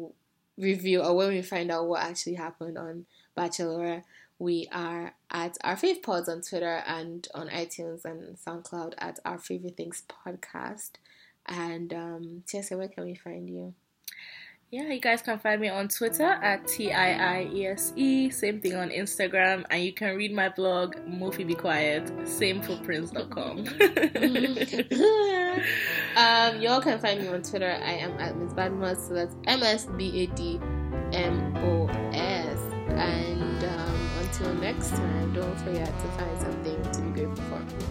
review 0.58 1.02
or 1.02 1.16
when 1.16 1.28
we 1.28 1.42
find 1.42 1.70
out 1.70 1.86
what 1.86 2.02
actually 2.02 2.34
happened 2.34 2.76
on 2.76 3.06
Bachelor. 3.34 4.04
We 4.40 4.68
are 4.70 5.14
at 5.30 5.58
our 5.64 5.74
fave 5.74 6.02
pods 6.02 6.28
on 6.28 6.42
Twitter 6.42 6.82
and 6.86 7.26
on 7.34 7.48
iTunes 7.48 8.04
and 8.04 8.36
SoundCloud 8.36 8.94
at 8.98 9.18
our 9.24 9.38
favorite 9.38 9.76
things 9.76 10.04
podcast. 10.08 10.90
And 11.46 11.92
um, 11.92 12.42
Tiese, 12.46 12.76
where 12.76 12.88
can 12.88 13.04
we 13.04 13.14
find 13.14 13.48
you? 13.48 13.74
Yeah, 14.70 14.92
you 14.92 15.00
guys 15.00 15.22
can 15.22 15.38
find 15.38 15.62
me 15.62 15.70
on 15.70 15.88
Twitter 15.88 16.26
at 16.26 16.68
T 16.68 16.92
I 16.92 17.38
I 17.38 17.48
E 17.50 17.68
S 17.68 17.94
E. 17.96 18.28
Same 18.28 18.60
thing 18.60 18.76
on 18.76 18.90
Instagram. 18.90 19.64
And 19.70 19.82
you 19.82 19.94
can 19.94 20.14
read 20.14 20.30
my 20.30 20.50
blog, 20.50 20.94
Mofi 21.08 21.46
Be 21.46 21.54
Quiet, 21.54 22.06
same 22.28 22.60
samefootprints.com. 22.60 23.60
um, 26.16 26.60
y'all 26.60 26.82
can 26.82 26.98
find 26.98 27.22
me 27.22 27.28
on 27.28 27.40
Twitter. 27.40 27.80
I 27.82 27.92
am 27.92 28.20
at 28.20 28.36
Miss 28.36 28.52
Badmos, 28.52 29.08
so 29.08 29.14
that's 29.14 29.34
M 29.46 29.62
S 29.62 29.86
B 29.96 30.24
A 30.24 30.26
D 30.36 30.60
M 31.12 31.56
O 31.56 31.86
S. 32.12 32.58
And 32.88 33.64
um, 33.64 34.10
until 34.20 34.52
next 34.56 34.90
time, 34.90 35.32
don't 35.32 35.58
forget 35.60 35.86
to 35.86 36.08
find 36.18 36.40
something 36.42 36.82
to 36.92 37.00
be 37.00 37.22
grateful 37.22 37.42
for. 37.44 37.87